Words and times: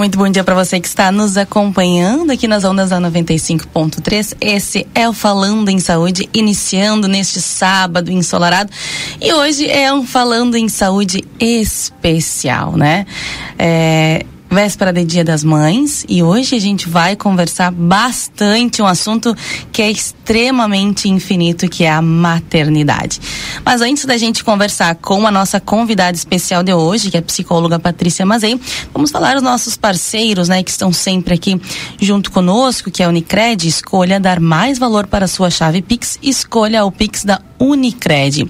Muito 0.00 0.16
bom 0.16 0.30
dia 0.30 0.42
para 0.42 0.54
você 0.54 0.80
que 0.80 0.88
está 0.88 1.12
nos 1.12 1.36
acompanhando 1.36 2.30
aqui 2.30 2.48
nas 2.48 2.64
ondas 2.64 2.88
da 2.88 2.98
95.3. 2.98 4.34
Esse 4.40 4.86
é 4.94 5.06
o 5.06 5.12
Falando 5.12 5.68
em 5.68 5.78
Saúde, 5.78 6.26
iniciando 6.32 7.06
neste 7.06 7.38
sábado 7.38 8.10
ensolarado. 8.10 8.72
E 9.20 9.30
hoje 9.30 9.68
é 9.68 9.92
um 9.92 10.06
Falando 10.06 10.54
em 10.56 10.70
Saúde 10.70 11.22
especial, 11.38 12.78
né? 12.78 13.04
É, 13.58 14.24
véspera 14.50 14.92
de 14.92 15.04
Dia 15.04 15.24
das 15.24 15.44
Mães 15.44 16.04
e 16.08 16.24
hoje 16.24 16.56
a 16.56 16.58
gente 16.58 16.88
vai 16.88 17.14
conversar 17.14 17.70
bastante 17.70 18.82
um 18.82 18.86
assunto 18.86 19.34
que 19.70 19.80
é 19.80 19.88
extremamente 19.88 21.08
infinito, 21.08 21.68
que 21.68 21.84
é 21.84 21.90
a 21.90 22.02
maternidade. 22.02 23.20
Mas 23.64 23.80
antes 23.80 24.04
da 24.04 24.16
gente 24.16 24.42
conversar 24.42 24.96
com 24.96 25.24
a 25.24 25.30
nossa 25.30 25.60
convidada 25.60 26.16
especial 26.16 26.64
de 26.64 26.74
hoje, 26.74 27.10
que 27.10 27.16
é 27.16 27.20
a 27.20 27.22
psicóloga 27.22 27.78
Patrícia 27.78 28.26
Mazei, 28.26 28.60
vamos 28.92 29.12
falar 29.12 29.36
os 29.36 29.42
nossos 29.42 29.76
parceiros, 29.76 30.48
né, 30.48 30.64
que 30.64 30.70
estão 30.70 30.92
sempre 30.92 31.34
aqui 31.34 31.60
junto 32.00 32.32
conosco, 32.32 32.90
que 32.90 33.04
é 33.04 33.06
a 33.06 33.08
Unicred, 33.08 33.68
escolha 33.68 34.18
dar 34.18 34.40
mais 34.40 34.78
valor 34.78 35.06
para 35.06 35.26
a 35.26 35.28
sua 35.28 35.48
chave 35.48 35.80
Pix, 35.80 36.18
escolha 36.20 36.84
o 36.84 36.90
Pix 36.90 37.24
da 37.24 37.40
Unicred. 37.60 38.48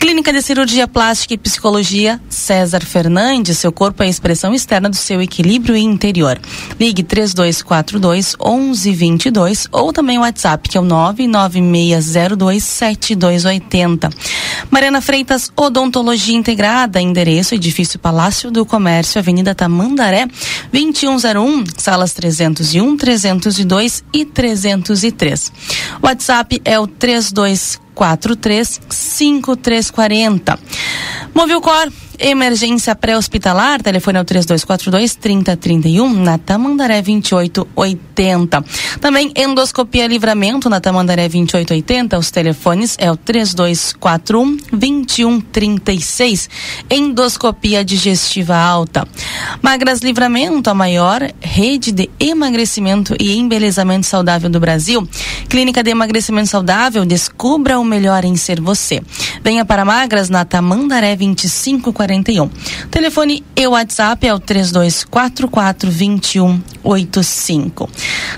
Clínica 0.00 0.32
de 0.32 0.40
Cirurgia 0.40 0.88
Plástica 0.88 1.34
e 1.34 1.38
Psicologia 1.38 2.18
César 2.30 2.80
Fernandes, 2.80 3.58
seu 3.58 3.70
corpo 3.70 4.02
é 4.02 4.06
a 4.06 4.08
expressão 4.08 4.54
externa 4.54 4.88
do 4.88 4.96
seu 4.96 5.20
equilíbrio 5.20 5.76
interior. 5.76 6.40
Ligue 6.80 7.02
3242 7.02 8.34
1122 8.34 9.68
ou 9.70 9.92
também 9.92 10.16
o 10.16 10.22
WhatsApp 10.22 10.70
que 10.70 10.78
é 10.78 10.80
o 10.80 10.84
99602 10.84 12.64
7280. 12.64 14.08
Mariana 14.70 15.02
Freitas 15.02 15.52
Odontologia 15.54 16.34
Integrada, 16.34 16.98
endereço 16.98 17.54
Edifício 17.54 17.98
Palácio 17.98 18.50
do 18.50 18.64
Comércio, 18.64 19.18
Avenida 19.18 19.54
Tamandaré, 19.54 20.26
2101, 20.72 21.64
salas 21.76 22.14
301, 22.14 22.96
302 22.96 24.02
e 24.14 24.24
303. 24.24 25.52
WhatsApp 26.02 26.62
é 26.64 26.80
o 26.80 26.86
32 26.86 27.78
43 28.00 28.80
5340. 28.88 30.58
Movilcor 31.34 31.92
Emergência 32.22 32.94
pré-hospitalar, 32.94 33.80
telefone 33.80 34.18
é 34.18 34.20
o 34.20 34.24
3242 34.26 35.14
3031, 35.14 36.12
na 36.22 36.36
Tamandaré 36.36 37.00
2880. 37.00 38.62
Também 39.00 39.32
endoscopia 39.34 40.06
livramento 40.06 40.68
na 40.68 40.82
Tamandaré 40.82 41.30
2880, 41.30 42.18
os 42.18 42.30
telefones 42.30 42.94
é 42.98 43.10
o 43.10 43.16
3241 43.16 44.58
2136. 44.70 46.50
Endoscopia 46.90 47.82
digestiva 47.82 48.54
alta. 48.54 49.08
Magras 49.62 50.00
Livramento, 50.00 50.68
a 50.68 50.74
maior 50.74 51.22
rede 51.40 51.90
de 51.90 52.10
emagrecimento 52.20 53.16
e 53.18 53.38
embelezamento 53.38 54.04
saudável 54.04 54.50
do 54.50 54.60
Brasil. 54.60 55.08
Clínica 55.48 55.82
de 55.82 55.90
emagrecimento 55.90 56.50
saudável, 56.50 57.06
descubra 57.06 57.80
o 57.80 57.84
melhor 57.84 58.26
em 58.26 58.36
ser 58.36 58.60
você. 58.60 59.00
Venha 59.42 59.64
para 59.64 59.86
Magras 59.86 60.28
na 60.28 60.44
Tamandaré 60.44 61.16
2540 61.16 62.09
41. 62.10 62.50
Telefone 62.90 63.44
e 63.54 63.68
WhatsApp 63.68 64.26
é 64.26 64.34
o 64.34 64.40
3244 64.40 65.88
2185. 65.90 67.88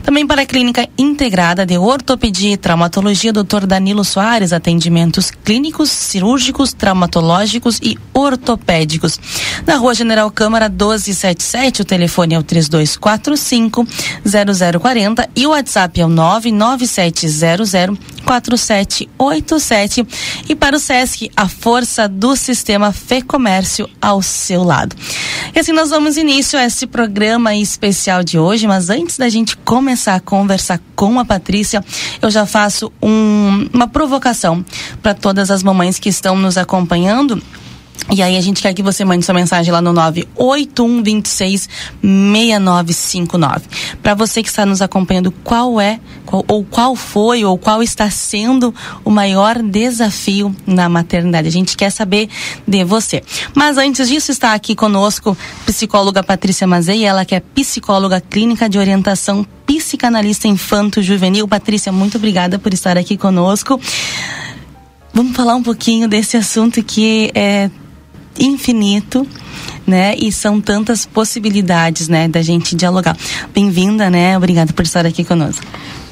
Também 0.02 0.26
para 0.26 0.42
a 0.42 0.46
Clínica 0.46 0.86
Integrada 0.98 1.64
de 1.64 1.78
Ortopedia 1.78 2.52
e 2.52 2.58
Traumatologia, 2.58 3.32
Dr. 3.32 3.64
Danilo 3.66 4.04
Soares, 4.04 4.52
atendimentos 4.52 5.30
clínicos, 5.30 5.88
cirúrgicos, 5.90 6.74
traumatológicos 6.74 7.78
e 7.82 7.96
ortopédicos. 8.12 9.18
Na 9.66 9.76
Rua 9.76 9.94
General 9.94 10.30
Câmara 10.30 10.68
1277, 10.68 11.82
o 11.82 11.84
telefone 11.84 12.34
é 12.34 12.38
o 12.38 12.42
3245 12.42 13.86
0040 14.80 15.28
e 15.34 15.46
o 15.46 15.50
WhatsApp 15.50 16.00
é 16.00 16.04
o 16.04 16.08
99700 16.08 17.72
4787 18.24 20.06
e 20.48 20.54
para 20.54 20.76
o 20.76 20.78
SESC, 20.78 21.28
a 21.36 21.48
força 21.48 22.08
do 22.08 22.36
sistema 22.36 22.92
Fê 22.92 23.20
Comércio 23.62 23.88
ao 24.00 24.20
seu 24.20 24.64
lado. 24.64 24.96
E 25.54 25.58
assim 25.58 25.72
nós 25.72 25.90
damos 25.90 26.16
início 26.16 26.58
a 26.58 26.64
esse 26.64 26.84
programa 26.84 27.54
especial 27.54 28.24
de 28.24 28.36
hoje, 28.36 28.66
mas 28.66 28.90
antes 28.90 29.16
da 29.16 29.28
gente 29.28 29.56
começar 29.56 30.16
a 30.16 30.20
conversar 30.20 30.80
com 30.96 31.20
a 31.20 31.24
Patrícia, 31.24 31.84
eu 32.20 32.28
já 32.28 32.44
faço 32.44 32.92
um, 33.00 33.68
uma 33.72 33.86
provocação 33.86 34.64
para 35.00 35.14
todas 35.14 35.48
as 35.48 35.62
mamães 35.62 36.00
que 36.00 36.08
estão 36.08 36.36
nos 36.36 36.58
acompanhando 36.58 37.40
e 38.10 38.22
aí 38.22 38.36
a 38.36 38.40
gente 38.40 38.60
quer 38.60 38.74
que 38.74 38.82
você 38.82 39.04
mande 39.04 39.24
sua 39.24 39.34
mensagem 39.34 39.72
lá 39.72 39.80
no 39.80 39.92
98126 39.92 41.68
6959. 42.02 43.66
Para 44.02 44.14
você 44.14 44.42
que 44.42 44.48
está 44.48 44.66
nos 44.66 44.82
acompanhando, 44.82 45.30
qual 45.30 45.80
é 45.80 46.00
qual, 46.26 46.44
ou 46.48 46.64
qual 46.64 46.96
foi 46.96 47.44
ou 47.44 47.56
qual 47.56 47.82
está 47.82 48.10
sendo 48.10 48.74
o 49.04 49.10
maior 49.10 49.62
desafio 49.62 50.54
na 50.66 50.88
maternidade? 50.88 51.48
A 51.48 51.52
gente 51.52 51.76
quer 51.76 51.90
saber 51.90 52.28
de 52.66 52.84
você. 52.84 53.22
Mas 53.54 53.78
antes 53.78 54.08
disso 54.08 54.32
está 54.32 54.54
aqui 54.54 54.74
conosco 54.74 55.36
psicóloga 55.64 56.22
Patrícia 56.22 56.66
Mazei, 56.66 57.04
ela 57.04 57.24
que 57.24 57.34
é 57.34 57.40
psicóloga 57.40 58.20
clínica 58.20 58.69
de 58.69 58.78
orientação 58.78 59.46
psicanalista 59.66 60.48
infanto-juvenil. 60.48 61.46
Patrícia, 61.46 61.92
muito 61.92 62.16
obrigada 62.16 62.58
por 62.58 62.74
estar 62.74 62.98
aqui 62.98 63.16
conosco. 63.16 63.80
Vamos 65.14 65.36
falar 65.36 65.54
um 65.54 65.62
pouquinho 65.62 66.08
desse 66.08 66.36
assunto 66.36 66.82
que 66.82 67.30
é 67.34 67.70
infinito, 68.38 69.26
né? 69.87 70.15
E 70.16 70.31
são 70.32 70.60
tantas 70.60 71.06
possibilidades, 71.06 72.09
né, 72.09 72.28
da 72.28 72.43
gente 72.43 72.75
dialogar. 72.75 73.16
Bem-vinda, 73.53 74.09
né? 74.10 74.37
Obrigada 74.37 74.72
por 74.72 74.84
estar 74.84 75.06
aqui 75.06 75.25
conosco. 75.25 75.65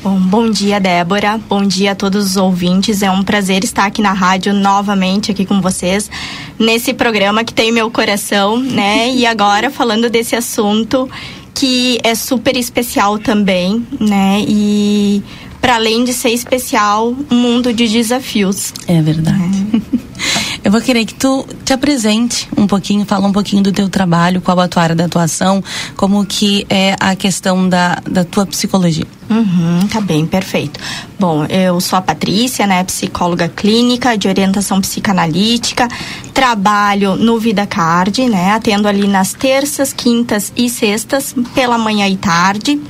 Bom, 0.03 0.19
bom 0.19 0.51
dia, 0.51 0.81
Débora. 0.81 1.39
Bom 1.47 1.63
dia 1.63 1.93
a 1.93 1.95
todos 1.95 2.31
os 2.31 2.37
ouvintes. 2.37 3.03
É 3.03 3.11
um 3.11 3.23
prazer 3.23 3.63
estar 3.65 3.85
aqui 3.85 4.01
na 4.01 4.13
rádio 4.13 4.55
novamente 4.55 5.31
aqui 5.31 5.45
com 5.45 5.61
vocês 5.61 6.11
nesse 6.59 6.95
programa 6.95 7.45
que 7.45 7.53
tem 7.53 7.71
meu 7.71 7.91
coração, 7.91 8.59
né? 8.59 9.11
E 9.21 9.27
agora 9.27 9.71
falando 9.71 10.09
desse 10.09 10.35
assunto 10.35 11.09
que 11.55 11.99
é 12.03 12.15
super 12.15 12.57
especial 12.57 13.19
também, 13.19 13.85
né? 14.01 14.43
E 14.49 15.23
para 15.61 15.75
além 15.75 16.05
de 16.05 16.15
ser 16.15 16.31
especial, 16.31 17.15
um 17.31 17.35
mundo 17.35 17.71
de 17.71 17.87
desafios. 17.87 18.73
É 18.89 19.03
verdade. 19.03 19.39
É. 19.39 19.60
Eu 20.63 20.71
vou 20.71 20.81
querer 20.81 21.05
que 21.07 21.15
tu 21.15 21.47
te 21.65 21.73
apresente 21.73 22.47
um 22.57 22.67
pouquinho, 22.67 23.07
fala 23.07 23.27
um 23.27 23.33
pouquinho 23.33 23.63
do 23.63 23.73
teu 23.73 23.89
trabalho, 23.89 24.41
qual 24.41 24.61
a 24.61 24.69
tua 24.69 24.83
área 24.83 24.95
da 24.95 25.07
atuação, 25.07 25.65
como 25.97 26.25
que 26.27 26.67
é 26.69 26.95
a 27.01 27.17
questão 27.17 27.69
da, 27.69 28.03
da 28.09 28.25
tua 28.25 28.45
psicologia. 28.45 29.07
Uhum, 29.31 29.87
tá 29.89 30.01
bem, 30.01 30.27
perfeito. 30.27 30.79
Bom, 31.19 31.45
eu 31.47 31.81
sou 31.81 31.99
a 31.99 32.03
Patrícia, 32.03 32.67
né, 32.67 32.83
psicóloga 32.85 33.49
clínica 33.49 34.19
de 34.19 34.29
orientação 34.29 34.81
psicanalítica, 34.81 35.89
trabalho 36.35 37.15
no 37.15 37.39
Vida 37.39 37.67
Card, 37.67 38.29
né, 38.29 38.53
atendo 38.53 38.89
ali 38.89 39.07
nas 39.07 39.33
terças, 39.33 39.93
quintas 39.93 40.53
e 40.57 40.69
sextas, 40.69 41.35
pela 41.55 41.79
manhã 41.79 42.09
e 42.09 42.17
tarde, 42.17 42.81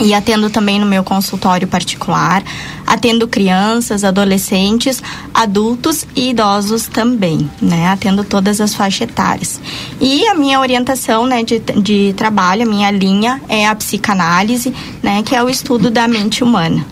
e 0.00 0.14
atendo 0.14 0.50
também 0.50 0.78
no 0.80 0.86
meu 0.86 1.04
consultório 1.04 1.68
particular. 1.68 2.42
Atendo 2.86 3.28
crianças, 3.28 4.02
adolescentes, 4.02 5.02
adultos 5.32 6.06
e 6.16 6.30
idosos 6.30 6.86
também, 6.86 7.48
né? 7.60 7.88
Atendo 7.88 8.24
todas 8.24 8.60
as 8.60 8.74
faixas 8.74 9.02
etárias. 9.02 9.60
E 10.00 10.26
a 10.26 10.34
minha 10.34 10.58
orientação, 10.58 11.26
né, 11.26 11.42
de, 11.42 11.60
de 11.60 12.14
trabalho, 12.16 12.62
a 12.62 12.66
minha 12.66 12.90
linha 12.90 13.40
é 13.48 13.66
a 13.66 13.74
psicanálise, 13.74 14.74
né, 15.02 15.22
que 15.22 15.36
é 15.36 15.42
o 15.42 15.48
estudo 15.48 15.90
da 15.90 16.08
mente 16.08 16.42
humana. 16.42 16.84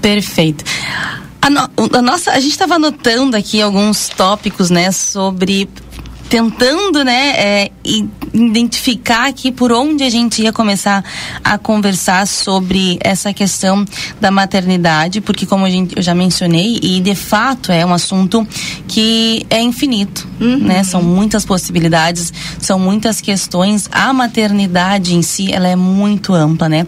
Perfeito. 0.00 0.64
A, 1.40 1.48
no, 1.48 1.68
a 1.94 2.02
nossa, 2.02 2.32
a 2.32 2.40
gente 2.40 2.52
estava 2.52 2.74
anotando 2.74 3.36
aqui 3.36 3.60
alguns 3.60 4.08
tópicos, 4.08 4.70
né, 4.70 4.92
sobre 4.92 5.68
tentando, 6.32 7.04
né, 7.04 7.34
é, 7.36 7.70
identificar 8.32 9.28
aqui 9.28 9.52
por 9.52 9.70
onde 9.70 10.02
a 10.02 10.08
gente 10.08 10.40
ia 10.40 10.50
começar 10.50 11.04
a 11.44 11.58
conversar 11.58 12.26
sobre 12.26 12.98
essa 13.02 13.34
questão 13.34 13.84
da 14.18 14.30
maternidade, 14.30 15.20
porque 15.20 15.44
como 15.44 15.66
a 15.66 15.68
gente, 15.68 15.94
eu 15.94 16.02
já 16.02 16.14
mencionei, 16.14 16.80
e 16.82 17.00
de 17.00 17.14
fato 17.14 17.70
é 17.70 17.84
um 17.84 17.92
assunto 17.92 18.48
que 18.88 19.44
é 19.50 19.60
infinito, 19.60 20.26
uhum. 20.40 20.56
né? 20.56 20.82
São 20.84 21.02
muitas 21.02 21.44
possibilidades, 21.44 22.32
são 22.58 22.78
muitas 22.78 23.20
questões. 23.20 23.86
A 23.92 24.10
maternidade 24.14 25.14
em 25.14 25.20
si, 25.20 25.52
ela 25.52 25.68
é 25.68 25.76
muito 25.76 26.32
ampla, 26.32 26.66
né? 26.66 26.86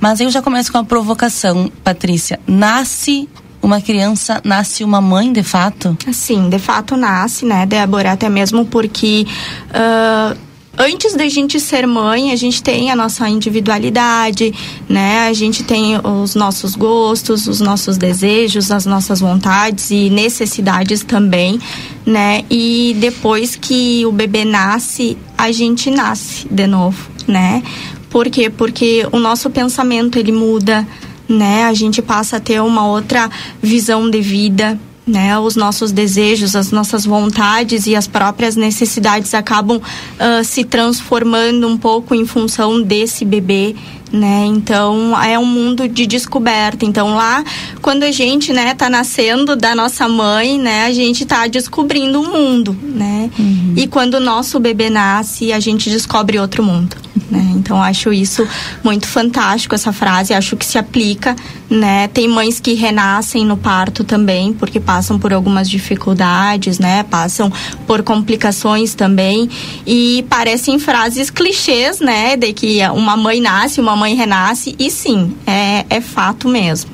Mas 0.00 0.20
eu 0.20 0.30
já 0.30 0.42
começo 0.42 0.70
com 0.70 0.76
a 0.76 0.84
provocação, 0.84 1.72
Patrícia. 1.82 2.38
Nasce 2.46 3.26
uma 3.62 3.80
criança 3.80 4.40
nasce 4.44 4.84
uma 4.84 5.00
mãe 5.00 5.32
de 5.32 5.42
fato? 5.42 5.96
Sim, 6.12 6.50
de 6.50 6.58
fato 6.58 6.96
nasce, 6.96 7.46
né, 7.46 7.64
Débora? 7.64 8.12
Até 8.12 8.28
mesmo 8.28 8.66
porque. 8.66 9.26
Uh 9.70 10.52
antes 10.76 11.14
da 11.14 11.28
gente 11.28 11.60
ser 11.60 11.86
mãe, 11.86 12.32
a 12.32 12.36
gente 12.36 12.62
tem 12.62 12.90
a 12.90 12.96
nossa 12.96 13.28
individualidade, 13.28 14.52
né? 14.88 15.26
A 15.28 15.32
gente 15.32 15.62
tem 15.62 15.98
os 15.98 16.34
nossos 16.34 16.74
gostos, 16.74 17.46
os 17.46 17.60
nossos 17.60 17.96
desejos, 17.96 18.70
as 18.70 18.86
nossas 18.86 19.20
vontades 19.20 19.90
e 19.90 20.10
necessidades 20.10 21.04
também, 21.04 21.60
né? 22.06 22.44
E 22.50 22.96
depois 22.98 23.54
que 23.54 24.04
o 24.06 24.12
bebê 24.12 24.44
nasce, 24.44 25.16
a 25.36 25.52
gente 25.52 25.90
nasce 25.90 26.46
de 26.50 26.66
novo, 26.66 27.10
né? 27.26 27.62
Por 28.10 28.28
quê? 28.28 28.50
Porque 28.50 29.06
o 29.10 29.18
nosso 29.18 29.48
pensamento 29.50 30.18
ele 30.18 30.32
muda, 30.32 30.86
né? 31.32 31.64
A 31.64 31.74
gente 31.74 32.00
passa 32.00 32.36
a 32.36 32.40
ter 32.40 32.60
uma 32.60 32.86
outra 32.86 33.30
visão 33.60 34.08
de 34.08 34.20
vida, 34.20 34.78
né? 35.06 35.38
Os 35.38 35.56
nossos 35.56 35.90
desejos, 35.90 36.54
as 36.54 36.70
nossas 36.70 37.04
vontades 37.04 37.86
e 37.86 37.96
as 37.96 38.06
próprias 38.06 38.56
necessidades 38.56 39.34
acabam 39.34 39.78
uh, 39.78 40.44
se 40.44 40.64
transformando 40.64 41.66
um 41.66 41.76
pouco 41.76 42.14
em 42.14 42.24
função 42.24 42.80
desse 42.80 43.24
bebê, 43.24 43.74
né? 44.12 44.44
Então 44.46 45.20
é 45.20 45.38
um 45.38 45.46
mundo 45.46 45.88
de 45.88 46.06
descoberta. 46.06 46.84
Então 46.84 47.14
lá, 47.14 47.42
quando 47.80 48.02
a 48.02 48.12
gente, 48.12 48.52
né, 48.52 48.74
tá 48.74 48.90
nascendo 48.90 49.56
da 49.56 49.74
nossa 49.74 50.06
mãe, 50.08 50.58
né, 50.58 50.84
a 50.84 50.92
gente 50.92 51.24
tá 51.24 51.46
descobrindo 51.46 52.20
um 52.20 52.30
mundo, 52.30 52.76
né? 52.82 53.30
Uhum. 53.38 53.74
E 53.76 53.86
quando 53.86 54.14
o 54.14 54.20
nosso 54.20 54.60
bebê 54.60 54.90
nasce, 54.90 55.52
a 55.52 55.58
gente 55.58 55.88
descobre 55.88 56.38
outro 56.38 56.62
mundo. 56.62 56.96
Né? 57.30 57.52
Então 57.56 57.82
acho 57.82 58.12
isso 58.12 58.46
muito 58.82 59.06
fantástico 59.06 59.74
essa 59.74 59.92
frase, 59.92 60.34
acho 60.34 60.56
que 60.56 60.64
se 60.64 60.78
aplica, 60.78 61.36
né? 61.68 62.08
Tem 62.08 62.28
mães 62.28 62.60
que 62.60 62.74
renascem 62.74 63.44
no 63.44 63.56
parto 63.56 64.04
também, 64.04 64.52
porque 64.52 64.78
passam 64.78 65.18
por 65.18 65.32
algumas 65.32 65.68
dificuldades, 65.68 66.78
né? 66.78 67.02
Passam 67.04 67.50
por 67.86 68.02
complicações 68.02 68.94
também 68.94 69.48
e 69.86 70.24
parecem 70.28 70.78
frases 70.78 71.30
clichês, 71.30 72.00
né? 72.00 72.36
De 72.36 72.52
que 72.52 72.80
uma 72.88 73.16
mãe 73.16 73.40
nasce, 73.40 73.80
uma 73.80 73.96
mãe 74.02 74.14
renasce 74.14 74.74
e 74.80 74.90
sim, 74.90 75.36
é, 75.46 75.86
é 75.88 76.00
fato 76.00 76.48
mesmo. 76.48 76.90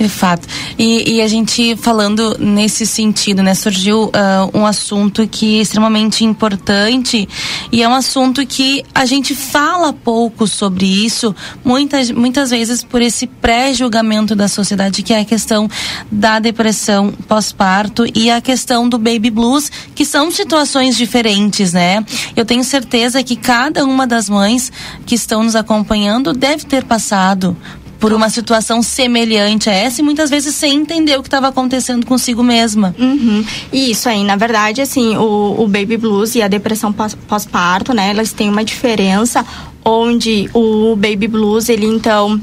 De 0.00 0.08
fato. 0.08 0.48
E, 0.78 1.16
e, 1.16 1.22
a 1.22 1.28
gente 1.28 1.76
falando 1.76 2.36
nesse 2.40 2.84
sentido, 2.86 3.42
né? 3.42 3.54
Surgiu 3.54 4.06
uh, 4.06 4.58
um 4.58 4.66
assunto 4.66 5.28
que 5.28 5.58
é 5.58 5.62
extremamente 5.62 6.24
importante 6.24 7.28
e 7.72 7.82
é 7.82 7.88
um 7.88 7.94
assunto 7.94 8.44
que 8.46 8.84
a 8.94 9.04
gente 9.04 9.34
fala 9.34 9.92
pouco 9.92 10.46
sobre 10.46 10.86
isso, 10.86 11.34
muitas, 11.64 12.10
muitas 12.10 12.50
vezes 12.50 12.82
por 12.82 13.00
esse 13.00 13.26
pré-julgamento 13.26 14.34
da 14.34 14.48
sociedade, 14.48 15.02
que 15.02 15.12
é 15.12 15.20
a 15.20 15.24
questão 15.24 15.68
da 16.10 16.38
depressão 16.38 17.12
pós-parto 17.28 18.04
e 18.14 18.30
a 18.30 18.40
questão 18.40 18.88
do 18.88 18.98
baby 18.98 19.30
blues, 19.30 19.70
que 19.94 20.04
são 20.04 20.30
situações 20.30 20.96
diferentes, 20.96 21.72
né? 21.72 22.04
Eu 22.34 22.44
tenho 22.44 22.64
certeza 22.64 23.22
que 23.22 23.36
cada 23.36 23.84
uma 23.84 24.06
das 24.06 24.28
mães 24.28 24.72
que 25.06 25.14
estão 25.14 25.44
nos 25.44 25.54
acompanhando 25.54 26.32
deve 26.32 26.64
ter 26.64 26.84
passado 26.84 27.56
por 28.00 28.14
uma 28.14 28.30
situação 28.30 28.82
semelhante 28.82 29.68
a 29.68 29.72
essa 29.74 30.00
e 30.00 30.04
muitas 30.04 30.30
vezes 30.30 30.54
sem 30.54 30.78
entender 30.78 31.18
o 31.18 31.22
que 31.22 31.28
estava 31.28 31.48
acontecendo 31.48 32.06
consigo 32.06 32.42
mesma. 32.42 32.94
Uhum. 32.98 33.44
Isso 33.70 34.08
aí, 34.08 34.24
na 34.24 34.36
verdade, 34.36 34.80
assim, 34.80 35.16
o, 35.18 35.56
o 35.58 35.68
baby 35.68 35.98
blues 35.98 36.34
e 36.34 36.40
a 36.40 36.48
depressão 36.48 36.92
pós-parto, 36.92 37.92
né, 37.92 38.08
elas 38.08 38.32
têm 38.32 38.48
uma 38.48 38.64
diferença 38.64 39.44
onde 39.84 40.48
o 40.54 40.96
baby 40.96 41.28
blues, 41.28 41.68
ele 41.68 41.86
então 41.86 42.40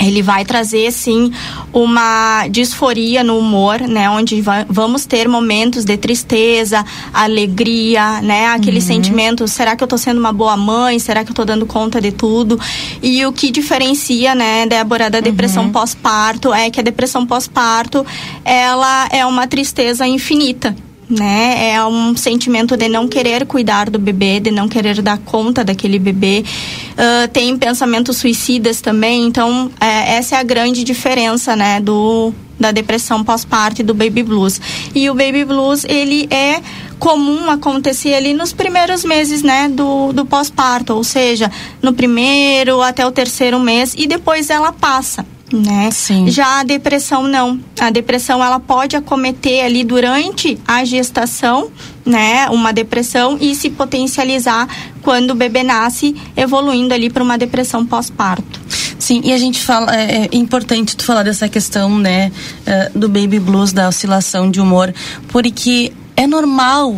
ele 0.00 0.22
vai 0.22 0.44
trazer 0.44 0.90
sim 0.92 1.32
uma 1.72 2.46
disforia 2.48 3.22
no 3.24 3.38
humor, 3.38 3.80
né, 3.80 4.08
onde 4.08 4.40
va 4.40 4.64
vamos 4.68 5.06
ter 5.06 5.28
momentos 5.28 5.84
de 5.84 5.96
tristeza, 5.96 6.84
alegria, 7.12 8.20
né, 8.22 8.46
aquele 8.46 8.78
uhum. 8.78 8.86
sentimento, 8.86 9.48
será 9.48 9.76
que 9.76 9.82
eu 9.82 9.88
tô 9.88 9.98
sendo 9.98 10.18
uma 10.18 10.32
boa 10.32 10.56
mãe? 10.56 10.98
Será 10.98 11.24
que 11.24 11.30
eu 11.30 11.34
tô 11.34 11.44
dando 11.44 11.66
conta 11.66 12.00
de 12.00 12.12
tudo? 12.12 12.58
E 13.02 13.24
o 13.26 13.32
que 13.32 13.50
diferencia, 13.50 14.34
né, 14.34 14.66
Débora, 14.66 15.10
da 15.10 15.20
depressão 15.20 15.64
uhum. 15.64 15.72
pós-parto 15.72 16.52
é 16.52 16.70
que 16.70 16.80
a 16.80 16.82
depressão 16.82 17.26
pós-parto, 17.26 18.04
ela 18.44 19.08
é 19.10 19.24
uma 19.26 19.46
tristeza 19.46 20.06
infinita 20.06 20.74
né? 21.08 21.70
É 21.70 21.84
um 21.84 22.16
sentimento 22.16 22.76
de 22.76 22.88
não 22.88 23.08
querer 23.08 23.46
cuidar 23.46 23.88
do 23.88 23.98
bebê, 23.98 24.40
de 24.40 24.50
não 24.50 24.68
querer 24.68 25.00
dar 25.00 25.18
conta 25.18 25.64
daquele 25.64 25.98
bebê. 25.98 26.44
Uh, 26.92 27.28
tem 27.28 27.56
pensamentos 27.56 28.18
suicidas 28.18 28.80
também, 28.80 29.24
então 29.24 29.70
é, 29.80 30.16
essa 30.16 30.36
é 30.36 30.38
a 30.38 30.42
grande 30.42 30.84
diferença, 30.84 31.56
né? 31.56 31.80
Do 31.80 32.32
da 32.58 32.72
depressão 32.72 33.22
pós-parto 33.22 33.82
e 33.82 33.84
do 33.84 33.94
baby 33.94 34.22
blues. 34.22 34.60
E 34.92 35.08
o 35.08 35.14
baby 35.14 35.44
blues, 35.44 35.84
ele 35.84 36.26
é 36.28 36.60
comum 36.98 37.48
acontecer 37.48 38.14
ali 38.14 38.34
nos 38.34 38.52
primeiros 38.52 39.04
meses, 39.04 39.44
né, 39.44 39.68
do, 39.68 40.12
do 40.12 40.26
pós-parto, 40.26 40.92
ou 40.94 41.04
seja, 41.04 41.50
no 41.80 41.92
primeiro 41.92 42.82
até 42.82 43.06
o 43.06 43.12
terceiro 43.12 43.60
mês 43.60 43.94
e 43.96 44.08
depois 44.08 44.50
ela 44.50 44.72
passa 44.72 45.24
né? 45.52 45.90
Sim. 45.90 46.28
Já 46.30 46.60
a 46.60 46.64
depressão 46.64 47.22
não. 47.22 47.58
A 47.80 47.90
depressão 47.90 48.42
ela 48.42 48.60
pode 48.60 48.96
acometer 48.96 49.64
ali 49.64 49.84
durante 49.84 50.58
a 50.66 50.84
gestação, 50.84 51.70
né? 52.04 52.48
Uma 52.50 52.72
depressão 52.72 53.38
e 53.40 53.54
se 53.54 53.70
potencializar 53.70 54.68
quando 55.02 55.30
o 55.30 55.34
bebê 55.34 55.62
nasce, 55.62 56.14
evoluindo 56.36 56.92
ali 56.92 57.08
para 57.08 57.22
uma 57.22 57.38
depressão 57.38 57.84
pós-parto. 57.84 58.60
Sim, 58.98 59.20
e 59.24 59.32
a 59.32 59.38
gente 59.38 59.60
fala, 59.60 59.94
é, 59.96 60.24
é, 60.24 60.36
importante 60.36 60.96
tu 60.96 61.04
falar 61.04 61.22
dessa 61.22 61.48
questão, 61.48 61.98
né, 61.98 62.32
eh, 62.66 62.90
do 62.94 63.08
baby 63.08 63.38
blues, 63.38 63.72
da 63.72 63.88
oscilação 63.88 64.50
de 64.50 64.60
humor, 64.60 64.92
porque 65.28 65.92
é 66.16 66.26
normal 66.26 66.96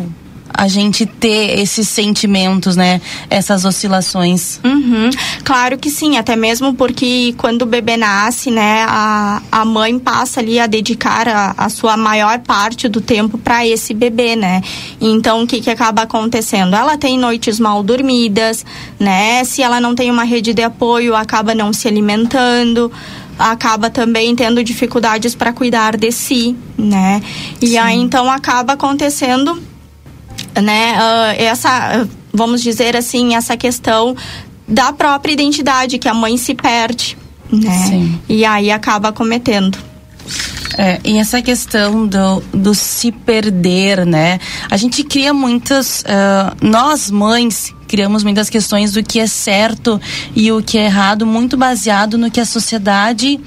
a 0.53 0.67
gente 0.67 1.05
ter 1.05 1.59
esses 1.59 1.87
sentimentos, 1.87 2.75
né? 2.75 3.01
Essas 3.29 3.65
oscilações. 3.65 4.59
Uhum. 4.63 5.09
Claro 5.43 5.77
que 5.77 5.89
sim, 5.89 6.17
até 6.17 6.35
mesmo 6.35 6.73
porque 6.73 7.33
quando 7.37 7.63
o 7.63 7.65
bebê 7.65 7.97
nasce, 7.97 8.51
né, 8.51 8.85
a, 8.87 9.41
a 9.51 9.65
mãe 9.65 9.97
passa 9.97 10.39
ali 10.39 10.59
a 10.59 10.67
dedicar 10.67 11.27
a, 11.27 11.53
a 11.57 11.69
sua 11.69 11.97
maior 11.97 12.39
parte 12.39 12.87
do 12.87 13.01
tempo 13.01 13.37
para 13.37 13.65
esse 13.65 13.93
bebê, 13.93 14.35
né? 14.35 14.61
Então, 14.99 15.43
o 15.43 15.47
que 15.47 15.61
que 15.61 15.69
acaba 15.69 16.03
acontecendo? 16.03 16.75
Ela 16.75 16.97
tem 16.97 17.17
noites 17.17 17.59
mal 17.59 17.83
dormidas, 17.83 18.65
né? 18.99 19.43
Se 19.43 19.61
ela 19.61 19.79
não 19.79 19.95
tem 19.95 20.11
uma 20.11 20.23
rede 20.23 20.53
de 20.53 20.63
apoio, 20.63 21.15
acaba 21.15 21.55
não 21.55 21.73
se 21.73 21.87
alimentando 21.87 22.91
acaba 23.39 23.89
também 23.89 24.35
tendo 24.35 24.63
dificuldades 24.63 25.33
para 25.33 25.51
cuidar 25.51 25.97
de 25.97 26.11
si, 26.11 26.55
né? 26.77 27.21
E 27.61 27.69
Sim. 27.69 27.77
aí 27.77 27.97
então 27.97 28.29
acaba 28.29 28.73
acontecendo 28.73 29.59
né, 30.61 30.93
uh, 30.93 31.41
essa, 31.41 32.07
vamos 32.33 32.61
dizer 32.61 32.95
assim, 32.95 33.35
essa 33.35 33.55
questão 33.55 34.15
da 34.67 34.93
própria 34.93 35.33
identidade, 35.33 35.97
que 35.97 36.07
a 36.07 36.13
mãe 36.13 36.37
se 36.37 36.55
perde, 36.55 37.17
né? 37.51 37.85
Sim. 37.87 38.19
E 38.29 38.45
aí 38.45 38.71
acaba 38.71 39.11
cometendo. 39.11 39.77
É, 40.77 40.99
e 41.03 41.17
essa 41.17 41.41
questão 41.41 42.07
do, 42.07 42.41
do 42.53 42.73
se 42.73 43.11
perder, 43.11 44.05
né? 44.05 44.39
A 44.69 44.77
gente 44.77 45.03
cria 45.03 45.33
muitas. 45.33 46.01
Uh, 46.01 46.65
nós, 46.65 47.11
mães, 47.11 47.73
criamos 47.87 48.23
muitas 48.23 48.49
questões 48.49 48.93
do 48.93 49.03
que 49.03 49.19
é 49.19 49.27
certo 49.27 49.99
e 50.33 50.51
o 50.51 50.61
que 50.61 50.77
é 50.77 50.85
errado, 50.85 51.25
muito 51.25 51.57
baseado 51.57 52.17
no 52.17 52.31
que 52.31 52.39
a 52.39 52.45
sociedade 52.45 53.39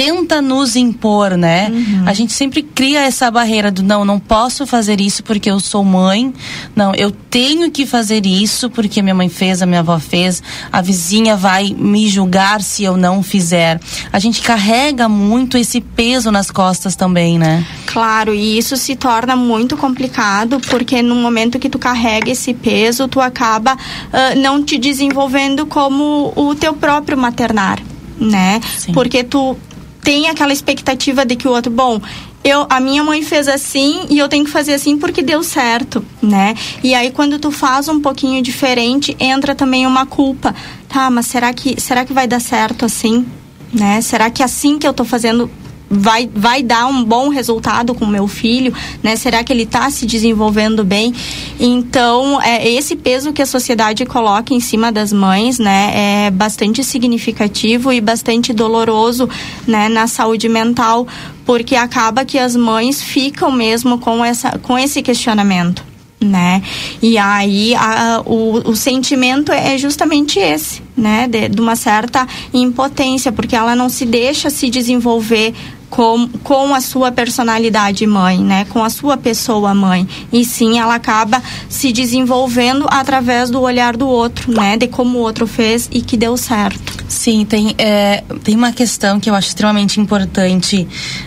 tenta 0.00 0.40
nos 0.40 0.76
impor, 0.76 1.36
né? 1.36 1.68
Uhum. 1.70 2.04
A 2.06 2.14
gente 2.14 2.32
sempre 2.32 2.62
cria 2.62 3.00
essa 3.00 3.30
barreira 3.30 3.70
do 3.70 3.82
não, 3.82 4.02
não 4.02 4.18
posso 4.18 4.66
fazer 4.66 4.98
isso 4.98 5.22
porque 5.22 5.50
eu 5.50 5.60
sou 5.60 5.84
mãe. 5.84 6.32
Não, 6.74 6.94
eu 6.94 7.10
tenho 7.10 7.70
que 7.70 7.84
fazer 7.84 8.24
isso 8.24 8.70
porque 8.70 9.02
minha 9.02 9.14
mãe 9.14 9.28
fez, 9.28 9.60
a 9.60 9.66
minha 9.66 9.80
avó 9.80 9.98
fez. 9.98 10.42
A 10.72 10.80
vizinha 10.80 11.36
vai 11.36 11.76
me 11.78 12.08
julgar 12.08 12.62
se 12.62 12.82
eu 12.82 12.96
não 12.96 13.22
fizer. 13.22 13.78
A 14.10 14.18
gente 14.18 14.40
carrega 14.40 15.06
muito 15.06 15.58
esse 15.58 15.82
peso 15.82 16.30
nas 16.30 16.50
costas 16.50 16.96
também, 16.96 17.38
né? 17.38 17.66
Claro, 17.84 18.34
e 18.34 18.56
isso 18.56 18.78
se 18.78 18.96
torna 18.96 19.36
muito 19.36 19.76
complicado 19.76 20.60
porque 20.70 21.02
no 21.02 21.14
momento 21.14 21.58
que 21.58 21.68
tu 21.68 21.78
carrega 21.78 22.30
esse 22.30 22.54
peso, 22.54 23.06
tu 23.06 23.20
acaba 23.20 23.74
uh, 23.74 24.40
não 24.40 24.64
te 24.64 24.78
desenvolvendo 24.78 25.66
como 25.66 26.32
o 26.34 26.54
teu 26.54 26.72
próprio 26.72 27.18
maternar 27.18 27.82
né? 28.20 28.60
Sim. 28.76 28.92
Porque 28.92 29.24
tu 29.24 29.56
tem 30.02 30.28
aquela 30.28 30.52
expectativa 30.52 31.24
de 31.24 31.36
que 31.36 31.46
o 31.46 31.50
outro, 31.50 31.70
bom, 31.70 32.00
eu, 32.42 32.66
a 32.70 32.80
minha 32.80 33.04
mãe 33.04 33.22
fez 33.22 33.48
assim 33.48 34.06
e 34.08 34.18
eu 34.18 34.28
tenho 34.28 34.44
que 34.44 34.50
fazer 34.50 34.74
assim 34.74 34.96
porque 34.96 35.22
deu 35.22 35.42
certo, 35.42 36.04
né? 36.22 36.54
E 36.82 36.94
aí 36.94 37.10
quando 37.10 37.38
tu 37.38 37.50
faz 37.50 37.88
um 37.88 38.00
pouquinho 38.00 38.42
diferente, 38.42 39.16
entra 39.20 39.54
também 39.54 39.86
uma 39.86 40.06
culpa. 40.06 40.54
Tá, 40.88 41.10
mas 41.10 41.26
será 41.26 41.52
que 41.52 41.80
será 41.80 42.04
que 42.04 42.12
vai 42.12 42.26
dar 42.26 42.40
certo 42.40 42.84
assim? 42.84 43.26
Né? 43.72 44.00
Será 44.00 44.30
que 44.30 44.42
assim 44.42 44.78
que 44.78 44.88
eu 44.88 44.92
tô 44.92 45.04
fazendo 45.04 45.50
vai, 45.90 46.30
vai 46.32 46.62
dar 46.62 46.86
um 46.86 47.02
bom 47.02 47.28
resultado 47.28 47.92
com 47.94 48.06
meu 48.06 48.28
filho, 48.28 48.72
né? 49.02 49.16
Será 49.16 49.42
que 49.42 49.52
ele 49.52 49.64
está 49.64 49.90
se 49.90 50.06
desenvolvendo 50.06 50.84
bem? 50.84 51.12
Então, 51.58 52.40
é, 52.40 52.68
esse 52.70 52.94
peso 52.94 53.32
que 53.32 53.42
a 53.42 53.46
sociedade 53.46 54.06
coloca 54.06 54.54
em 54.54 54.60
cima 54.60 54.92
das 54.92 55.12
mães, 55.12 55.58
né, 55.58 56.26
é 56.26 56.30
bastante 56.30 56.84
significativo 56.84 57.92
e 57.92 58.00
bastante 58.00 58.52
doloroso, 58.52 59.28
né, 59.66 59.88
na 59.88 60.06
saúde 60.06 60.48
mental, 60.48 61.06
porque 61.44 61.74
acaba 61.74 62.24
que 62.24 62.38
as 62.38 62.54
mães 62.54 63.02
ficam 63.02 63.50
mesmo 63.50 63.98
com 63.98 64.24
essa, 64.24 64.58
com 64.58 64.78
esse 64.78 65.02
questionamento 65.02 65.90
né? 66.22 66.62
E 67.00 67.16
aí 67.16 67.74
a, 67.74 68.22
o, 68.26 68.70
o 68.70 68.76
sentimento 68.76 69.50
é 69.50 69.78
justamente 69.78 70.38
esse, 70.38 70.82
né? 70.94 71.26
De, 71.26 71.48
de, 71.48 71.60
uma 71.60 71.74
certa 71.74 72.28
impotência, 72.52 73.32
porque 73.32 73.56
ela 73.56 73.74
não 73.74 73.88
se 73.88 74.04
deixa 74.04 74.50
se 74.50 74.68
desenvolver 74.68 75.54
com, 75.90 76.28
com 76.44 76.72
a 76.72 76.80
sua 76.80 77.10
personalidade 77.10 78.06
mãe, 78.06 78.38
né? 78.38 78.64
Com 78.66 78.82
a 78.82 78.88
sua 78.88 79.16
pessoa 79.16 79.74
mãe. 79.74 80.08
E 80.32 80.44
sim, 80.44 80.78
ela 80.78 80.94
acaba 80.94 81.42
se 81.68 81.92
desenvolvendo 81.92 82.86
através 82.88 83.50
do 83.50 83.60
olhar 83.60 83.96
do 83.96 84.08
outro, 84.08 84.52
né? 84.52 84.76
De 84.76 84.86
como 84.86 85.18
o 85.18 85.20
outro 85.20 85.46
fez 85.46 85.88
e 85.92 86.00
que 86.00 86.16
deu 86.16 86.36
certo. 86.36 87.04
Sim, 87.08 87.44
tem, 87.44 87.74
é, 87.76 88.22
tem 88.44 88.54
uma 88.54 88.72
questão 88.72 89.18
que 89.18 89.28
eu 89.28 89.34
acho 89.34 89.48
extremamente 89.48 90.00
importante 90.00 90.86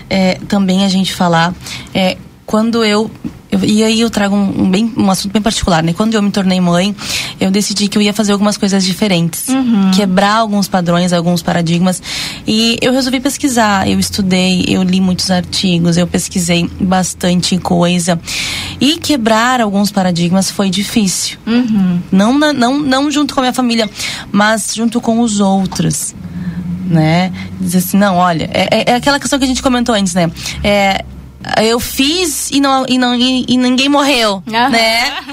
é, 0.09 0.39
também 0.47 0.85
a 0.85 0.87
gente 0.87 1.13
falar. 1.13 1.53
É, 1.93 2.17
quando 2.45 2.83
eu 2.83 3.11
eu, 3.53 3.63
e 3.63 3.83
aí 3.83 4.01
eu 4.01 4.09
trago 4.09 4.35
um, 4.35 4.63
um, 4.63 4.69
bem, 4.69 4.91
um 4.97 5.11
assunto 5.11 5.31
bem 5.31 5.41
particular, 5.41 5.83
né? 5.83 5.93
Quando 5.93 6.15
eu 6.15 6.21
me 6.23 6.31
tornei 6.31 6.59
mãe, 6.59 6.95
eu 7.39 7.51
decidi 7.51 7.87
que 7.87 7.95
eu 7.95 8.01
ia 8.01 8.11
fazer 8.11 8.31
algumas 8.31 8.57
coisas 8.57 8.83
diferentes. 8.83 9.47
Uhum. 9.47 9.91
Quebrar 9.91 10.37
alguns 10.37 10.67
padrões, 10.67 11.13
alguns 11.13 11.43
paradigmas. 11.43 12.01
E 12.47 12.77
eu 12.81 12.91
resolvi 12.91 13.19
pesquisar, 13.19 13.87
eu 13.87 13.99
estudei, 13.99 14.65
eu 14.67 14.81
li 14.81 14.99
muitos 14.99 15.29
artigos, 15.29 15.97
eu 15.97 16.07
pesquisei 16.07 16.67
bastante 16.81 17.55
coisa. 17.59 18.19
E 18.81 18.97
quebrar 18.97 19.61
alguns 19.61 19.91
paradigmas 19.91 20.49
foi 20.49 20.71
difícil. 20.71 21.37
Uhum. 21.45 22.01
Não, 22.11 22.33
não, 22.53 22.79
não 22.79 23.11
junto 23.11 23.35
com 23.35 23.39
a 23.39 23.43
minha 23.43 23.53
família, 23.53 23.87
mas 24.31 24.73
junto 24.73 24.99
com 24.99 25.19
os 25.19 25.39
outros 25.39 26.15
né? 26.85 27.31
Dizer 27.59 27.77
assim, 27.79 27.97
não, 27.97 28.17
olha, 28.17 28.49
é, 28.53 28.91
é, 28.91 28.95
aquela 28.95 29.19
questão 29.19 29.39
que 29.39 29.45
a 29.45 29.47
gente 29.47 29.63
comentou 29.63 29.95
antes, 29.95 30.13
né? 30.13 30.29
É, 30.63 31.03
eu 31.61 31.79
fiz 31.79 32.49
e 32.51 32.59
não 32.59 32.85
e 32.87 32.97
não 32.97 33.15
e, 33.15 33.45
e 33.47 33.57
ninguém 33.57 33.89
morreu, 33.89 34.43
uhum. 34.45 34.69
né? 34.69 35.23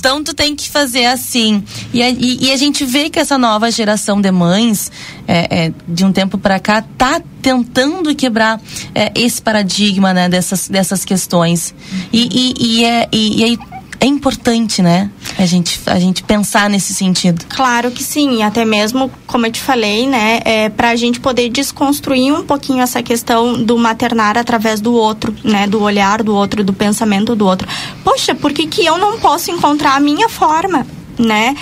Então 0.00 0.24
tu 0.24 0.32
tem 0.32 0.56
que 0.56 0.68
fazer 0.70 1.04
assim. 1.04 1.62
E 1.92 2.02
a, 2.02 2.08
e, 2.08 2.46
e 2.46 2.52
a 2.52 2.56
gente 2.56 2.86
vê 2.86 3.10
que 3.10 3.18
essa 3.18 3.36
nova 3.36 3.70
geração 3.70 4.18
de 4.18 4.30
mães, 4.30 4.90
é, 5.28 5.66
é, 5.66 5.72
de 5.86 6.06
um 6.06 6.10
tempo 6.10 6.38
para 6.38 6.58
cá, 6.58 6.82
tá 6.96 7.20
tentando 7.42 8.14
quebrar 8.14 8.58
é, 8.94 9.12
esse 9.14 9.42
paradigma, 9.42 10.14
né, 10.14 10.26
dessas, 10.26 10.68
dessas 10.68 11.04
questões. 11.04 11.74
E, 12.10 12.28
e, 12.32 12.54
e, 12.58 12.84
é, 12.86 13.08
e, 13.12 13.40
e 13.40 13.44
aí 13.44 13.58
é 14.00 14.06
importante, 14.06 14.80
né? 14.80 15.10
A 15.38 15.44
gente, 15.44 15.78
a 15.86 15.98
gente 15.98 16.22
pensar 16.22 16.70
nesse 16.70 16.94
sentido. 16.94 17.44
Claro 17.50 17.90
que 17.90 18.02
sim, 18.02 18.42
até 18.42 18.64
mesmo, 18.64 19.10
como 19.26 19.46
eu 19.46 19.52
te 19.52 19.60
falei, 19.60 20.06
né, 20.06 20.40
é 20.44 20.68
para 20.70 20.88
a 20.90 20.96
gente 20.96 21.20
poder 21.20 21.50
desconstruir 21.50 22.32
um 22.32 22.42
pouquinho 22.44 22.82
essa 22.82 23.02
questão 23.02 23.62
do 23.62 23.76
maternar 23.76 24.38
através 24.38 24.80
do 24.80 24.94
outro, 24.94 25.34
né, 25.44 25.66
do 25.66 25.82
olhar 25.82 26.22
do 26.22 26.34
outro, 26.34 26.64
do 26.64 26.72
pensamento 26.72 27.36
do 27.36 27.46
outro. 27.46 27.68
Poxa, 28.02 28.34
por 28.34 28.52
que, 28.52 28.66
que 28.66 28.84
eu 28.84 28.96
não 28.96 29.18
posso 29.18 29.50
encontrar 29.50 29.96
a 29.96 30.00
minha 30.00 30.28
forma, 30.28 30.86
né? 31.18 31.54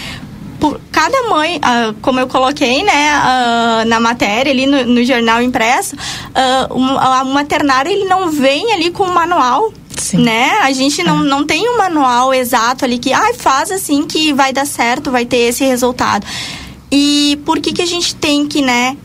por 0.61 0.81
cada 0.91 1.29
mãe, 1.29 1.59
uh, 1.59 1.95
como 2.03 2.19
eu 2.19 2.27
coloquei, 2.27 2.83
né, 2.83 3.13
uh, 3.17 3.89
na 3.89 4.01
matéria 4.01 4.53
ali 4.53 4.67
no, 4.67 4.85
no 4.85 5.05
jornal 5.05 5.41
impresso, 5.41 5.95
uh, 5.95 6.75
um, 6.75 6.97
o 6.97 7.33
maternário 7.33 7.91
ele 7.91 8.07
não 8.07 8.31
vem 8.31 8.73
ali 8.73 8.91
com 8.91 9.05
um 9.05 9.15
manual, 9.15 9.73
Sim. 9.99 10.19
né? 10.19 10.59
A 10.63 10.73
gente 10.73 11.03
não, 11.03 11.21
é. 11.21 11.25
não 11.25 11.45
tem 11.45 11.69
um 11.69 11.79
manual 11.79 12.33
exato 12.33 12.85
ali 12.85 12.99
que, 12.99 13.13
ah, 13.13 13.35
faz 13.37 13.71
assim 13.71 14.07
que 14.07 14.33
vai 14.33 14.53
dar 14.53 14.67
certo, 14.67 15.11
vai 15.11 15.25
ter 15.25 15.39
esse 15.39 15.65
resultado. 15.65 16.27
E 16.91 17.39
por 17.45 17.61
que 17.61 17.73
que 17.73 17.83
a 17.83 17.87
gente 17.87 18.15
tem 18.15 18.47
que, 18.47 18.63
né, 18.63 18.97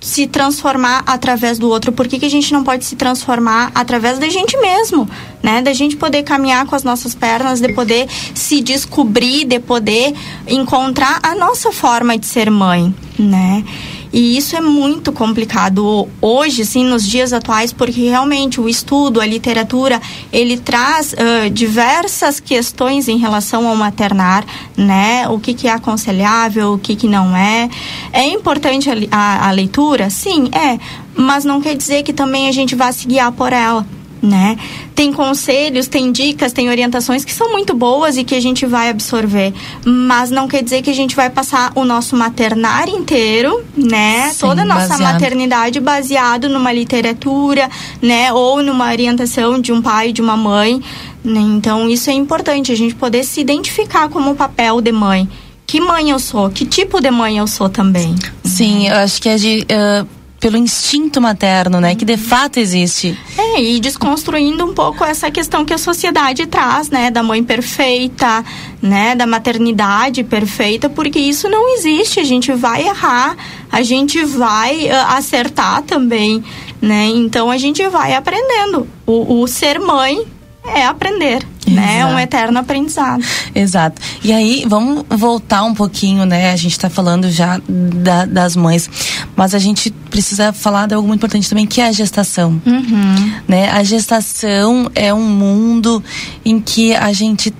se 0.00 0.26
transformar 0.26 1.02
através 1.06 1.58
do 1.58 1.68
outro? 1.68 1.92
Por 1.92 2.06
que, 2.06 2.18
que 2.18 2.26
a 2.26 2.30
gente 2.30 2.52
não 2.52 2.62
pode 2.62 2.84
se 2.84 2.94
transformar 2.94 3.72
através 3.74 4.18
da 4.18 4.28
gente 4.28 4.56
mesmo, 4.58 5.08
né? 5.42 5.62
Da 5.62 5.72
gente 5.72 5.96
poder 5.96 6.22
caminhar 6.22 6.64
com 6.66 6.76
as 6.76 6.84
nossas 6.84 7.14
pernas, 7.14 7.60
de 7.60 7.72
poder 7.72 8.08
se 8.34 8.60
descobrir, 8.60 9.44
de 9.44 9.58
poder 9.58 10.14
encontrar 10.46 11.18
a 11.22 11.34
nossa 11.34 11.72
forma 11.72 12.16
de 12.16 12.26
ser 12.26 12.50
mãe, 12.50 12.94
né? 13.18 13.64
E 14.12 14.36
isso 14.36 14.56
é 14.56 14.60
muito 14.60 15.12
complicado 15.12 16.08
hoje, 16.20 16.64
sim, 16.64 16.84
nos 16.84 17.06
dias 17.06 17.32
atuais, 17.32 17.72
porque 17.72 18.08
realmente 18.08 18.60
o 18.60 18.68
estudo, 18.68 19.20
a 19.20 19.26
literatura, 19.26 20.00
ele 20.32 20.56
traz 20.58 21.12
uh, 21.12 21.50
diversas 21.50 22.40
questões 22.40 23.08
em 23.08 23.18
relação 23.18 23.68
ao 23.68 23.76
maternar, 23.76 24.44
né? 24.76 25.28
O 25.28 25.38
que, 25.38 25.54
que 25.54 25.68
é 25.68 25.72
aconselhável, 25.72 26.74
o 26.74 26.78
que, 26.78 26.96
que 26.96 27.08
não 27.08 27.36
é. 27.36 27.68
É 28.12 28.24
importante 28.24 28.88
a, 28.90 28.94
a, 29.10 29.48
a 29.48 29.50
leitura? 29.50 30.10
Sim, 30.10 30.48
é. 30.52 30.78
Mas 31.14 31.44
não 31.44 31.60
quer 31.60 31.74
dizer 31.74 32.02
que 32.02 32.12
também 32.12 32.48
a 32.48 32.52
gente 32.52 32.74
vá 32.74 32.92
se 32.92 33.06
guiar 33.06 33.32
por 33.32 33.52
ela 33.52 33.86
né? 34.22 34.56
Tem 34.94 35.12
conselhos, 35.12 35.86
tem 35.86 36.10
dicas, 36.10 36.52
tem 36.52 36.68
orientações 36.68 37.24
que 37.24 37.32
são 37.32 37.52
muito 37.52 37.74
boas 37.74 38.16
e 38.16 38.24
que 38.24 38.34
a 38.34 38.40
gente 38.40 38.66
vai 38.66 38.88
absorver, 38.88 39.52
mas 39.84 40.30
não 40.30 40.48
quer 40.48 40.62
dizer 40.62 40.82
que 40.82 40.90
a 40.90 40.94
gente 40.94 41.14
vai 41.14 41.30
passar 41.30 41.72
o 41.74 41.84
nosso 41.84 42.16
maternário 42.16 42.94
inteiro, 42.94 43.64
né? 43.76 44.30
Sim, 44.30 44.46
Toda 44.46 44.62
a 44.62 44.64
nossa 44.64 44.88
baseado. 44.88 45.12
maternidade 45.12 45.80
baseado 45.80 46.48
numa 46.48 46.72
literatura, 46.72 47.70
né? 48.00 48.32
Ou 48.32 48.62
numa 48.62 48.90
orientação 48.90 49.60
de 49.60 49.72
um 49.72 49.82
pai, 49.82 50.12
de 50.12 50.20
uma 50.20 50.36
mãe. 50.36 50.80
Né? 51.24 51.40
Então 51.40 51.88
isso 51.88 52.08
é 52.08 52.12
importante, 52.12 52.72
a 52.72 52.76
gente 52.76 52.94
poder 52.94 53.24
se 53.24 53.40
identificar 53.40 54.08
como 54.08 54.30
o 54.30 54.34
papel 54.36 54.80
de 54.80 54.92
mãe 54.92 55.28
que 55.66 55.80
mãe 55.80 56.10
eu 56.10 56.18
sou, 56.20 56.48
que 56.48 56.64
tipo 56.64 57.00
de 57.00 57.10
mãe 57.10 57.38
eu 57.38 57.46
sou 57.48 57.68
também. 57.68 58.14
Sim, 58.44 58.86
eu 58.86 58.94
acho 58.94 59.20
que 59.20 59.28
é 59.28 59.34
de, 59.34 59.62
uh, 59.62 60.06
pelo 60.38 60.56
instinto 60.56 61.20
materno, 61.20 61.80
né? 61.80 61.94
Que 61.94 62.04
de 62.04 62.16
fato 62.16 62.58
existe. 62.58 63.18
E 63.58 63.80
desconstruindo 63.80 64.64
um 64.64 64.74
pouco 64.74 65.04
essa 65.04 65.30
questão 65.30 65.64
que 65.64 65.72
a 65.72 65.78
sociedade 65.78 66.46
traz, 66.46 66.90
né? 66.90 67.10
Da 67.10 67.22
mãe 67.22 67.42
perfeita, 67.42 68.44
né? 68.82 69.14
Da 69.14 69.26
maternidade 69.26 70.22
perfeita, 70.22 70.88
porque 70.88 71.18
isso 71.18 71.48
não 71.48 71.74
existe. 71.74 72.20
A 72.20 72.24
gente 72.24 72.52
vai 72.52 72.86
errar, 72.86 73.36
a 73.72 73.82
gente 73.82 74.24
vai 74.24 74.86
uh, 74.86 75.16
acertar 75.16 75.82
também, 75.82 76.44
né? 76.80 77.06
Então 77.06 77.50
a 77.50 77.56
gente 77.56 77.86
vai 77.88 78.14
aprendendo. 78.14 78.86
O, 79.06 79.40
o 79.40 79.46
ser 79.48 79.80
mãe 79.80 80.26
é 80.74 80.84
aprender, 80.84 81.46
Exato. 81.66 81.70
né? 81.70 81.98
É 81.98 82.06
um 82.06 82.18
eterno 82.18 82.58
aprendizado. 82.58 83.24
Exato. 83.54 84.00
E 84.22 84.32
aí, 84.32 84.64
vamos 84.66 85.04
voltar 85.08 85.64
um 85.64 85.74
pouquinho, 85.74 86.24
né? 86.24 86.50
A 86.50 86.56
gente 86.56 86.72
está 86.72 86.90
falando 86.90 87.30
já 87.30 87.60
da, 87.68 88.24
das 88.24 88.56
mães, 88.56 88.88
mas 89.34 89.54
a 89.54 89.58
gente 89.58 89.90
precisa 89.90 90.52
falar 90.52 90.86
de 90.86 90.94
algo 90.94 91.06
muito 91.06 91.20
importante 91.20 91.48
também, 91.48 91.66
que 91.66 91.80
é 91.80 91.86
a 91.86 91.92
gestação. 91.92 92.60
Uhum. 92.64 93.32
Né? 93.46 93.70
A 93.70 93.82
gestação 93.82 94.90
é 94.94 95.12
um 95.12 95.28
mundo 95.28 96.02
em 96.44 96.60
que 96.60 96.94
a 96.94 97.12
gente 97.12 97.52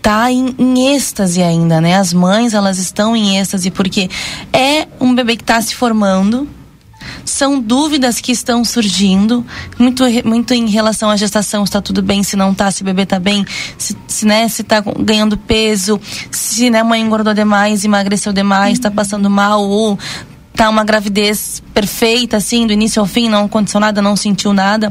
tá 0.00 0.30
em, 0.32 0.54
em 0.58 0.94
êxtase 0.94 1.42
ainda, 1.42 1.80
né? 1.80 1.96
As 1.96 2.12
mães, 2.12 2.54
elas 2.54 2.78
estão 2.78 3.14
em 3.14 3.38
êxtase 3.38 3.70
porque 3.70 4.08
é 4.52 4.86
um 5.00 5.14
bebê 5.14 5.36
que 5.36 5.42
está 5.42 5.60
se 5.60 5.74
formando, 5.74 6.48
são 7.24 7.60
dúvidas 7.60 8.20
que 8.20 8.32
estão 8.32 8.64
surgindo, 8.64 9.44
muito, 9.78 10.04
muito 10.24 10.54
em 10.54 10.68
relação 10.68 11.10
à 11.10 11.16
gestação, 11.16 11.64
está 11.64 11.80
tudo 11.80 12.02
bem, 12.02 12.22
se 12.22 12.36
não 12.36 12.52
está, 12.52 12.70
se 12.70 12.82
o 12.82 12.84
bebê 12.84 13.02
está 13.02 13.18
bem, 13.18 13.44
se, 13.76 13.96
se, 14.06 14.26
né, 14.26 14.48
se 14.48 14.62
tá 14.62 14.80
ganhando 14.80 15.36
peso, 15.36 16.00
se 16.30 16.70
né, 16.70 16.82
mãe 16.82 17.00
engordou 17.00 17.34
demais, 17.34 17.84
emagreceu 17.84 18.32
demais, 18.32 18.74
está 18.74 18.88
uhum. 18.88 18.94
passando 18.94 19.30
mal, 19.30 19.62
ou 19.62 19.98
tá 20.58 20.68
uma 20.68 20.82
gravidez 20.82 21.62
perfeita, 21.72 22.36
assim, 22.36 22.66
do 22.66 22.72
início 22.72 22.98
ao 22.98 23.06
fim, 23.06 23.28
não 23.28 23.44
aconteceu 23.44 23.78
nada, 23.78 24.02
não 24.02 24.16
sentiu 24.16 24.52
nada. 24.52 24.90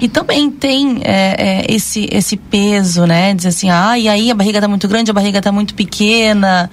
E 0.00 0.08
também 0.08 0.50
tem 0.50 0.98
é, 1.04 1.36
é, 1.38 1.72
esse, 1.72 2.08
esse 2.10 2.36
peso, 2.36 3.06
né? 3.06 3.32
Dizer 3.32 3.50
assim, 3.50 3.70
ah, 3.70 3.96
e 3.96 4.08
aí 4.08 4.32
a 4.32 4.34
barriga 4.34 4.60
tá 4.60 4.66
muito 4.66 4.88
grande, 4.88 5.08
a 5.08 5.14
barriga 5.14 5.40
tá 5.40 5.52
muito 5.52 5.74
pequena. 5.74 6.68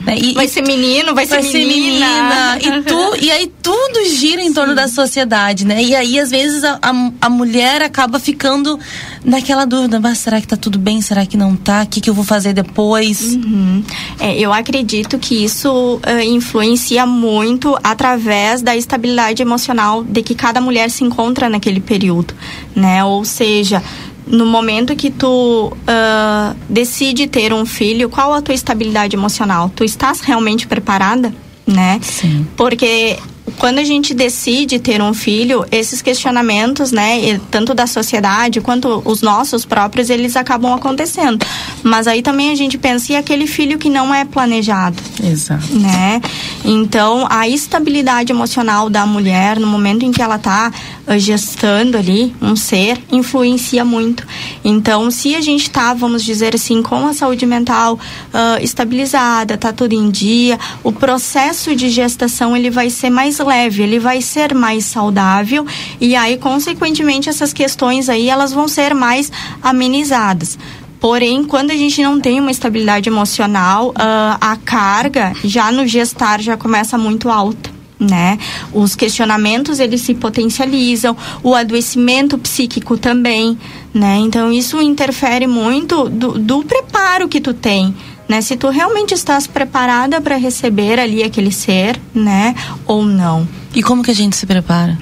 Né? 0.00 0.18
E, 0.18 0.34
vai 0.34 0.46
ser 0.46 0.60
menino, 0.60 1.14
vai, 1.14 1.24
vai 1.24 1.42
ser, 1.42 1.64
menina. 1.64 2.56
menina. 2.56 2.78
e, 2.78 2.82
tu, 2.82 3.16
e 3.24 3.30
aí 3.30 3.50
tudo 3.62 4.04
gira 4.10 4.42
em 4.42 4.48
Sim. 4.48 4.52
torno 4.52 4.74
da 4.74 4.86
sociedade, 4.86 5.64
né? 5.64 5.82
E 5.82 5.96
aí, 5.96 6.20
às 6.20 6.30
vezes, 6.30 6.62
a, 6.64 6.78
a, 6.82 7.10
a 7.22 7.30
mulher 7.30 7.80
acaba 7.80 8.20
ficando 8.20 8.78
naquela 9.24 9.64
dúvida, 9.64 10.00
mas 10.00 10.18
será 10.18 10.40
que 10.40 10.46
tá 10.46 10.56
tudo 10.56 10.78
bem? 10.78 11.00
Será 11.00 11.26
que 11.26 11.36
não 11.36 11.56
tá? 11.56 11.82
O 11.82 11.86
que, 11.86 12.00
que 12.00 12.10
eu 12.10 12.14
vou 12.14 12.24
fazer 12.24 12.52
depois? 12.52 13.34
Uhum. 13.34 13.82
É, 14.18 14.38
eu 14.38 14.52
acredito 14.52 15.18
que 15.18 15.44
isso 15.44 15.96
uh, 15.96 16.20
influencia 16.22 17.06
muito 17.06 17.76
através 17.82 18.62
da 18.62 18.76
estabilidade 18.76 19.42
emocional 19.42 20.04
de 20.04 20.22
que 20.22 20.34
cada 20.34 20.60
mulher 20.60 20.90
se 20.90 21.04
encontra 21.04 21.48
naquele 21.48 21.80
período, 21.80 22.34
né? 22.74 23.04
Ou 23.04 23.24
seja, 23.24 23.82
no 24.26 24.46
momento 24.46 24.94
que 24.94 25.10
tu 25.10 25.72
uh, 25.72 26.56
decide 26.68 27.26
ter 27.26 27.52
um 27.52 27.64
filho, 27.64 28.08
qual 28.08 28.32
a 28.32 28.42
tua 28.42 28.54
estabilidade 28.54 29.16
emocional? 29.16 29.70
Tu 29.74 29.84
estás 29.84 30.20
realmente 30.20 30.66
preparada, 30.66 31.32
né? 31.66 31.98
Sim. 32.02 32.46
Porque 32.56 33.18
quando 33.58 33.78
a 33.78 33.84
gente 33.84 34.14
decide 34.14 34.78
ter 34.78 35.00
um 35.00 35.14
filho, 35.14 35.64
esses 35.70 36.02
questionamentos, 36.02 36.92
né, 36.92 37.40
tanto 37.50 37.74
da 37.74 37.86
sociedade 37.86 38.60
quanto 38.60 39.02
os 39.04 39.22
nossos 39.22 39.64
próprios, 39.64 40.10
eles 40.10 40.36
acabam 40.36 40.72
acontecendo. 40.74 41.44
Mas 41.82 42.06
aí 42.06 42.22
também 42.22 42.50
a 42.50 42.54
gente 42.54 42.76
pensa 42.76 43.12
e 43.12 43.16
aquele 43.16 43.46
filho 43.46 43.78
que 43.78 43.88
não 43.88 44.14
é 44.14 44.24
planejado. 44.24 44.96
Exato. 45.22 45.74
Né? 45.74 46.20
Então, 46.64 47.26
a 47.30 47.48
estabilidade 47.48 48.32
emocional 48.32 48.90
da 48.90 49.06
mulher 49.06 49.58
no 49.58 49.66
momento 49.66 50.04
em 50.04 50.12
que 50.12 50.20
ela 50.20 50.36
está 50.36 50.72
uh, 51.06 51.18
gestando 51.18 51.96
ali 51.96 52.34
um 52.40 52.56
ser 52.56 52.98
influencia 53.10 53.84
muito. 53.84 54.26
Então, 54.64 55.10
se 55.10 55.34
a 55.34 55.40
gente 55.40 55.62
está, 55.62 55.94
vamos 55.94 56.24
dizer 56.24 56.54
assim, 56.54 56.82
com 56.82 57.06
a 57.06 57.14
saúde 57.14 57.46
mental 57.46 57.94
uh, 57.94 58.62
estabilizada, 58.62 59.56
tá 59.56 59.72
tudo 59.72 59.94
em 59.94 60.10
dia, 60.10 60.58
o 60.82 60.92
processo 60.92 61.74
de 61.74 61.88
gestação 61.88 62.56
ele 62.56 62.70
vai 62.70 62.90
ser 62.90 63.10
mais 63.10 63.37
leve, 63.44 63.82
ele 63.82 63.98
vai 63.98 64.20
ser 64.20 64.54
mais 64.54 64.84
saudável 64.84 65.66
e 66.00 66.14
aí, 66.16 66.36
consequentemente, 66.38 67.28
essas 67.28 67.52
questões 67.52 68.08
aí 68.08 68.28
elas 68.28 68.52
vão 68.52 68.68
ser 68.68 68.94
mais 68.94 69.30
amenizadas. 69.62 70.58
Porém, 71.00 71.44
quando 71.44 71.70
a 71.70 71.76
gente 71.76 72.02
não 72.02 72.20
tem 72.20 72.40
uma 72.40 72.50
estabilidade 72.50 73.08
emocional, 73.08 73.90
uh, 73.90 74.38
a 74.40 74.56
carga 74.56 75.32
já 75.44 75.70
no 75.70 75.86
gestar 75.86 76.40
já 76.40 76.56
começa 76.56 76.98
muito 76.98 77.28
alta. 77.28 77.78
Né? 78.00 78.38
Os 78.72 78.94
questionamentos 78.94 79.80
eles 79.80 80.02
se 80.02 80.14
potencializam, 80.14 81.16
o 81.42 81.52
adoecimento 81.52 82.38
psíquico 82.38 82.96
também, 82.96 83.58
né? 83.92 84.18
Então 84.18 84.52
isso 84.52 84.80
interfere 84.80 85.48
muito 85.48 86.08
do, 86.08 86.38
do 86.38 86.62
preparo 86.62 87.26
que 87.26 87.40
tu 87.40 87.52
tem, 87.52 87.92
né? 88.28 88.40
Se 88.40 88.56
tu 88.56 88.68
realmente 88.68 89.14
estás 89.14 89.46
preparada 89.46 90.20
para 90.20 90.36
receber 90.36 91.00
ali 91.00 91.22
aquele 91.22 91.50
ser, 91.50 92.00
né? 92.14 92.54
Ou 92.86 93.04
não. 93.04 93.48
E 93.74 93.82
como 93.82 94.02
que 94.02 94.10
a 94.10 94.14
gente 94.14 94.36
se 94.36 94.46
prepara? 94.46 94.98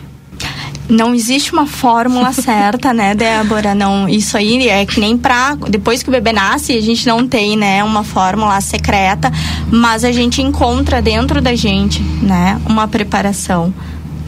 não 0.88 1.14
existe 1.14 1.52
uma 1.52 1.66
fórmula 1.66 2.32
certa, 2.32 2.92
né, 2.92 3.14
Débora? 3.14 3.74
Não, 3.74 4.08
isso 4.08 4.36
aí 4.36 4.68
é 4.68 4.84
que 4.86 5.00
nem 5.00 5.16
pra. 5.16 5.54
Depois 5.68 6.02
que 6.02 6.08
o 6.08 6.12
bebê 6.12 6.32
nasce, 6.32 6.76
a 6.76 6.80
gente 6.80 7.06
não 7.06 7.26
tem, 7.26 7.56
né, 7.56 7.82
uma 7.82 8.04
fórmula 8.04 8.60
secreta, 8.60 9.32
mas 9.70 10.04
a 10.04 10.12
gente 10.12 10.40
encontra 10.40 11.02
dentro 11.02 11.40
da 11.40 11.54
gente, 11.54 12.02
né, 12.22 12.60
uma 12.66 12.86
preparação. 12.86 13.72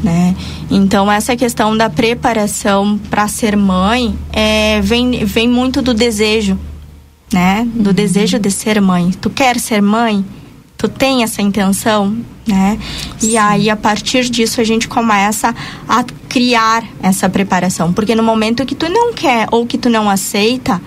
Né? 0.03 0.37
Então 0.71 1.11
essa 1.11 1.35
questão 1.35 1.77
da 1.77 1.91
preparação 1.91 3.01
para 3.11 3.27
ser 3.27 3.57
mãe 3.57 4.17
é, 4.33 4.81
vem, 4.81 5.25
vem 5.25 5.49
muito 5.49 5.83
do 5.83 5.93
desejo, 5.93 6.57
né? 7.33 7.67
Do 7.75 7.93
desejo 7.93 8.39
de 8.39 8.51
ser 8.51 8.81
mãe. 8.81 9.11
Tu 9.11 9.31
quer 9.31 9.59
ser 9.59 9.83
mãe? 9.83 10.25
Tu 10.77 10.89
tem 10.89 11.25
essa 11.25 11.43
intenção, 11.43 12.17
né? 12.47 12.79
Sim. 13.19 13.31
E 13.31 13.37
aí 13.37 13.69
a 13.69 13.77
partir 13.77 14.31
disso 14.31 14.61
a 14.61 14.65
gente 14.65 14.87
começa 14.87 15.55
a 15.89 16.05
criar 16.29 16.85
essa 17.03 17.29
preparação, 17.29 17.93
porque 17.93 18.15
no 18.15 18.23
momento 18.23 18.65
que 18.65 18.75
tu 18.75 18.89
não 18.89 19.13
quer 19.13 19.49
ou 19.51 19.67
que 19.67 19.77
tu 19.77 19.91
não 19.91 20.09
aceita, 20.09 20.81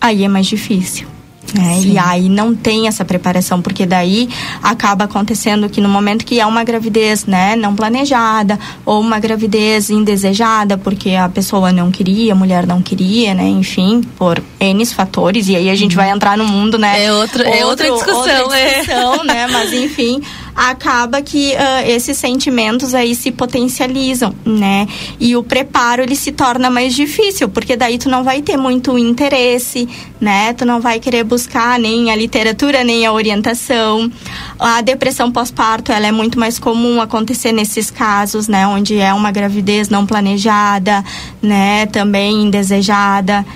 aí 0.00 0.24
é 0.24 0.28
mais 0.28 0.46
difícil. 0.46 1.06
Né? 1.54 1.80
E 1.84 1.98
aí 1.98 2.28
não 2.28 2.54
tem 2.54 2.88
essa 2.88 3.04
preparação, 3.04 3.62
porque 3.62 3.86
daí 3.86 4.28
acaba 4.62 5.04
acontecendo 5.04 5.68
que 5.68 5.80
no 5.80 5.88
momento 5.88 6.24
que 6.24 6.38
é 6.38 6.44
uma 6.44 6.62
gravidez 6.62 7.24
né, 7.24 7.56
não 7.56 7.74
planejada, 7.74 8.58
ou 8.84 9.00
uma 9.00 9.18
gravidez 9.18 9.88
indesejada, 9.88 10.76
porque 10.76 11.10
a 11.10 11.28
pessoa 11.28 11.72
não 11.72 11.90
queria, 11.90 12.32
a 12.32 12.36
mulher 12.36 12.66
não 12.66 12.82
queria, 12.82 13.34
né? 13.34 13.48
Enfim, 13.48 14.02
por 14.16 14.42
N 14.60 14.84
fatores, 14.86 15.48
e 15.48 15.56
aí 15.56 15.70
a 15.70 15.74
gente 15.74 15.96
vai 15.96 16.10
entrar 16.10 16.36
no 16.36 16.46
mundo, 16.46 16.78
né? 16.78 17.04
É, 17.04 17.12
outro, 17.12 17.44
outro 17.44 17.58
é 17.58 17.64
outra 17.64 17.90
discussão, 17.90 18.42
outra 18.42 18.58
discussão 18.58 19.14
é. 19.14 19.24
né? 19.24 19.46
Mas 19.48 19.72
enfim, 19.72 20.22
acaba 20.58 21.22
que 21.22 21.52
uh, 21.52 21.88
esses 21.88 22.18
sentimentos 22.18 22.92
aí 22.92 23.14
se 23.14 23.30
potencializam, 23.30 24.34
né? 24.44 24.88
E 25.20 25.36
o 25.36 25.42
preparo 25.44 26.02
ele 26.02 26.16
se 26.16 26.32
torna 26.32 26.68
mais 26.68 26.94
difícil, 26.94 27.48
porque 27.48 27.76
daí 27.76 27.96
tu 27.96 28.08
não 28.08 28.24
vai 28.24 28.42
ter 28.42 28.56
muito 28.56 28.98
interesse, 28.98 29.88
né? 30.20 30.52
Tu 30.52 30.64
não 30.64 30.80
vai 30.80 30.98
querer 30.98 31.22
buscar 31.22 31.78
nem 31.78 32.10
a 32.10 32.16
literatura, 32.16 32.82
nem 32.82 33.06
a 33.06 33.12
orientação. 33.12 34.10
A 34.58 34.80
depressão 34.80 35.30
pós-parto, 35.30 35.92
ela 35.92 36.08
é 36.08 36.12
muito 36.12 36.40
mais 36.40 36.58
comum 36.58 37.00
acontecer 37.00 37.52
nesses 37.52 37.88
casos, 37.88 38.48
né? 38.48 38.66
Onde 38.66 38.98
é 38.98 39.14
uma 39.14 39.30
gravidez 39.30 39.88
não 39.88 40.04
planejada, 40.04 41.04
né? 41.40 41.86
Também 41.86 42.42
indesejada. 42.42 43.46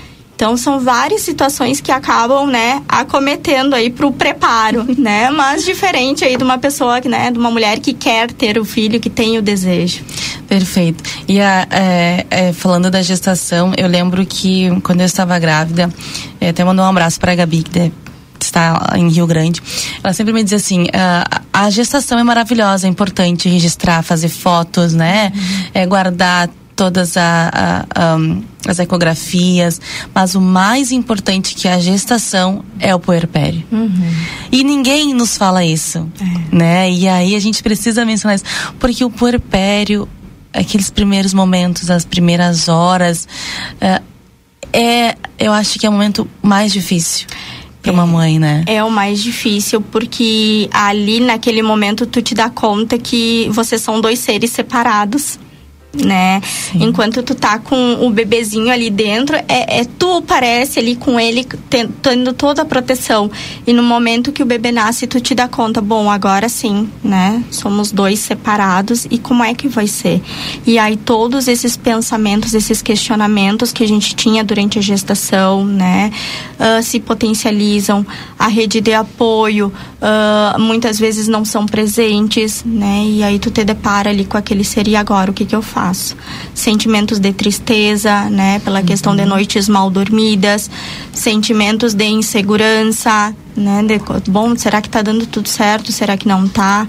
Então 0.43 0.57
são 0.57 0.77
várias 0.77 1.21
situações 1.21 1.79
que 1.79 1.89
acabam, 1.89 2.45
né, 2.45 2.83
acometendo 2.85 3.73
aí 3.73 3.89
para 3.89 4.05
o 4.05 4.11
preparo, 4.11 4.85
né? 4.97 5.29
Mas 5.29 5.63
diferente 5.63 6.25
aí 6.25 6.35
de 6.35 6.43
uma 6.43 6.57
pessoa, 6.57 6.99
né, 6.99 7.31
de 7.31 7.39
uma 7.39 7.49
mulher 7.49 7.79
que 7.79 7.93
quer 7.93 8.29
ter 8.29 8.57
o 8.57 8.65
filho, 8.65 8.99
que 8.99 9.09
tem 9.09 9.37
o 9.37 9.41
desejo. 9.41 10.03
Perfeito. 10.45 11.01
E 11.29 11.39
a, 11.39 11.65
é, 11.71 12.25
é, 12.29 12.51
falando 12.51 12.91
da 12.91 13.01
gestação, 13.01 13.71
eu 13.77 13.87
lembro 13.87 14.25
que 14.25 14.69
quando 14.81 14.99
eu 14.99 15.05
estava 15.05 15.39
grávida, 15.39 15.89
é, 16.41 16.49
até 16.49 16.61
mandou 16.65 16.83
um 16.83 16.89
abraço 16.89 17.21
para 17.21 17.31
a 17.31 17.35
Gabi, 17.35 17.63
que 17.63 17.93
está 18.41 18.95
em 18.97 19.07
Rio 19.07 19.25
Grande. 19.25 19.61
Ela 20.03 20.11
sempre 20.11 20.33
me 20.33 20.43
dizia 20.43 20.57
assim: 20.57 20.87
a, 20.91 21.41
a 21.53 21.69
gestação 21.69 22.19
é 22.19 22.23
maravilhosa, 22.23 22.85
é 22.85 22.89
importante 22.89 23.47
registrar, 23.47 24.03
fazer 24.03 24.27
fotos, 24.27 24.93
né? 24.93 25.31
Uhum. 25.33 25.63
É, 25.73 25.85
guardar 25.85 26.49
todas 26.83 27.15
a, 27.15 27.85
a, 27.95 28.15
um, 28.17 28.43
as 28.67 28.77
ecografias, 28.77 29.79
mas 30.13 30.35
o 30.35 30.41
mais 30.41 30.91
importante 30.91 31.55
que 31.55 31.65
é 31.65 31.73
a 31.73 31.79
gestação 31.79 32.61
é 32.77 32.93
o 32.93 32.99
puerpério. 32.99 33.63
Uhum. 33.71 34.13
E 34.51 34.65
ninguém 34.65 35.13
nos 35.13 35.37
fala 35.37 35.63
isso, 35.63 36.11
é. 36.19 36.55
né? 36.55 36.91
E 36.91 37.07
aí 37.07 37.37
a 37.37 37.39
gente 37.39 37.63
precisa 37.63 38.03
mencionar 38.03 38.35
isso, 38.35 38.43
porque 38.81 39.05
o 39.05 39.09
puerpério, 39.09 40.09
aqueles 40.51 40.89
primeiros 40.89 41.33
momentos, 41.33 41.89
as 41.89 42.03
primeiras 42.03 42.67
horas, 42.67 43.29
uh, 43.75 44.03
é, 44.73 45.15
eu 45.39 45.53
acho 45.53 45.79
que 45.79 45.85
é 45.85 45.89
o 45.89 45.93
momento 45.93 46.27
mais 46.41 46.73
difícil 46.73 47.27
para 47.81 47.93
uma 47.93 48.05
mãe, 48.05 48.39
né? 48.39 48.65
É 48.67 48.83
o 48.83 48.91
mais 48.91 49.23
difícil 49.23 49.79
porque 49.79 50.67
ali 50.73 51.21
naquele 51.21 51.61
momento 51.61 52.05
tu 52.05 52.21
te 52.21 52.35
dá 52.35 52.49
conta 52.49 52.97
que 52.97 53.47
vocês 53.51 53.81
são 53.81 54.01
dois 54.01 54.19
seres 54.19 54.51
separados 54.51 55.39
né? 55.93 56.41
Sim. 56.41 56.85
Enquanto 56.85 57.21
tu 57.21 57.35
tá 57.35 57.59
com 57.59 58.05
o 58.05 58.09
bebezinho 58.09 58.71
ali 58.71 58.89
dentro, 58.89 59.35
é, 59.35 59.81
é 59.81 59.85
tu 59.85 60.21
parece 60.23 60.79
ali 60.79 60.95
com 60.95 61.19
ele 61.19 61.45
tendo 62.01 62.33
toda 62.33 62.63
a 62.63 62.65
proteção. 62.65 63.29
E 63.65 63.73
no 63.73 63.83
momento 63.83 64.31
que 64.31 64.41
o 64.41 64.45
bebê 64.45 64.71
nasce, 64.71 65.05
tu 65.05 65.21
te 65.21 65.35
dá 65.35 65.47
conta, 65.47 65.81
bom, 65.81 66.09
agora 66.09 66.49
sim, 66.49 66.89
né? 67.03 67.43
Somos 67.51 67.91
dois 67.91 68.19
separados 68.19 69.05
e 69.11 69.19
como 69.19 69.43
é 69.43 69.53
que 69.53 69.67
vai 69.67 69.87
ser? 69.87 70.21
E 70.65 70.79
aí 70.79 70.97
todos 70.97 71.47
esses 71.47 71.77
pensamentos, 71.77 72.53
esses 72.53 72.81
questionamentos 72.81 73.71
que 73.71 73.83
a 73.83 73.87
gente 73.87 74.15
tinha 74.15 74.43
durante 74.43 74.79
a 74.79 74.81
gestação, 74.81 75.63
né? 75.63 76.11
Uh, 76.59 76.81
se 76.81 76.99
potencializam. 76.99 78.05
A 78.39 78.47
rede 78.47 78.81
de 78.81 78.93
apoio 78.93 79.71
uh, 80.01 80.59
muitas 80.59 80.97
vezes 80.97 81.27
não 81.27 81.45
são 81.45 81.65
presentes, 81.65 82.63
né? 82.65 83.03
E 83.05 83.23
aí 83.23 83.37
tu 83.37 83.51
te 83.51 83.63
depara 83.63 84.09
ali 84.09 84.25
com 84.25 84.37
aquele 84.37 84.63
seria 84.63 84.99
agora, 84.99 85.29
o 85.29 85.33
que 85.33 85.45
que 85.45 85.55
eu 85.55 85.61
faço? 85.61 85.82
Sentimentos 86.53 87.19
de 87.19 87.33
tristeza, 87.33 88.29
né, 88.29 88.59
pela 88.59 88.79
uhum. 88.79 88.85
questão 88.85 89.15
de 89.15 89.25
noites 89.25 89.67
mal 89.67 89.89
dormidas, 89.89 90.69
sentimentos 91.11 91.93
de 91.93 92.05
insegurança, 92.05 93.35
né, 93.55 93.83
de, 93.83 93.99
bom, 94.29 94.55
será 94.55 94.81
que 94.81 94.87
está 94.87 95.01
dando 95.01 95.25
tudo 95.25 95.49
certo? 95.49 95.91
Será 95.91 96.15
que 96.15 96.27
não 96.27 96.45
está? 96.45 96.87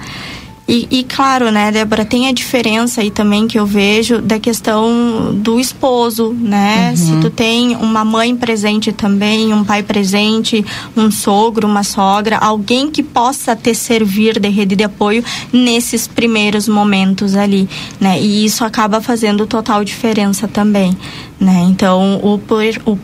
E, 0.67 0.89
e, 0.91 1.05
claro, 1.05 1.51
né, 1.51 1.71
Débora, 1.71 2.07
tem 2.07 2.27
a 2.27 2.33
diferença 2.33 3.03
aí 3.03 3.11
também 3.11 3.47
que 3.47 3.59
eu 3.59 3.67
vejo 3.67 4.23
da 4.23 4.39
questão 4.39 5.35
do 5.35 5.61
esposo, 5.61 6.33
né? 6.33 6.91
Uhum. 6.91 6.97
Se 6.97 7.21
tu 7.21 7.29
tem 7.29 7.77
uma 7.77 8.03
mãe 8.03 8.35
presente 8.35 8.91
também, 8.91 9.53
um 9.53 9.63
pai 9.63 9.83
presente, 9.83 10.65
um 10.97 11.11
sogro, 11.11 11.69
uma 11.69 11.83
sogra, 11.83 12.39
alguém 12.39 12.91
que 12.91 13.03
possa 13.03 13.55
te 13.55 13.75
servir 13.75 14.41
de 14.41 14.49
rede 14.49 14.75
de 14.75 14.85
apoio 14.85 15.23
nesses 15.53 16.07
primeiros 16.07 16.67
momentos 16.67 17.37
ali, 17.37 17.69
né? 18.01 18.19
E 18.19 18.47
isso 18.47 18.65
acaba 18.65 19.03
fazendo 19.03 19.47
total 19.47 19.85
diferença 19.85 20.49
também, 20.49 20.97
né? 21.39 21.67
Então, 21.69 22.21
o, 22.23 22.39
puer, 22.39 22.81
o 22.85 22.97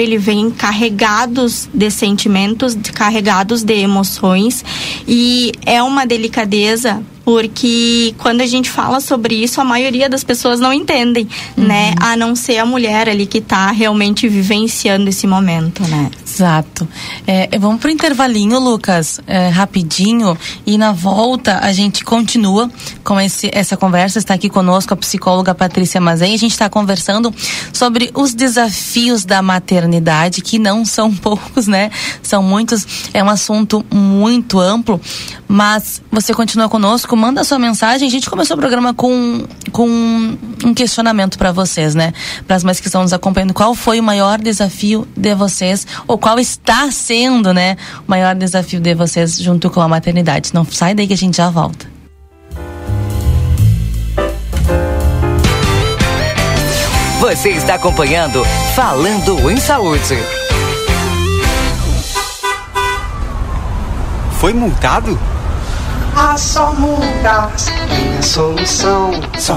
ele 0.00 0.18
vem 0.18 0.50
carregados 0.50 1.68
de 1.72 1.90
sentimentos, 1.90 2.76
carregados 2.94 3.62
de 3.62 3.74
emoções 3.74 4.64
e 5.08 5.52
é 5.64 5.82
uma 5.82 6.06
delicadeza 6.06 7.02
porque 7.24 8.14
quando 8.18 8.40
a 8.40 8.46
gente 8.46 8.70
fala 8.70 9.00
sobre 9.00 9.34
isso, 9.34 9.60
a 9.60 9.64
maioria 9.64 10.08
das 10.08 10.24
pessoas 10.24 10.58
não 10.58 10.72
entendem, 10.72 11.28
uhum. 11.56 11.64
né? 11.64 11.94
A 12.00 12.16
não 12.16 12.34
ser 12.34 12.58
a 12.58 12.66
mulher 12.66 13.08
ali 13.08 13.26
que 13.26 13.38
está 13.38 13.70
realmente 13.70 14.28
vivenciando 14.28 15.08
esse 15.08 15.26
momento, 15.26 15.82
né? 15.84 16.10
Exato. 16.26 16.88
É, 17.26 17.58
vamos 17.58 17.80
pro 17.80 17.90
intervalinho, 17.90 18.58
Lucas, 18.58 19.20
é, 19.26 19.48
rapidinho, 19.48 20.36
e 20.66 20.78
na 20.78 20.92
volta 20.92 21.58
a 21.62 21.72
gente 21.72 22.04
continua 22.04 22.70
com 23.04 23.20
esse, 23.20 23.50
essa 23.52 23.76
conversa. 23.76 24.18
Está 24.18 24.34
aqui 24.34 24.48
conosco 24.48 24.94
a 24.94 24.96
psicóloga 24.96 25.54
Patrícia 25.54 26.00
Mazen. 26.00 26.34
A 26.34 26.38
gente 26.38 26.52
está 26.52 26.68
conversando 26.68 27.32
sobre 27.72 28.10
os 28.14 28.34
desafios 28.34 29.24
da 29.24 29.42
maternidade, 29.42 30.40
que 30.40 30.58
não 30.58 30.84
são 30.84 31.12
poucos, 31.14 31.66
né? 31.66 31.90
São 32.22 32.42
muitos. 32.42 32.86
É 33.12 33.22
um 33.22 33.28
assunto 33.28 33.84
muito 33.92 34.58
amplo, 34.58 35.00
mas 35.46 36.00
você 36.10 36.32
continua 36.32 36.68
conosco 36.68 37.16
manda 37.20 37.44
sua 37.44 37.58
mensagem. 37.58 38.08
A 38.08 38.10
gente 38.10 38.28
começou 38.28 38.56
o 38.56 38.58
programa 38.58 38.94
com, 38.94 39.44
com 39.70 39.86
um 40.64 40.74
questionamento 40.74 41.38
para 41.38 41.52
vocês, 41.52 41.94
né? 41.94 42.12
Para 42.46 42.56
as 42.56 42.64
mães 42.64 42.80
que 42.80 42.86
estão 42.86 43.02
nos 43.02 43.12
acompanhando, 43.12 43.52
qual 43.52 43.74
foi 43.74 44.00
o 44.00 44.02
maior 44.02 44.38
desafio 44.40 45.06
de 45.16 45.34
vocês, 45.34 45.86
ou 46.08 46.16
qual 46.16 46.38
está 46.38 46.90
sendo, 46.90 47.52
né, 47.52 47.76
o 48.06 48.10
maior 48.10 48.34
desafio 48.34 48.80
de 48.80 48.94
vocês 48.94 49.38
junto 49.38 49.70
com 49.70 49.80
a 49.80 49.88
maternidade? 49.88 50.50
Não 50.54 50.64
sai 50.64 50.94
daí 50.94 51.06
que 51.06 51.12
a 51.12 51.16
gente 51.16 51.36
já 51.36 51.50
volta. 51.50 51.86
Você 57.20 57.50
está 57.50 57.74
acompanhando 57.74 58.42
Falando 58.74 59.50
em 59.50 59.58
Saúde. 59.58 60.16
Foi 64.38 64.54
multado? 64.54 65.18
Ah, 66.22 66.36
só 66.36 66.74
multas, 66.74 67.70
minha 67.88 68.22
solução, 68.22 69.10
só. 69.38 69.56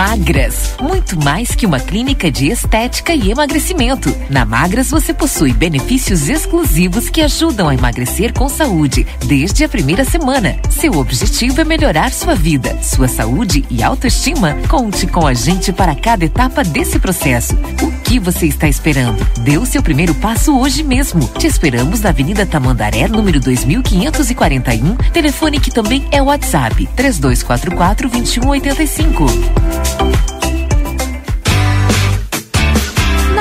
Magras, 0.00 0.76
muito 0.80 1.22
mais 1.22 1.54
que 1.54 1.66
uma 1.66 1.78
clínica 1.78 2.30
de 2.30 2.48
estética 2.48 3.14
e 3.14 3.30
emagrecimento. 3.30 4.08
Na 4.30 4.46
Magras 4.46 4.90
você 4.90 5.12
possui 5.12 5.52
benefícios 5.52 6.26
exclusivos 6.26 7.10
que 7.10 7.20
ajudam 7.20 7.68
a 7.68 7.74
emagrecer 7.74 8.32
com 8.32 8.48
saúde 8.48 9.06
desde 9.26 9.62
a 9.62 9.68
primeira 9.68 10.02
semana. 10.02 10.56
Seu 10.70 10.94
objetivo 10.94 11.60
é 11.60 11.64
melhorar 11.64 12.12
sua 12.12 12.34
vida, 12.34 12.82
sua 12.82 13.08
saúde 13.08 13.62
e 13.68 13.82
autoestima. 13.82 14.56
Conte 14.70 15.06
com 15.06 15.26
a 15.26 15.34
gente 15.34 15.70
para 15.70 15.94
cada 15.94 16.24
etapa 16.24 16.64
desse 16.64 16.98
processo. 16.98 17.54
O 17.82 17.92
que 18.10 18.18
você 18.18 18.46
está 18.46 18.68
esperando? 18.68 19.24
Dê 19.44 19.56
o 19.56 19.64
seu 19.64 19.80
primeiro 19.80 20.12
passo 20.16 20.58
hoje 20.58 20.82
mesmo. 20.82 21.28
Te 21.38 21.46
esperamos 21.46 22.00
na 22.00 22.08
Avenida 22.08 22.44
Tamandaré, 22.44 23.06
número 23.06 23.38
2541, 23.38 24.96
telefone 25.12 25.60
que 25.60 25.70
também 25.70 26.04
é 26.10 26.20
WhatsApp 26.20 26.88
3244 26.96 28.08
2185. 28.08 29.26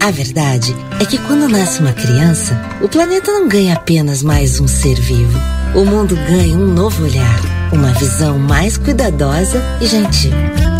A 0.00 0.10
verdade 0.12 0.74
é 1.00 1.04
que 1.04 1.18
quando 1.18 1.48
nasce 1.48 1.80
uma 1.80 1.92
criança, 1.92 2.56
o 2.80 2.88
planeta 2.88 3.32
não 3.32 3.48
ganha 3.48 3.74
apenas 3.74 4.22
mais 4.22 4.60
um 4.60 4.68
ser 4.68 4.94
vivo. 4.94 5.38
O 5.74 5.84
mundo 5.84 6.16
ganha 6.28 6.56
um 6.56 6.72
novo 6.72 7.02
olhar, 7.02 7.40
uma 7.72 7.92
visão 7.94 8.38
mais 8.38 8.76
cuidadosa 8.76 9.60
e 9.80 9.86
gentil. 9.86 10.30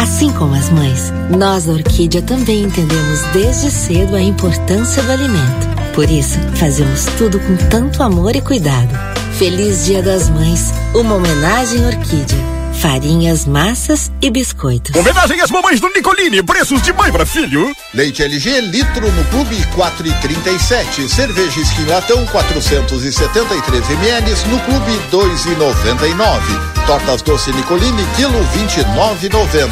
Assim 0.00 0.31
como 0.33 0.54
as 0.54 0.70
mães, 0.70 1.12
nós 1.37 1.64
da 1.64 1.72
Orquídea 1.72 2.22
também 2.22 2.62
entendemos 2.62 3.20
desde 3.33 3.70
cedo 3.70 4.14
a 4.14 4.22
importância 4.22 5.02
do 5.02 5.12
alimento. 5.12 5.68
Por 5.94 6.09
isso, 6.09 6.38
fazemos 6.54 7.04
tudo 7.18 7.40
com 7.40 7.57
tanto 7.68 8.02
amor 8.02 8.37
e 8.37 8.40
cuidado. 8.40 8.94
Feliz 9.37 9.85
Dia 9.85 10.00
das 10.00 10.31
Mães, 10.31 10.72
uma 10.94 11.16
homenagem 11.16 11.85
Orquídea 11.85 12.59
farinhas, 12.79 13.45
massas 13.45 14.11
e 14.23 14.31
biscoitos. 14.31 14.95
Homenagem 14.95 15.41
às 15.41 15.51
mamães 15.51 15.81
do 15.81 15.88
Nicolini, 15.88 16.43
preços 16.43 16.81
de 16.83 16.93
mãe 16.93 17.11
para 17.11 17.27
filho. 17.27 17.75
Leite 17.93 18.23
LG 18.23 18.61
litro 18.62 19.11
no 19.12 19.25
clube 19.27 19.57
4,37. 19.77 21.09
Cerveja 21.09 21.61
Skin 21.61 21.87
Latão 21.87 22.25
473 22.27 23.91
ml 23.91 24.31
no 24.49 24.61
clube 24.61 24.93
2,99. 25.11 26.78
Tortas 26.88 27.20
doce 27.20 27.53
Nicolini 27.53 28.03
quilo 28.16 28.42
29,90. 28.57 29.68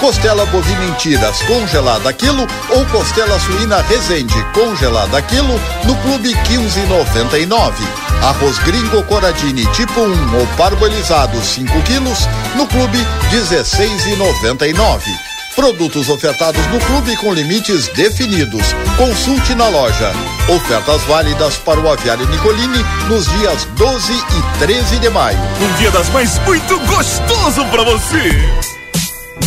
Costela 0.00 0.44
bovina 0.46 0.84
em 0.84 0.92
tiras 0.94 1.40
congelada 1.42 2.12
quilo 2.12 2.44
ou 2.70 2.84
costela 2.86 3.38
suína 3.38 3.82
Resende 3.82 4.34
congelada 4.52 5.22
quilo 5.22 5.60
no 5.84 5.94
clube 6.02 6.34
15,99. 6.34 7.72
Arroz 8.20 8.58
gringo 8.64 9.00
Coradini 9.04 9.64
tipo 9.66 10.00
1 10.00 10.40
ou 10.40 10.46
parbolizado 10.56 11.40
5 11.40 11.82
quilos 11.82 12.28
no 12.56 12.66
clube 12.66 12.98
16,99. 13.30 15.35
Produtos 15.56 16.10
ofertados 16.10 16.64
no 16.66 16.78
clube 16.80 17.16
com 17.16 17.32
limites 17.32 17.88
definidos. 17.88 18.74
Consulte 18.98 19.54
na 19.54 19.68
loja. 19.70 20.12
Ofertas 20.54 21.02
válidas 21.04 21.56
para 21.56 21.80
o 21.80 21.90
aviário 21.90 22.28
Nicolini 22.28 22.84
nos 23.08 23.26
dias 23.38 23.64
12 23.74 24.12
e 24.12 24.58
13 24.58 24.98
de 24.98 25.08
maio. 25.08 25.38
Um 25.38 25.78
dia 25.78 25.90
das 25.90 26.10
mães 26.10 26.38
muito 26.40 26.78
gostoso 26.80 27.64
para 27.70 27.84
você. 27.84 28.75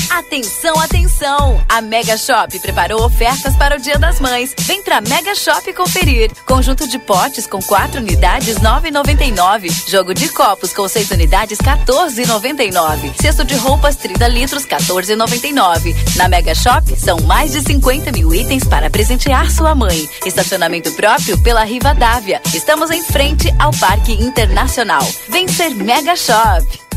Atenção, 0.10 0.80
atenção! 0.80 1.64
A 1.70 1.82
Mega 1.82 2.18
Shop 2.18 2.60
preparou 2.60 3.06
ofertas 3.06 3.56
para 3.56 3.78
o 3.78 3.80
Dia 3.80 3.98
das 4.00 4.20
Mães. 4.20 4.56
Vem 4.62 4.82
pra 4.82 5.02
Mega 5.02 5.36
Shop 5.36 5.72
conferir. 5.74 6.32
Conjunto 6.46 6.88
de 6.88 6.98
potes 6.98 7.46
com 7.46 7.62
4 7.62 8.00
unidades, 8.02 8.58
9,99. 8.58 9.70
Jogo 9.88 10.14
de 10.14 10.28
copos 10.30 10.74
com 10.74 10.88
6 10.88 11.12
unidades, 11.12 11.60
14,99. 11.60 13.14
Cesto 13.22 13.46
de 13.46 13.56
roupas, 13.56 13.96
30 13.98 14.28
litros, 14.28 14.66
14,99. 14.66 15.96
Na 16.16 16.28
Mega 16.28 16.56
Shop 16.56 16.96
são 16.98 17.20
mais 17.22 17.52
de 17.52 17.62
50 17.62 18.12
mil 18.12 18.34
itens 18.34 18.64
para 18.64 18.90
presentear 18.90 19.52
sua 19.52 19.76
mãe. 19.76 20.10
Estacionamento 20.26 20.92
próprio 20.94 21.38
pela 21.44 21.64
Riva 21.64 21.94
Dávia. 21.94 22.42
Estamos 22.54 22.90
em 22.90 23.04
frente 23.04 23.54
ao 23.60 23.72
Parque 23.72 24.14
Internacional. 24.14 25.08
Vem 25.30 25.48
ser 25.48 25.70
Mega 25.70 26.16
Shop. 26.16 26.90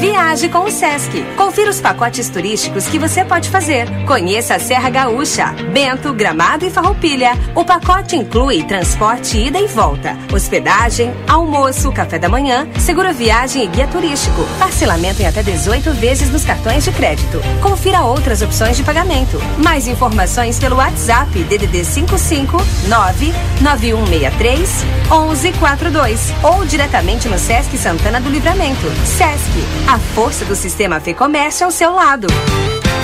Viaje 0.00 0.50
com 0.50 0.58
o 0.58 0.70
Sesc. 0.70 1.24
Confira 1.36 1.70
os 1.70 1.80
pacotes 1.80 2.28
turísticos 2.28 2.86
que 2.86 2.98
você 2.98 3.24
pode 3.24 3.48
fazer. 3.48 3.86
Conheça 4.04 4.54
a 4.54 4.58
Serra 4.58 4.90
Gaúcha, 4.90 5.46
Bento, 5.72 6.12
Gramado 6.12 6.66
e 6.66 6.70
Farroupilha. 6.70 7.30
O 7.54 7.64
pacote 7.64 8.14
inclui 8.14 8.62
transporte 8.64 9.38
ida 9.38 9.58
e 9.58 9.66
volta, 9.66 10.14
hospedagem, 10.30 11.14
almoço, 11.26 11.90
café 11.92 12.18
da 12.18 12.28
manhã, 12.28 12.68
seguro 12.78 13.12
viagem 13.14 13.64
e 13.64 13.66
guia 13.68 13.86
turístico. 13.86 14.46
Parcelamento 14.58 15.22
em 15.22 15.26
até 15.26 15.42
18 15.42 15.92
vezes 15.94 16.30
nos 16.30 16.44
cartões 16.44 16.84
de 16.84 16.92
crédito. 16.92 17.40
Confira 17.62 18.02
outras 18.02 18.42
opções 18.42 18.76
de 18.76 18.82
pagamento. 18.82 19.40
Mais 19.64 19.88
informações 19.88 20.58
pelo 20.58 20.76
WhatsApp 20.76 21.42
DDD 21.44 21.84
55 21.86 22.58
99163 22.88 24.84
1142 25.08 26.34
ou 26.42 26.66
diretamente 26.66 27.28
no 27.28 27.38
Sesc 27.38 27.78
Santana 27.78 28.20
do 28.20 28.28
Livramento. 28.28 28.86
Sesc 29.06 29.85
A 29.88 30.00
força 30.00 30.44
do 30.44 30.56
sistema 30.56 30.98
Fê 30.98 31.14
Comércio 31.14 31.64
ao 31.64 31.70
seu 31.70 31.92
lado. 31.92 32.26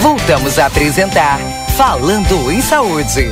Voltamos 0.00 0.58
a 0.58 0.66
apresentar 0.66 1.38
Falando 1.76 2.50
em 2.50 2.60
Saúde. 2.60 3.30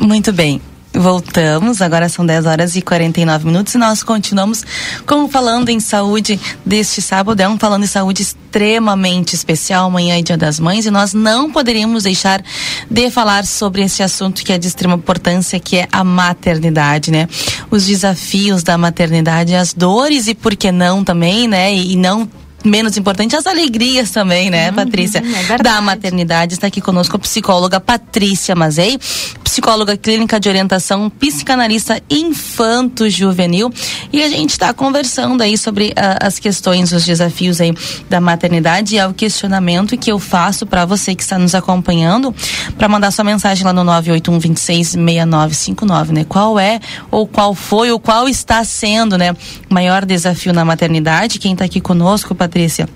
Muito 0.00 0.32
bem. 0.32 0.58
Voltamos, 0.98 1.80
agora 1.80 2.08
são 2.08 2.26
10 2.26 2.44
horas 2.44 2.74
e 2.74 2.82
49 2.82 3.46
minutos 3.46 3.72
e 3.72 3.78
nós 3.78 4.02
continuamos 4.02 4.64
como 5.06 5.28
falando 5.28 5.68
em 5.68 5.78
saúde 5.78 6.40
deste 6.66 7.00
sábado. 7.00 7.38
É 7.40 7.48
um 7.48 7.56
falando 7.56 7.84
em 7.84 7.86
saúde 7.86 8.22
extremamente 8.22 9.32
especial, 9.32 9.86
amanhã 9.86 10.18
é 10.18 10.22
Dia 10.22 10.36
das 10.36 10.58
Mães, 10.58 10.86
e 10.86 10.90
nós 10.90 11.14
não 11.14 11.52
poderíamos 11.52 12.02
deixar 12.02 12.42
de 12.90 13.10
falar 13.12 13.46
sobre 13.46 13.82
esse 13.82 14.02
assunto 14.02 14.42
que 14.42 14.52
é 14.52 14.58
de 14.58 14.66
extrema 14.66 14.96
importância, 14.96 15.60
que 15.60 15.76
é 15.76 15.88
a 15.92 16.02
maternidade, 16.02 17.12
né? 17.12 17.28
Os 17.70 17.86
desafios 17.86 18.64
da 18.64 18.76
maternidade, 18.76 19.54
as 19.54 19.72
dores 19.72 20.26
e 20.26 20.34
por 20.34 20.56
que 20.56 20.72
não 20.72 21.04
também, 21.04 21.46
né? 21.46 21.72
E, 21.72 21.92
e 21.92 21.96
não 21.96 22.28
menos 22.64 22.96
importante, 22.96 23.36
as 23.36 23.46
alegrias 23.46 24.10
também, 24.10 24.50
né, 24.50 24.70
uhum, 24.70 24.76
Patrícia? 24.76 25.22
É 25.50 25.58
da 25.62 25.80
maternidade. 25.80 26.54
Está 26.54 26.66
aqui 26.66 26.80
conosco 26.80 27.16
a 27.16 27.18
psicóloga 27.18 27.80
Patrícia 27.80 28.54
Mazei, 28.54 28.98
psicóloga 29.44 29.96
clínica 29.96 30.40
de 30.40 30.48
orientação, 30.48 31.08
psicanalista 31.08 32.02
infanto-juvenil. 32.10 33.72
E 34.12 34.22
a 34.22 34.28
gente 34.28 34.50
está 34.50 34.72
conversando 34.72 35.42
aí 35.42 35.56
sobre 35.56 35.88
uh, 35.88 36.18
as 36.20 36.38
questões, 36.38 36.92
os 36.92 37.04
desafios 37.04 37.60
aí 37.60 37.72
da 38.08 38.20
maternidade 38.20 38.94
e 38.94 38.98
é 38.98 39.06
o 39.06 39.14
questionamento 39.14 39.96
que 39.96 40.10
eu 40.10 40.18
faço 40.18 40.66
para 40.66 40.84
você 40.84 41.14
que 41.14 41.22
está 41.22 41.38
nos 41.38 41.54
acompanhando, 41.54 42.34
para 42.76 42.88
mandar 42.88 43.10
sua 43.10 43.24
mensagem 43.24 43.64
lá 43.64 43.72
no 43.72 43.84
981 43.84 44.38
26 44.38 44.88
6959, 44.88 46.12
né? 46.12 46.24
Qual 46.28 46.58
é, 46.58 46.80
ou 47.10 47.26
qual 47.26 47.54
foi, 47.54 47.90
ou 47.90 48.00
qual 48.00 48.28
está 48.28 48.64
sendo, 48.64 49.16
né, 49.16 49.32
o 49.68 49.74
maior 49.74 50.04
desafio 50.04 50.52
na 50.52 50.64
maternidade? 50.64 51.38
Quem 51.38 51.52
está 51.52 51.64
aqui 51.64 51.80
conosco, 51.80 52.34
Patrícia? 52.34 52.47
Patrícia 52.48 52.88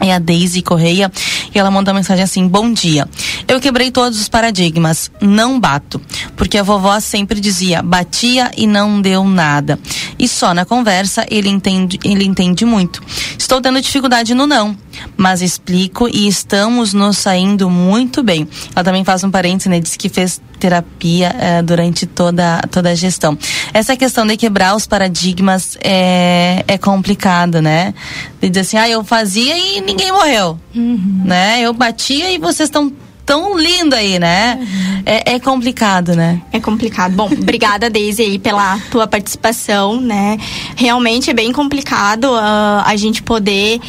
é 0.00 0.12
a 0.12 0.18
Daisy 0.18 0.62
Correia 0.62 1.12
e 1.54 1.58
ela 1.58 1.70
mandou 1.70 1.92
uma 1.92 2.00
mensagem 2.00 2.24
assim: 2.24 2.48
Bom 2.48 2.72
dia. 2.72 3.08
Eu 3.46 3.60
quebrei 3.60 3.90
todos 3.90 4.20
os 4.20 4.28
paradigmas, 4.28 5.10
não 5.20 5.60
bato, 5.60 6.00
porque 6.36 6.58
a 6.58 6.62
vovó 6.62 6.98
sempre 6.98 7.40
dizia 7.40 7.82
batia 7.82 8.50
e 8.56 8.66
não 8.66 9.00
deu 9.00 9.24
nada. 9.24 9.78
E 10.18 10.26
só 10.26 10.52
na 10.52 10.64
conversa 10.64 11.24
ele 11.30 11.48
entende, 11.48 11.98
ele 12.04 12.24
entende 12.24 12.64
muito. 12.64 13.00
Estou 13.38 13.60
tendo 13.60 13.80
dificuldade 13.80 14.34
no 14.34 14.46
não, 14.46 14.76
mas 15.16 15.42
explico 15.42 16.08
e 16.08 16.26
estamos 16.26 16.92
nos 16.92 17.18
saindo 17.18 17.68
muito 17.68 18.22
bem. 18.22 18.48
Ela 18.74 18.84
também 18.84 19.04
faz 19.04 19.24
um 19.24 19.30
parênteses, 19.30 19.70
né? 19.70 19.80
Diz 19.80 19.96
que 19.96 20.08
fez 20.08 20.40
terapia 20.58 21.34
eh, 21.38 21.62
durante 21.62 22.06
toda, 22.06 22.60
toda 22.70 22.90
a 22.90 22.94
gestão. 22.94 23.36
Essa 23.72 23.96
questão 23.96 24.26
de 24.26 24.36
quebrar 24.36 24.76
os 24.76 24.86
paradigmas 24.86 25.78
é, 25.82 26.64
é 26.68 26.76
complicada, 26.76 27.62
né? 27.62 27.94
De 28.40 28.48
dizer 28.50 28.60
assim, 28.60 28.76
ah, 28.76 28.88
eu 28.88 29.02
fazia 29.02 29.56
e 29.56 29.80
ninguém 29.80 30.12
morreu, 30.12 30.58
uhum. 30.74 31.22
né? 31.24 31.60
Eu 31.62 31.72
batia 31.72 32.30
e 32.30 32.38
vocês 32.38 32.68
estão 32.68 32.92
tão 33.30 33.56
lindo 33.56 33.94
aí, 33.94 34.18
né? 34.18 34.58
Uhum. 34.60 35.02
É, 35.06 35.34
é, 35.34 35.38
complicado, 35.38 36.16
né? 36.16 36.42
É 36.52 36.58
complicado. 36.58 37.14
Bom, 37.14 37.26
obrigada, 37.30 37.88
Daisy, 37.88 38.22
aí, 38.22 38.38
pela 38.40 38.76
tua 38.90 39.06
participação, 39.06 40.00
né? 40.00 40.36
Realmente 40.74 41.30
é 41.30 41.32
bem 41.32 41.52
complicado 41.52 42.24
uh, 42.24 42.82
a 42.84 42.96
gente 42.96 43.22
poder 43.22 43.80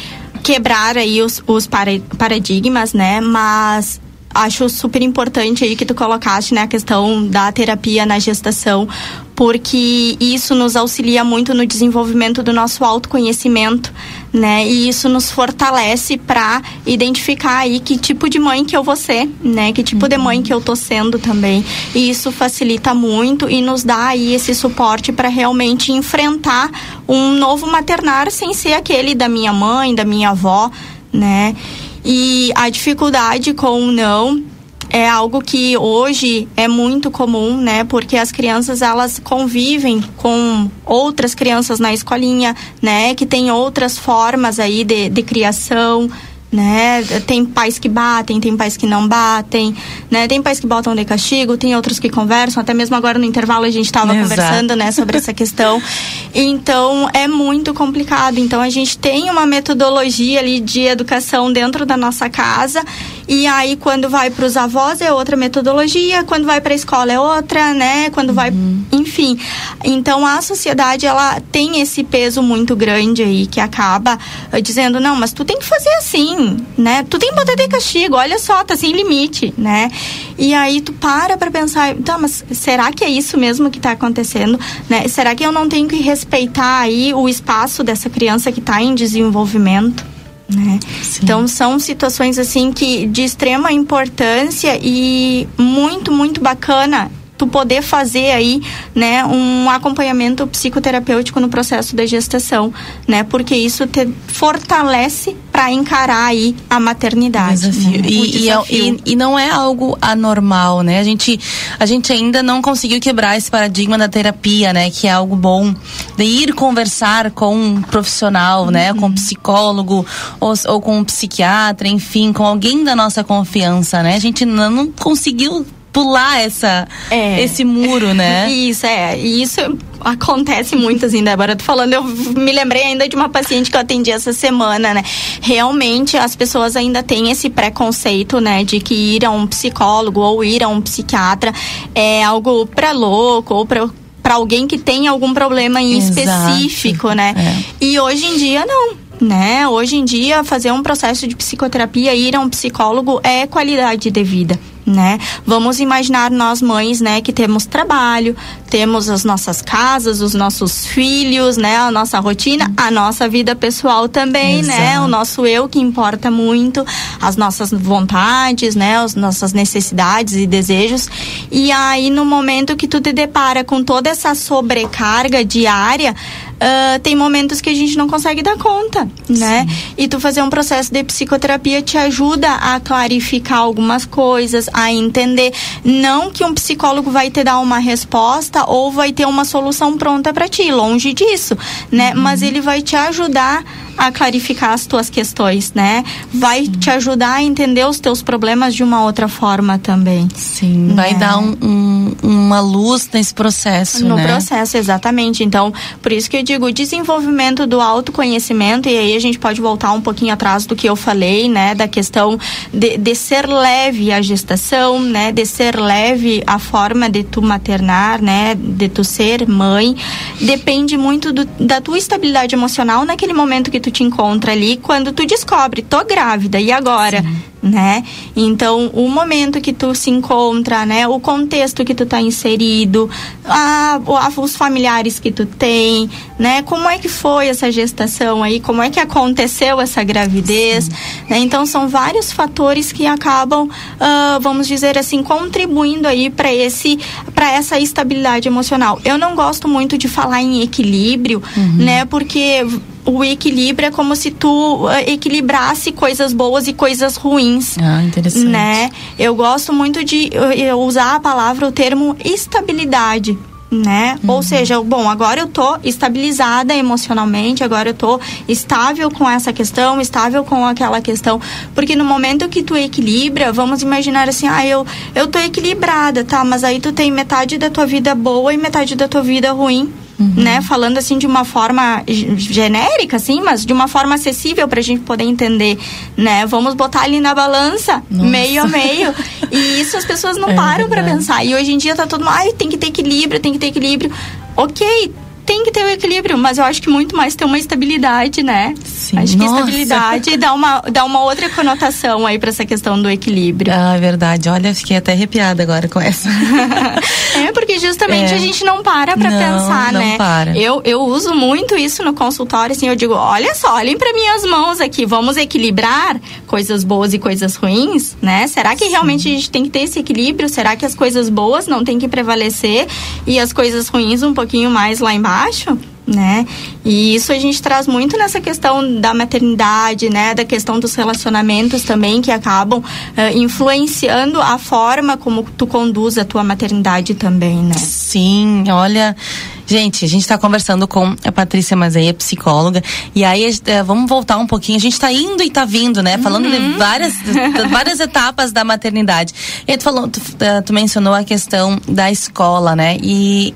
quebrar 0.42 0.96
aí 0.96 1.22
os, 1.22 1.42
os 1.46 1.66
paradigmas, 1.66 2.92
né? 2.92 3.20
Mas 3.20 4.00
acho 4.34 4.68
super 4.68 5.02
importante 5.02 5.64
aí 5.64 5.76
que 5.76 5.84
tu 5.84 5.94
colocaste, 5.94 6.54
né, 6.54 6.62
a 6.62 6.66
questão 6.66 7.26
da 7.26 7.52
terapia 7.52 8.06
na 8.06 8.18
gestação, 8.18 8.88
porque 9.34 10.16
isso 10.20 10.54
nos 10.54 10.76
auxilia 10.76 11.24
muito 11.24 11.54
no 11.54 11.66
desenvolvimento 11.66 12.42
do 12.42 12.52
nosso 12.52 12.84
autoconhecimento, 12.84 13.92
né? 14.32 14.66
E 14.66 14.88
isso 14.88 15.08
nos 15.08 15.30
fortalece 15.30 16.16
para 16.16 16.62
identificar 16.86 17.58
aí 17.58 17.80
que 17.80 17.96
tipo 17.96 18.28
de 18.28 18.38
mãe 18.38 18.64
que 18.64 18.76
eu 18.76 18.82
vou 18.82 18.96
ser, 18.96 19.28
né? 19.42 19.72
Que 19.72 19.82
tipo 19.82 20.04
uhum. 20.04 20.08
de 20.08 20.18
mãe 20.18 20.42
que 20.42 20.52
eu 20.52 20.60
tô 20.60 20.76
sendo 20.76 21.18
também. 21.18 21.64
E 21.94 22.10
isso 22.10 22.30
facilita 22.30 22.94
muito 22.94 23.48
e 23.48 23.62
nos 23.62 23.82
dá 23.82 24.08
aí 24.08 24.34
esse 24.34 24.54
suporte 24.54 25.12
para 25.12 25.28
realmente 25.28 25.92
enfrentar 25.92 26.70
um 27.08 27.32
novo 27.32 27.66
maternar 27.66 28.30
sem 28.30 28.52
ser 28.52 28.74
aquele 28.74 29.14
da 29.14 29.28
minha 29.28 29.52
mãe, 29.52 29.94
da 29.94 30.04
minha 30.04 30.30
avó, 30.30 30.70
né? 31.12 31.56
E 32.04 32.52
a 32.54 32.68
dificuldade 32.68 33.54
com 33.54 33.80
o 33.80 33.92
não 33.92 34.51
é 34.92 35.08
algo 35.08 35.40
que 35.40 35.74
hoje 35.78 36.46
é 36.54 36.68
muito 36.68 37.10
comum, 37.10 37.56
né? 37.56 37.82
Porque 37.82 38.18
as 38.18 38.30
crianças 38.30 38.82
elas 38.82 39.18
convivem 39.18 40.04
com 40.18 40.70
outras 40.84 41.34
crianças 41.34 41.80
na 41.80 41.94
escolinha, 41.94 42.54
né? 42.80 43.14
Que 43.14 43.24
tem 43.24 43.50
outras 43.50 43.96
formas 43.96 44.60
aí 44.60 44.84
de, 44.84 45.08
de 45.08 45.22
criação, 45.22 46.10
né? 46.52 47.02
Tem 47.26 47.42
pais 47.46 47.78
que 47.78 47.88
batem, 47.88 48.38
tem 48.38 48.54
pais 48.54 48.76
que 48.76 48.86
não 48.86 49.08
batem, 49.08 49.74
né? 50.10 50.28
Tem 50.28 50.42
pais 50.42 50.60
que 50.60 50.66
botam 50.66 50.94
de 50.94 51.06
castigo, 51.06 51.56
tem 51.56 51.74
outros 51.74 51.98
que 51.98 52.10
conversam, 52.10 52.60
até 52.60 52.74
mesmo 52.74 52.94
agora 52.94 53.18
no 53.18 53.24
intervalo 53.24 53.64
a 53.64 53.70
gente 53.70 53.86
estava 53.86 54.14
conversando, 54.14 54.76
né, 54.76 54.92
sobre 54.92 55.16
essa 55.16 55.32
questão. 55.32 55.80
Então, 56.34 57.10
é 57.12 57.28
muito 57.28 57.74
complicado. 57.74 58.38
Então, 58.38 58.60
a 58.60 58.70
gente 58.70 58.96
tem 58.96 59.28
uma 59.28 59.44
metodologia 59.44 60.40
ali 60.40 60.60
de 60.60 60.80
educação 60.80 61.52
dentro 61.52 61.84
da 61.84 61.94
nossa 61.94 62.28
casa 62.30 62.82
e 63.28 63.46
aí 63.46 63.76
quando 63.76 64.08
vai 64.08 64.30
para 64.30 64.44
os 64.44 64.56
avós 64.56 65.00
é 65.00 65.12
outra 65.12 65.36
metodologia, 65.36 66.24
quando 66.24 66.44
vai 66.44 66.60
para 66.60 66.72
a 66.72 66.76
escola 66.76 67.12
é 67.12 67.20
outra, 67.20 67.72
né? 67.72 68.10
Quando 68.10 68.30
uhum. 68.30 68.34
vai, 68.34 68.52
enfim. 68.90 69.38
Então, 69.84 70.26
a 70.26 70.40
sociedade 70.42 71.06
ela 71.06 71.40
tem 71.52 71.80
esse 71.80 72.02
peso 72.04 72.42
muito 72.42 72.74
grande 72.74 73.22
aí 73.22 73.46
que 73.46 73.60
acaba 73.60 74.18
uh, 74.52 74.62
dizendo, 74.62 75.00
não, 75.00 75.16
mas 75.16 75.32
tu 75.32 75.44
tem 75.44 75.58
que 75.58 75.64
fazer 75.64 75.92
assim, 75.94 76.56
né? 76.76 77.04
Tu 77.08 77.18
tem 77.18 77.30
que 77.30 77.36
botar 77.36 77.54
de 77.54 77.68
castigo, 77.68 78.16
olha 78.16 78.38
só, 78.38 78.64
tá 78.64 78.76
sem 78.76 78.92
limite, 78.92 79.54
né? 79.56 79.90
E 80.38 80.54
aí 80.54 80.80
tu 80.80 80.92
para 80.92 81.36
pra 81.36 81.50
pensar, 81.50 81.94
tá, 81.96 82.18
mas 82.18 82.44
será 82.52 82.90
que 82.92 83.04
é 83.04 83.08
isso 83.08 83.36
mesmo 83.38 83.70
que 83.70 83.80
tá 83.80 83.92
acontecendo, 83.92 84.58
né? 84.88 85.06
Será 85.08 85.34
que 85.34 85.44
eu 85.44 85.52
não 85.52 85.68
tenho 85.68 85.88
que 85.88 85.96
respeitar 85.96 86.80
aí 86.80 87.14
o 87.14 87.28
espaço 87.28 87.84
dessa 87.84 88.10
criança 88.10 88.50
que 88.50 88.60
tá 88.60 88.82
em 88.82 88.94
desenvolvimento? 88.94 90.11
Né? 90.54 90.78
Então 91.22 91.46
são 91.48 91.78
situações 91.78 92.38
assim 92.38 92.72
que 92.72 93.06
de 93.06 93.22
extrema 93.22 93.72
importância 93.72 94.78
e 94.80 95.46
muito 95.58 96.12
muito 96.12 96.40
bacana 96.40 97.10
tu 97.36 97.46
poder 97.46 97.82
fazer 97.82 98.30
aí, 98.30 98.62
né, 98.94 99.24
um 99.24 99.68
acompanhamento 99.68 100.46
psicoterapêutico 100.46 101.40
no 101.40 101.48
processo 101.48 101.96
da 101.96 102.06
gestação, 102.06 102.72
né? 103.06 103.24
Porque 103.24 103.54
isso 103.54 103.86
te 103.86 104.08
fortalece 104.28 105.36
para 105.50 105.70
encarar 105.70 106.26
aí 106.26 106.54
a 106.70 106.78
maternidade. 106.78 107.68
Desafio. 107.68 108.02
Né? 108.02 108.08
E, 108.08 108.30
desafio. 108.30 108.84
E, 108.84 109.10
e, 109.10 109.12
e, 109.12 109.16
não 109.16 109.38
é 109.38 109.50
algo 109.50 109.98
anormal, 110.00 110.82
né? 110.82 111.00
A 111.00 111.04
gente, 111.04 111.38
a 111.78 111.86
gente 111.86 112.12
ainda 112.12 112.42
não 112.42 112.62
conseguiu 112.62 113.00
quebrar 113.00 113.36
esse 113.36 113.50
paradigma 113.50 113.98
da 113.98 114.08
terapia, 114.08 114.72
né? 114.72 114.90
Que 114.90 115.06
é 115.06 115.12
algo 115.12 115.36
bom 115.36 115.74
de 116.16 116.24
ir 116.24 116.54
conversar 116.54 117.30
com 117.32 117.54
um 117.54 117.82
profissional, 117.82 118.64
uhum. 118.64 118.70
né? 118.70 118.94
Com 118.94 119.06
um 119.06 119.12
psicólogo 119.12 120.06
ou, 120.40 120.54
ou 120.68 120.80
com 120.80 120.98
um 120.98 121.04
psiquiatra, 121.04 121.88
enfim, 121.88 122.32
com 122.32 122.46
alguém 122.46 122.84
da 122.84 122.94
nossa 122.96 123.24
confiança, 123.24 124.02
né? 124.02 124.14
A 124.14 124.20
gente 124.20 124.44
não, 124.44 124.70
não 124.70 124.92
conseguiu 124.92 125.66
pular 125.92 126.40
essa, 126.40 126.88
é. 127.10 127.40
esse 127.42 127.64
muro, 127.64 128.14
né? 128.14 128.50
Isso, 128.50 128.86
é. 128.86 129.18
E 129.18 129.42
isso 129.42 129.60
acontece 130.00 130.74
muito, 130.74 131.06
assim, 131.06 131.22
Débora. 131.22 131.54
Tô 131.54 131.62
falando, 131.62 131.92
eu 131.92 132.02
me 132.02 132.50
lembrei 132.50 132.82
ainda 132.82 133.08
de 133.08 133.14
uma 133.14 133.28
paciente 133.28 133.70
que 133.70 133.76
eu 133.76 133.80
atendi 133.80 134.10
essa 134.10 134.32
semana, 134.32 134.94
né? 134.94 135.04
Realmente, 135.40 136.16
as 136.16 136.34
pessoas 136.34 136.74
ainda 136.74 137.02
têm 137.02 137.30
esse 137.30 137.50
preconceito, 137.50 138.40
né? 138.40 138.64
De 138.64 138.80
que 138.80 138.94
ir 138.94 139.24
a 139.24 139.30
um 139.30 139.46
psicólogo 139.46 140.20
ou 140.20 140.42
ir 140.42 140.62
a 140.62 140.68
um 140.68 140.80
psiquiatra 140.80 141.52
é 141.94 142.24
algo 142.24 142.66
pra 142.66 142.92
louco 142.92 143.54
ou 143.54 143.66
pra 143.66 143.88
para 144.22 144.34
alguém 144.34 144.68
que 144.68 144.78
tem 144.78 145.08
algum 145.08 145.34
problema 145.34 145.82
em 145.82 145.98
Exato. 145.98 146.20
específico, 146.20 147.10
né? 147.10 147.34
É. 147.36 147.84
E 147.84 147.98
hoje 147.98 148.24
em 148.24 148.36
dia 148.36 148.64
não, 148.64 148.94
né? 149.20 149.66
Hoje 149.66 149.96
em 149.96 150.04
dia 150.04 150.44
fazer 150.44 150.70
um 150.70 150.80
processo 150.80 151.26
de 151.26 151.34
psicoterapia, 151.34 152.14
ir 152.14 152.36
a 152.36 152.40
um 152.40 152.48
psicólogo 152.48 153.20
é 153.24 153.48
qualidade 153.48 154.12
de 154.12 154.22
vida 154.22 154.56
né? 154.84 155.18
Vamos 155.46 155.80
imaginar 155.80 156.30
nós 156.30 156.60
mães, 156.60 157.00
né, 157.00 157.20
que 157.20 157.32
temos 157.32 157.66
trabalho, 157.66 158.36
temos 158.68 159.08
as 159.08 159.24
nossas 159.24 159.62
casas, 159.62 160.20
os 160.20 160.34
nossos 160.34 160.86
filhos, 160.86 161.56
né, 161.56 161.76
a 161.76 161.90
nossa 161.90 162.18
rotina, 162.18 162.72
a 162.76 162.90
nossa 162.90 163.28
vida 163.28 163.54
pessoal 163.54 164.08
também, 164.08 164.60
Exato. 164.60 164.78
né, 164.80 165.00
o 165.00 165.08
nosso 165.08 165.46
eu 165.46 165.68
que 165.68 165.78
importa 165.78 166.30
muito, 166.30 166.84
as 167.20 167.36
nossas 167.36 167.70
vontades, 167.70 168.74
né, 168.74 168.98
as 168.98 169.14
nossas 169.14 169.52
necessidades 169.52 170.34
e 170.34 170.46
desejos. 170.46 171.08
E 171.50 171.70
aí 171.70 172.10
no 172.10 172.24
momento 172.24 172.76
que 172.76 172.88
tu 172.88 173.00
te 173.00 173.12
depara 173.12 173.62
com 173.62 173.82
toda 173.84 174.10
essa 174.10 174.34
sobrecarga 174.34 175.44
diária, 175.44 176.14
uh, 176.54 176.98
tem 177.00 177.14
momentos 177.16 177.60
que 177.60 177.70
a 177.70 177.74
gente 177.74 177.96
não 177.96 178.08
consegue 178.08 178.42
dar 178.42 178.56
conta, 178.56 179.08
né? 179.28 179.66
E 179.96 180.08
tu 180.08 180.20
fazer 180.20 180.42
um 180.42 180.50
processo 180.50 180.92
de 180.92 181.02
psicoterapia 181.04 181.82
te 181.82 181.96
ajuda 181.96 182.52
a 182.54 182.80
clarificar 182.80 183.58
algumas 183.58 184.04
coisas, 184.04 184.68
a 184.72 184.92
entender. 184.92 185.52
Não 185.84 186.30
que 186.30 186.44
um 186.44 186.54
psicólogo 186.54 187.10
vai 187.10 187.30
te 187.30 187.42
dar 187.44 187.58
uma 187.60 187.78
resposta 187.78 188.64
ou 188.66 188.90
vai 188.90 189.12
ter 189.12 189.26
uma 189.26 189.44
solução 189.44 189.96
pronta 189.96 190.32
para 190.32 190.48
ti, 190.48 190.70
longe 190.70 191.12
disso, 191.12 191.56
né? 191.90 192.12
Uhum. 192.14 192.22
Mas 192.22 192.42
ele 192.42 192.60
vai 192.60 192.82
te 192.82 192.96
ajudar 192.96 193.64
a 193.96 194.10
clarificar 194.10 194.72
as 194.72 194.86
tuas 194.86 195.10
questões, 195.10 195.72
né? 195.74 196.04
Vai 196.32 196.64
Sim. 196.64 196.72
te 196.72 196.90
ajudar 196.90 197.34
a 197.34 197.42
entender 197.42 197.86
os 197.86 198.00
teus 198.00 198.22
problemas 198.22 198.74
de 198.74 198.82
uma 198.82 199.02
outra 199.04 199.28
forma 199.28 199.78
também. 199.78 200.28
Sim, 200.34 200.88
né? 200.88 200.94
vai 200.94 201.14
dar 201.14 201.38
um, 201.38 201.56
um, 201.62 202.16
uma 202.22 202.60
luz 202.60 203.08
nesse 203.12 203.34
processo, 203.34 204.04
No 204.04 204.16
né? 204.16 204.26
processo, 204.26 204.76
exatamente. 204.76 205.44
Então, 205.44 205.72
por 206.00 206.12
isso 206.12 206.30
que 206.30 206.36
eu 206.36 206.42
digo, 206.52 206.66
o 206.66 206.72
desenvolvimento 206.72 207.66
do 207.66 207.80
autoconhecimento, 207.80 208.88
e 208.88 208.96
aí 208.96 209.16
a 209.16 209.20
gente 209.20 209.38
pode 209.38 209.60
voltar 209.60 209.92
um 209.92 210.00
pouquinho 210.00 210.32
atrás 210.32 210.66
do 210.66 210.76
que 210.76 210.88
eu 210.88 210.94
falei, 210.94 211.48
né? 211.48 211.74
Da 211.74 211.88
questão 211.88 212.38
de, 212.72 212.98
de 212.98 213.14
ser 213.14 213.46
leve 213.48 214.12
a 214.12 214.20
gestação, 214.20 215.00
né? 215.00 215.32
De 215.32 215.46
ser 215.46 215.78
leve 215.78 216.42
a 216.46 216.58
forma 216.58 217.08
de 217.08 217.22
tu 217.22 217.40
maternar, 217.40 218.20
né? 218.20 218.54
De 218.54 218.88
tu 218.88 219.02
ser 219.02 219.48
mãe. 219.48 219.96
Depende 220.40 220.96
muito 220.96 221.32
do, 221.32 221.44
da 221.58 221.80
tua 221.80 221.98
estabilidade 221.98 222.54
emocional 222.54 223.04
naquele 223.04 223.32
momento 223.32 223.70
que 223.70 223.80
tu 223.80 223.90
te 223.90 224.02
encontra 224.02 224.52
ali 224.52 224.76
quando 224.76 225.12
tu 225.12 225.26
descobre, 225.26 225.82
tô 225.82 226.04
grávida, 226.04 226.60
e 226.60 226.70
agora? 226.70 227.22
Sim. 227.22 227.51
Né? 227.62 228.02
Então, 228.34 228.90
o 228.92 229.08
momento 229.08 229.60
que 229.60 229.72
tu 229.72 229.94
se 229.94 230.10
encontra, 230.10 230.84
né? 230.84 231.06
O 231.06 231.20
contexto 231.20 231.84
que 231.84 231.94
tu 231.94 232.04
tá 232.04 232.20
inserido, 232.20 233.08
a, 233.44 234.00
a, 234.04 234.40
os 234.40 234.56
familiares 234.56 235.20
que 235.20 235.30
tu 235.30 235.46
tem, 235.46 236.10
né? 236.36 236.62
Como 236.62 236.88
é 236.88 236.98
que 236.98 237.08
foi 237.08 237.46
essa 237.46 237.70
gestação 237.70 238.42
aí? 238.42 238.58
Como 238.58 238.82
é 238.82 238.90
que 238.90 238.98
aconteceu 238.98 239.80
essa 239.80 240.02
gravidez? 240.02 240.88
Né? 241.30 241.38
Então, 241.38 241.64
são 241.64 241.88
vários 241.88 242.32
fatores 242.32 242.90
que 242.90 243.06
acabam, 243.06 243.68
uh, 243.68 244.40
vamos 244.40 244.66
dizer 244.66 244.98
assim, 244.98 245.22
contribuindo 245.22 246.08
aí 246.08 246.30
para 246.30 246.52
esse, 246.52 246.98
para 247.32 247.52
essa 247.52 247.78
estabilidade 247.78 248.48
emocional. 248.48 249.00
Eu 249.04 249.16
não 249.16 249.36
gosto 249.36 249.68
muito 249.68 249.96
de 249.96 250.08
falar 250.08 250.42
em 250.42 250.62
equilíbrio, 250.62 251.40
uhum. 251.56 251.76
né? 251.76 252.04
Porque 252.06 252.66
o 253.04 253.24
equilíbrio 253.24 253.88
é 253.88 253.90
como 253.90 254.14
se 254.14 254.30
tu 254.30 254.86
uh, 254.86 254.90
equilibrasse 255.06 255.92
coisas 255.92 256.32
boas 256.32 256.68
e 256.68 256.72
coisas 256.72 257.16
ruins. 257.16 257.76
Ah, 257.78 258.02
interessante. 258.02 258.46
Né? 258.46 258.90
Eu 259.18 259.34
gosto 259.34 259.72
muito 259.72 260.04
de 260.04 260.30
uh, 260.70 260.76
usar 260.76 261.16
a 261.16 261.20
palavra, 261.20 261.66
o 261.66 261.72
termo 261.72 262.16
estabilidade. 262.24 263.36
Né? 263.70 264.18
Uhum. 264.22 264.34
Ou 264.34 264.42
seja, 264.42 264.82
bom, 264.82 265.08
agora 265.08 265.40
eu 265.40 265.46
tô 265.46 265.78
estabilizada 265.82 266.74
emocionalmente, 266.74 267.64
agora 267.64 267.88
eu 267.88 267.94
tô 267.94 268.20
estável 268.46 269.10
com 269.10 269.28
essa 269.28 269.50
questão, 269.50 269.98
estável 269.98 270.44
com 270.44 270.66
aquela 270.66 271.00
questão, 271.00 271.40
porque 271.74 271.96
no 271.96 272.04
momento 272.04 272.50
que 272.50 272.62
tu 272.62 272.76
equilibra, 272.76 273.50
vamos 273.50 273.80
imaginar 273.80 274.28
assim, 274.28 274.46
ah, 274.46 274.66
eu 274.66 274.86
eu 275.14 275.26
tô 275.26 275.38
equilibrada, 275.38 276.22
tá, 276.22 276.44
mas 276.44 276.64
aí 276.64 276.80
tu 276.80 276.92
tem 276.92 277.10
metade 277.10 277.56
da 277.56 277.70
tua 277.70 277.86
vida 277.86 278.14
boa 278.14 278.52
e 278.52 278.58
metade 278.58 278.94
da 278.94 279.08
tua 279.08 279.22
vida 279.22 279.52
ruim 279.52 279.90
uhum. 280.22 280.42
né? 280.42 280.62
Falando 280.62 280.98
assim 280.98 281.18
de 281.18 281.26
uma 281.26 281.44
forma 281.44 282.02
genérica, 282.06 283.16
assim, 283.16 283.40
mas 283.40 283.66
de 283.66 283.72
uma 283.72 283.88
forma 283.88 284.14
acessível 284.14 284.68
para 284.68 284.80
a 284.80 284.82
gente 284.82 285.02
poder 285.02 285.24
entender, 285.24 285.78
né? 286.16 286.46
Vamos 286.46 286.74
botar 286.74 287.02
ali 287.02 287.20
na 287.20 287.34
balança, 287.34 288.02
Nossa. 288.10 288.28
meio 288.28 288.62
a 288.62 288.66
meio. 288.66 289.14
e 289.50 289.80
isso 289.80 289.96
as 289.96 290.04
pessoas 290.04 290.36
não 290.36 290.50
é 290.50 290.54
param 290.54 290.88
para 290.88 291.02
pensar. 291.02 291.44
E 291.44 291.54
hoje 291.54 291.72
em 291.72 291.78
dia 291.78 291.94
tá 291.94 292.06
todo 292.06 292.20
mundo, 292.24 292.34
ai, 292.34 292.52
tem 292.52 292.68
que 292.68 292.78
ter 292.78 292.88
equilíbrio, 292.88 293.40
tem 293.40 293.52
que 293.52 293.58
ter 293.58 293.66
equilíbrio. 293.66 294.12
Ok, 294.56 295.12
tem 295.44 295.64
que 295.64 295.70
ter 295.70 295.84
o 295.84 295.86
um 295.86 295.90
equilíbrio, 295.90 296.38
mas 296.38 296.58
eu 296.58 296.64
acho 296.64 296.80
que 296.80 296.88
muito 296.88 297.16
mais 297.16 297.34
ter 297.34 297.44
uma 297.44 297.58
estabilidade, 297.58 298.42
né? 298.42 298.74
Sim. 298.84 299.18
Acho 299.18 299.36
que 299.36 299.44
estabilidade 299.44 300.36
dá 300.36 300.52
uma, 300.54 300.80
dá 300.80 301.04
uma 301.04 301.22
outra 301.24 301.48
conotação 301.50 302.26
aí 302.26 302.38
para 302.38 302.50
essa 302.50 302.64
questão 302.64 303.00
do 303.00 303.10
equilíbrio. 303.10 303.72
Ah, 303.74 303.96
é 303.96 304.00
verdade. 304.00 304.48
Olha, 304.48 304.74
fiquei 304.74 304.96
até 304.96 305.12
arrepiada 305.12 305.62
agora 305.62 305.88
com 305.88 306.00
essa. 306.00 306.28
é, 307.36 307.52
porque 307.52 307.78
justamente 307.78 308.32
é. 308.32 308.36
a 308.36 308.38
gente 308.38 308.64
não 308.64 308.82
para 308.82 309.16
para 309.16 309.30
pensar, 309.30 309.92
não 309.92 310.00
né? 310.00 310.16
Para. 310.16 310.56
Eu, 310.56 310.80
eu 310.84 311.00
uso 311.00 311.34
muito 311.34 311.76
isso 311.76 312.02
no 312.02 312.14
consultório, 312.14 312.74
assim, 312.74 312.88
eu 312.88 312.96
digo, 312.96 313.14
olha 313.14 313.54
só, 313.54 313.74
olhem 313.74 313.98
para 313.98 314.12
minhas 314.12 314.44
mãos 314.44 314.80
aqui, 314.80 315.04
vamos 315.04 315.36
equilibrar 315.36 316.20
coisas 316.46 316.84
boas 316.84 317.12
e 317.14 317.18
coisas 317.18 317.56
ruins, 317.56 318.16
né? 318.22 318.46
Será 318.46 318.76
que 318.76 318.84
Sim. 318.84 318.90
realmente 318.90 319.28
a 319.28 319.32
gente 319.32 319.50
tem 319.50 319.64
que 319.64 319.70
ter 319.70 319.80
esse 319.80 319.98
equilíbrio? 319.98 320.48
Será 320.48 320.76
que 320.76 320.86
as 320.86 320.94
coisas 320.94 321.28
boas 321.28 321.66
não 321.66 321.84
têm 321.84 321.98
que 321.98 322.08
prevalecer 322.08 322.86
e 323.26 323.38
as 323.38 323.52
coisas 323.52 323.88
ruins 323.88 324.22
um 324.22 324.34
pouquinho 324.34 324.70
mais 324.70 325.00
lá 325.00 325.12
embaixo? 325.12 325.31
Baixo, 325.32 325.78
né? 326.06 326.46
E 326.84 327.14
isso 327.14 327.32
a 327.32 327.38
gente 327.38 327.62
traz 327.62 327.86
muito 327.86 328.18
nessa 328.18 328.38
questão 328.40 329.00
da 329.00 329.14
maternidade, 329.14 330.10
né? 330.10 330.34
Da 330.34 330.44
questão 330.44 330.78
dos 330.78 330.94
relacionamentos 330.94 331.84
também 331.84 332.20
que 332.20 332.30
acabam 332.30 332.80
uh, 332.80 333.38
influenciando 333.38 334.40
a 334.42 334.58
forma 334.58 335.16
como 335.16 335.42
tu 335.56 335.66
conduz 335.66 336.18
a 336.18 336.24
tua 336.24 336.44
maternidade 336.44 337.14
também, 337.14 337.56
né? 337.56 337.74
Sim, 337.78 338.64
olha. 338.70 339.16
Gente, 339.64 340.04
a 340.04 340.08
gente 340.08 340.22
está 340.22 340.36
conversando 340.36 340.86
com 340.86 341.16
a 341.24 341.32
Patrícia 341.32 341.74
Mazeia, 341.74 342.12
psicóloga, 342.12 342.82
e 343.14 343.24
aí 343.24 343.48
uh, 343.48 343.84
vamos 343.86 344.06
voltar 344.06 344.36
um 344.36 344.46
pouquinho. 344.46 344.76
A 344.76 344.80
gente 344.80 344.92
está 344.92 345.10
indo 345.10 345.42
e 345.42 345.46
está 345.46 345.64
vindo, 345.64 346.02
né? 346.02 346.18
Falando 346.18 346.46
uhum. 346.46 346.72
de 346.72 346.78
várias, 346.78 347.14
de 347.22 347.68
várias 347.70 348.00
etapas 348.00 348.52
da 348.52 348.64
maternidade. 348.64 349.32
E 349.66 349.78
tu, 349.78 349.84
falou, 349.84 350.08
tu, 350.08 350.18
uh, 350.18 350.62
tu 350.66 350.74
mencionou 350.74 351.14
a 351.14 351.24
questão 351.24 351.80
da 351.88 352.10
escola, 352.10 352.76
né? 352.76 352.98
E, 353.00 353.54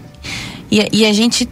e, 0.70 0.88
e 0.92 1.04
a 1.04 1.12
gente 1.12 1.46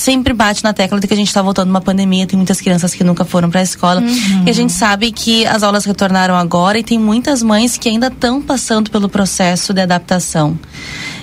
sempre 0.00 0.32
bate 0.32 0.64
na 0.64 0.72
tecla 0.72 0.98
de 0.98 1.06
que 1.06 1.14
a 1.14 1.16
gente 1.16 1.28
está 1.28 1.42
voltando 1.42 1.68
uma 1.68 1.80
pandemia, 1.80 2.26
tem 2.26 2.36
muitas 2.36 2.60
crianças 2.60 2.94
que 2.94 3.04
nunca 3.04 3.24
foram 3.24 3.50
para 3.50 3.60
a 3.60 3.62
escola. 3.62 4.00
Uhum. 4.00 4.44
E 4.46 4.50
a 4.50 4.52
gente 4.52 4.72
sabe 4.72 5.12
que 5.12 5.46
as 5.46 5.62
aulas 5.62 5.84
retornaram 5.84 6.34
agora 6.34 6.78
e 6.78 6.82
tem 6.82 6.98
muitas 6.98 7.42
mães 7.42 7.76
que 7.76 7.88
ainda 7.88 8.08
estão 8.08 8.40
passando 8.40 8.90
pelo 8.90 9.08
processo 9.08 9.72
de 9.72 9.80
adaptação. 9.80 10.58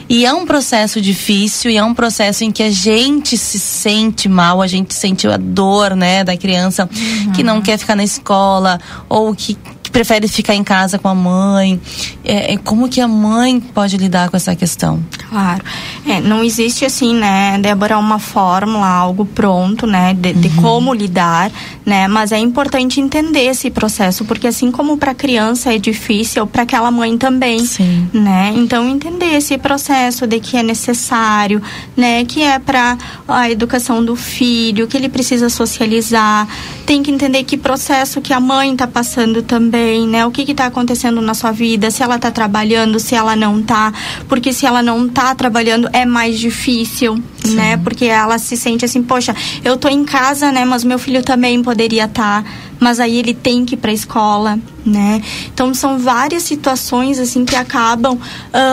E 0.09 0.25
é 0.25 0.33
um 0.33 0.45
processo 0.45 1.01
difícil 1.01 1.69
e 1.69 1.77
é 1.77 1.83
um 1.83 1.93
processo 1.93 2.43
em 2.43 2.51
que 2.51 2.63
a 2.63 2.71
gente 2.71 3.37
se 3.37 3.59
sente 3.59 4.29
mal, 4.29 4.61
a 4.61 4.67
gente 4.67 4.93
sente 4.93 5.27
a 5.27 5.35
dor, 5.35 5.95
né, 5.95 6.23
da 6.23 6.37
criança 6.37 6.89
uhum. 6.89 7.33
que 7.33 7.43
não 7.43 7.61
quer 7.61 7.77
ficar 7.77 7.95
na 7.95 8.05
escola 8.05 8.79
ou 9.09 9.35
que 9.35 9.57
prefere 9.91 10.27
ficar 10.27 10.55
em 10.55 10.63
casa 10.63 10.97
com 10.97 11.07
a 11.07 11.15
mãe. 11.15 11.79
É, 12.23 12.53
é, 12.53 12.57
como 12.57 12.89
que 12.89 13.01
a 13.01 13.07
mãe 13.07 13.59
pode 13.59 13.97
lidar 13.97 14.29
com 14.29 14.37
essa 14.37 14.55
questão? 14.55 15.03
Claro. 15.29 15.63
É, 16.05 16.21
não 16.21 16.43
existe 16.43 16.85
assim, 16.85 17.13
né, 17.13 17.57
Débora, 17.59 17.97
uma 17.97 18.19
fórmula, 18.19 18.87
algo 18.87 19.25
pronto, 19.25 19.85
né, 19.85 20.13
de, 20.13 20.33
de 20.33 20.47
uhum. 20.49 20.61
como 20.61 20.93
lidar, 20.93 21.51
né, 21.85 22.07
mas 22.07 22.31
é 22.31 22.37
importante 22.37 23.01
entender 23.01 23.45
esse 23.45 23.69
processo, 23.69 24.23
porque 24.25 24.47
assim 24.47 24.71
como 24.71 24.97
para 24.97 25.11
a 25.11 25.15
criança 25.15 25.73
é 25.73 25.77
difícil, 25.77 26.47
para 26.47 26.63
aquela 26.63 26.89
mãe 26.91 27.17
também, 27.17 27.59
Sim. 27.65 28.09
né, 28.13 28.53
então 28.55 28.87
entender 28.87 29.35
esse 29.35 29.57
processo 29.57 30.25
de 30.25 30.39
que 30.39 30.55
é 30.57 30.63
necessário, 30.63 31.61
né, 31.95 32.23
que 32.23 32.41
é 32.41 32.57
para 32.57 32.97
a 33.27 33.51
educação 33.51 34.03
do 34.03 34.15
filho, 34.15 34.87
que 34.87 34.95
ele 34.95 35.09
precisa 35.09 35.49
socializar, 35.49 36.47
tem 36.85 37.03
que 37.03 37.11
entender 37.11 37.43
que 37.43 37.57
processo 37.57 38.21
que 38.21 38.31
a 38.31 38.39
mãe 38.39 38.71
está 38.71 38.87
passando 38.87 39.41
também, 39.41 39.76
né? 40.07 40.25
O 40.25 40.31
que 40.31 40.49
está 40.51 40.65
acontecendo 40.65 41.21
na 41.21 41.33
sua 41.33 41.51
vida, 41.51 41.91
se 41.91 42.03
ela 42.03 42.15
está 42.15 42.31
trabalhando, 42.31 42.99
se 42.99 43.15
ela 43.15 43.35
não 43.35 43.59
está, 43.59 43.93
porque 44.27 44.53
se 44.53 44.65
ela 44.65 44.81
não 44.81 45.05
está 45.05 45.33
trabalhando 45.35 45.89
é 45.93 46.05
mais 46.05 46.39
difícil, 46.39 47.21
Sim. 47.43 47.55
né? 47.55 47.77
Porque 47.77 48.05
ela 48.05 48.37
se 48.37 48.57
sente 48.57 48.85
assim, 48.85 49.03
poxa, 49.03 49.35
eu 49.63 49.75
estou 49.75 49.91
em 49.91 50.03
casa, 50.03 50.51
né? 50.51 50.65
Mas 50.65 50.83
meu 50.83 50.99
filho 50.99 51.23
também 51.23 51.61
poderia 51.61 52.05
estar. 52.05 52.43
Tá 52.43 52.49
mas 52.79 52.99
aí 52.99 53.17
ele 53.17 53.33
tem 53.33 53.65
que 53.65 53.75
ir 53.75 53.77
para 53.77 53.91
a 53.91 53.93
escola, 53.93 54.59
né? 54.85 55.21
Então 55.53 55.73
são 55.73 55.97
várias 55.97 56.43
situações 56.43 57.19
assim 57.19 57.45
que 57.45 57.55
acabam 57.55 58.15
uh, 58.15 58.19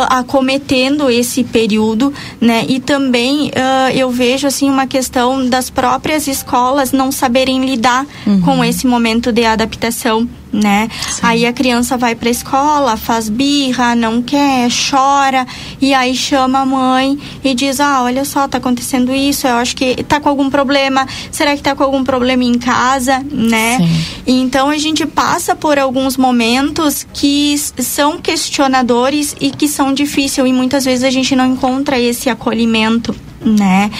acometendo 0.09 1.11
esse 1.11 1.43
período, 1.45 2.12
né? 2.40 2.64
E 2.69 2.81
também 2.81 3.49
uh, 3.49 3.90
eu 3.95 4.11
vejo 4.11 4.47
assim 4.47 4.69
uma 4.71 4.87
questão 4.87 5.49
das 5.49 5.71
próprias 5.71 6.27
escolas 6.27 6.93
não 6.93 7.11
saberem 7.11 7.64
lidar 7.64 8.07
uhum. 8.27 8.40
com 8.40 8.64
esse 8.64 8.87
momento 8.87 9.33
de 9.33 9.45
adaptação, 9.45 10.29
né? 10.55 10.88
Aí 11.23 11.45
a 11.45 11.53
criança 11.53 11.97
vai 11.97 12.14
para 12.14 12.29
a 12.29 12.31
escola, 12.31 12.97
faz 12.97 13.29
birra, 13.29 13.95
não 13.95 14.23
quer, 14.23 14.69
chora 14.71 15.47
e 15.81 15.93
aí 15.93 16.14
chama 16.14 16.61
a 16.61 16.67
mãe 16.67 17.19
e 17.43 17.55
diz: 17.55 17.81
"Ah, 17.81 18.03
olha 18.03 18.25
só, 18.25 18.47
tá 18.47 18.59
acontecendo 18.59 19.12
isso, 19.12 19.47
eu 19.47 19.57
acho 19.57 19.75
que 19.75 20.03
tá 20.05 20.21
com 20.21 20.29
algum 20.29 20.49
problema. 20.49 21.07
Será 21.31 21.57
que 21.57 21.62
tá 21.62 21.75
com 21.75 21.83
algum 21.83 22.05
problema 22.05 22.45
em 22.45 22.59
casa, 22.59 23.25
né?" 23.31 23.79
Então 24.27 24.71
a 24.71 24.79
gente 24.79 25.05
passa 25.07 25.55
por 25.55 25.79
alguns 25.79 26.17
momentos 26.17 27.07
que 27.12 27.57
são 27.59 28.19
questionadores 28.19 29.35
e 29.40 29.51
que 29.51 29.69
são 29.69 29.93
difíceis 29.93 30.49
e 30.49 30.53
muitas 30.53 30.85
vezes 30.85 31.05
a 31.05 31.11
gente 31.11 31.35
não 31.37 31.53
encontra 31.53 31.99
esse 31.99 32.31
acolhimento 32.31 33.14
né? 33.45 33.91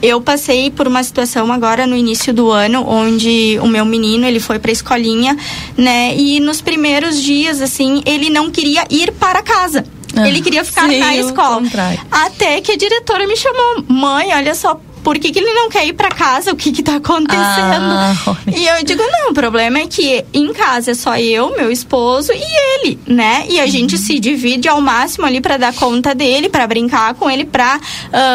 Eu 0.00 0.20
passei 0.20 0.70
por 0.70 0.86
uma 0.86 1.02
situação 1.02 1.52
agora 1.52 1.86
no 1.86 1.96
início 1.96 2.32
do 2.32 2.50
ano 2.50 2.84
onde 2.86 3.58
o 3.60 3.66
meu 3.66 3.84
menino, 3.84 4.26
ele 4.26 4.40
foi 4.40 4.58
para 4.58 4.70
a 4.70 4.72
escolinha, 4.72 5.36
né? 5.76 6.14
E 6.16 6.40
nos 6.40 6.60
primeiros 6.60 7.20
dias 7.20 7.60
assim, 7.60 8.02
ele 8.06 8.30
não 8.30 8.50
queria 8.50 8.84
ir 8.90 9.12
para 9.12 9.42
casa. 9.42 9.84
Ah, 10.14 10.28
ele 10.28 10.42
queria 10.42 10.64
ficar 10.64 10.88
sim, 10.88 10.98
na 10.98 11.16
escola. 11.16 11.56
contrário. 11.56 12.00
Até 12.10 12.60
que 12.60 12.72
a 12.72 12.76
diretora 12.76 13.26
me 13.26 13.36
chamou, 13.36 13.84
mãe, 13.88 14.28
olha 14.34 14.54
só, 14.54 14.78
por 15.02 15.18
que, 15.18 15.32
que 15.32 15.38
ele 15.38 15.52
não 15.52 15.68
quer 15.68 15.86
ir 15.86 15.92
para 15.92 16.10
casa? 16.10 16.52
O 16.52 16.56
que 16.56 16.72
que 16.72 16.82
tá 16.82 16.96
acontecendo? 16.96 17.40
Ah, 17.40 18.14
e 18.54 18.66
eu 18.66 18.84
digo, 18.84 19.02
não, 19.02 19.30
o 19.30 19.34
problema 19.34 19.78
é 19.78 19.86
que 19.86 20.24
em 20.32 20.52
casa 20.52 20.92
é 20.92 20.94
só 20.94 21.16
eu, 21.16 21.56
meu 21.56 21.70
esposo 21.70 22.32
e 22.32 22.42
ele, 22.76 22.98
né? 23.06 23.46
E 23.48 23.60
a 23.60 23.66
gente 23.66 23.98
se 23.98 24.18
divide 24.18 24.68
ao 24.68 24.80
máximo 24.80 25.26
ali 25.26 25.40
para 25.40 25.56
dar 25.56 25.74
conta 25.74 26.14
dele, 26.14 26.48
para 26.48 26.66
brincar 26.66 27.14
com 27.14 27.30
ele, 27.30 27.44
para 27.44 27.80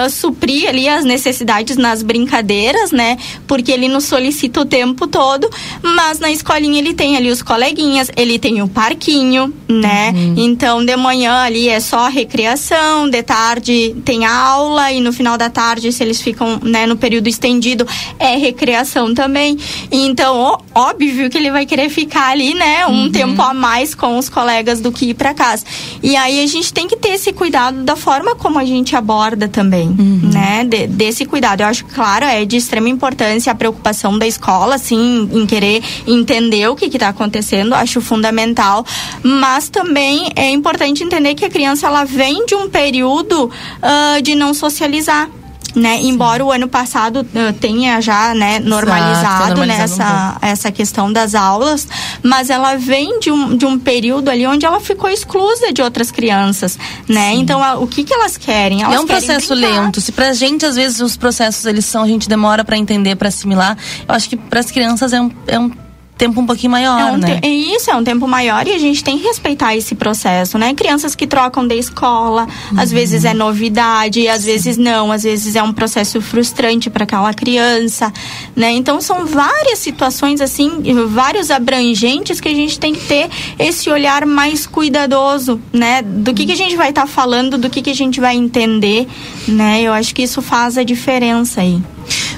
suprir 0.09 0.67
ali 0.67 0.87
as 0.87 1.03
necessidades 1.03 1.77
nas 1.77 2.03
brincadeiras, 2.03 2.91
né? 2.91 3.17
Porque 3.47 3.71
ele 3.71 3.87
nos 3.87 4.05
solicita 4.05 4.61
o 4.61 4.65
tempo 4.65 5.07
todo, 5.07 5.49
mas 5.81 6.19
na 6.19 6.31
escolinha 6.31 6.79
ele 6.79 6.93
tem 6.93 7.15
ali 7.15 7.31
os 7.31 7.41
coleguinhas, 7.41 8.11
ele 8.15 8.37
tem 8.37 8.61
o 8.61 8.67
parquinho, 8.67 9.53
né? 9.67 10.13
Então 10.35 10.83
de 10.83 10.95
manhã 10.95 11.43
ali 11.43 11.69
é 11.69 11.79
só 11.79 12.07
recreação, 12.07 13.09
de 13.09 13.23
tarde 13.23 13.95
tem 14.03 14.25
aula 14.25 14.91
e 14.91 14.99
no 14.99 15.13
final 15.13 15.37
da 15.37 15.49
tarde 15.49 15.91
se 15.91 16.03
eles 16.03 16.21
ficam, 16.21 16.56
né, 16.63 16.85
no 16.85 16.95
período 16.97 17.27
estendido 17.27 17.85
é 18.19 18.35
recreação 18.37 19.13
também. 19.13 19.57
Então, 19.91 20.59
óbvio 20.73 21.29
que 21.29 21.37
ele 21.37 21.51
vai 21.51 21.65
querer 21.65 21.89
ficar 21.89 22.29
ali, 22.29 22.53
né, 22.53 22.85
um 22.87 23.11
tempo 23.11 23.41
a 23.41 23.53
mais 23.53 23.93
com 23.95 24.17
os 24.17 24.29
colegas 24.29 24.79
do 24.81 24.91
que 24.91 25.07
ir 25.09 25.13
para 25.13 25.33
casa. 25.33 25.65
E 26.03 26.15
aí 26.15 26.43
a 26.43 26.47
gente 26.47 26.71
tem 26.73 26.87
que 26.87 26.95
ter 26.95 27.09
esse 27.09 27.31
cuidado 27.33 27.83
da 27.83 27.95
forma 27.95 28.35
como 28.35 28.59
a 28.59 28.65
gente 28.65 28.95
aborda 28.95 29.47
também, 29.47 29.89
né, 30.33 30.63
de- 30.63 30.87
desse 30.87 31.25
cuidado. 31.25 31.61
Eu 31.61 31.67
acho 31.67 31.85
que, 31.85 31.93
claro, 31.93 32.25
é 32.25 32.45
de 32.45 32.57
extrema 32.57 32.89
importância 32.89 33.51
a 33.51 33.55
preocupação 33.55 34.17
da 34.17 34.27
escola, 34.27 34.75
assim, 34.75 35.29
em 35.33 35.45
querer 35.45 35.81
entender 36.05 36.67
o 36.69 36.75
que 36.75 36.85
está 36.85 37.09
acontecendo, 37.09 37.73
acho 37.73 38.01
fundamental. 38.01 38.85
Mas 39.23 39.69
também 39.69 40.31
é 40.35 40.49
importante 40.49 41.03
entender 41.03 41.35
que 41.35 41.45
a 41.45 41.49
criança 41.49 41.87
ela 41.87 42.03
vem 42.03 42.45
de 42.45 42.55
um 42.55 42.69
período 42.69 43.49
ah, 43.81 44.19
de 44.21 44.35
não 44.35 44.53
socializar. 44.53 45.29
Né? 45.77 45.99
Embora 46.01 46.43
o 46.43 46.51
ano 46.51 46.67
passado 46.67 47.23
ah, 47.35 47.53
tenha 47.61 48.01
já 48.01 48.33
né, 48.33 48.57
normalizado, 48.59 49.49
normalizado 49.49 49.65
né, 49.67 49.77
um 49.77 49.81
essa, 49.83 50.37
essa 50.41 50.71
questão 50.71 51.13
das 51.13 51.35
aulas, 51.35 51.87
mas 52.23 52.49
ela 52.49 52.75
vem 52.77 53.19
de 53.19 53.29
um, 53.31 53.55
de 53.55 53.63
um 53.63 53.77
período 53.77 54.29
ali 54.29 54.47
onde 54.47 54.65
ela 54.65 54.79
ficou 54.79 55.07
exclusa 55.07 55.71
de 55.71 55.83
outras 55.83 56.09
crianças, 56.09 56.79
né? 57.07 57.35
Então, 57.35 57.61
a- 57.63 57.75
o 57.77 57.85
que 57.85 58.03
que 58.03 58.11
elas 58.11 58.37
querem? 58.37 58.81
Elas 58.81 58.95
é 58.95 58.99
um 58.99 59.05
processo 59.05 59.53
brincar. 59.55 59.81
lento. 59.83 60.01
Se 60.01 60.11
pra 60.11 60.33
gente, 60.33 60.65
às 60.65 60.75
vezes, 60.75 60.99
os 60.99 61.15
processos 61.15 61.63
eles 61.67 61.85
são, 61.85 62.01
a 62.01 62.07
gente 62.07 62.27
demora 62.27 62.65
pra 62.65 62.75
entender, 62.75 63.15
pra 63.15 63.27
assimilar. 63.27 63.77
Eu 64.09 64.15
acho 64.15 64.27
que 64.27 64.35
pras 64.35 64.71
crianças 64.71 65.13
é 65.13 65.21
um, 65.21 65.29
é 65.45 65.59
um 65.59 65.69
tempo 66.17 66.41
um 66.41 66.45
pouquinho 66.45 66.71
maior, 66.71 66.99
É 66.99 67.05
um 67.05 67.17
né? 67.17 67.39
te- 67.39 67.47
é 67.47 67.49
isso, 67.49 67.89
é 67.91 67.95
um 67.95 68.03
tempo 68.03 68.27
maior 68.27 68.67
e 68.67 68.73
a 68.73 68.77
gente 68.79 69.03
tem 69.03 69.17
que 69.17 69.23
respeitar 69.25 69.75
esse 69.75 69.95
processo, 69.95 70.57
né? 70.57 70.73
Crianças 70.73 71.15
que 71.15 71.27
trocam 71.27 71.67
de 71.67 71.75
escola, 71.75 72.47
às 72.75 72.91
vezes 72.91 73.23
é 73.25 73.33
novidade, 73.33 74.27
às 74.27 74.43
vezes 74.45 74.77
não, 74.77 75.11
às 75.11 75.23
vezes 75.23 75.55
é 75.55 75.63
um 75.63 75.71
processo 75.73 76.19
frustrante 76.21 76.89
para 76.89 77.03
aquela 77.03 77.33
criança, 77.33 78.11
né? 78.55 78.71
Então 78.71 78.99
são 78.99 79.25
várias 79.25 79.79
situações 79.79 80.41
assim, 80.41 80.81
vários 81.07 81.51
abrangentes 81.51 82.39
que 82.41 82.49
a 82.49 82.53
gente 82.53 82.79
tem 82.79 82.93
que 82.93 83.05
ter 83.05 83.29
esse 83.59 83.89
olhar 83.89 84.25
mais 84.25 84.65
cuidadoso, 84.65 85.59
né? 85.71 86.01
Do 86.01 86.33
que 86.33 86.45
que 86.45 86.51
a 86.51 86.55
gente 86.57 86.75
vai 86.75 86.89
estar 86.89 87.07
falando, 87.07 87.57
do 87.57 87.69
que 87.69 87.81
que 87.81 87.89
a 87.91 87.95
gente 87.95 88.19
vai 88.19 88.35
entender, 88.35 89.07
né? 89.47 89.81
Eu 89.81 89.93
acho 89.93 90.13
que 90.15 90.23
isso 90.23 90.41
faz 90.41 90.77
a 90.77 90.83
diferença 90.83 91.61
aí. 91.61 91.81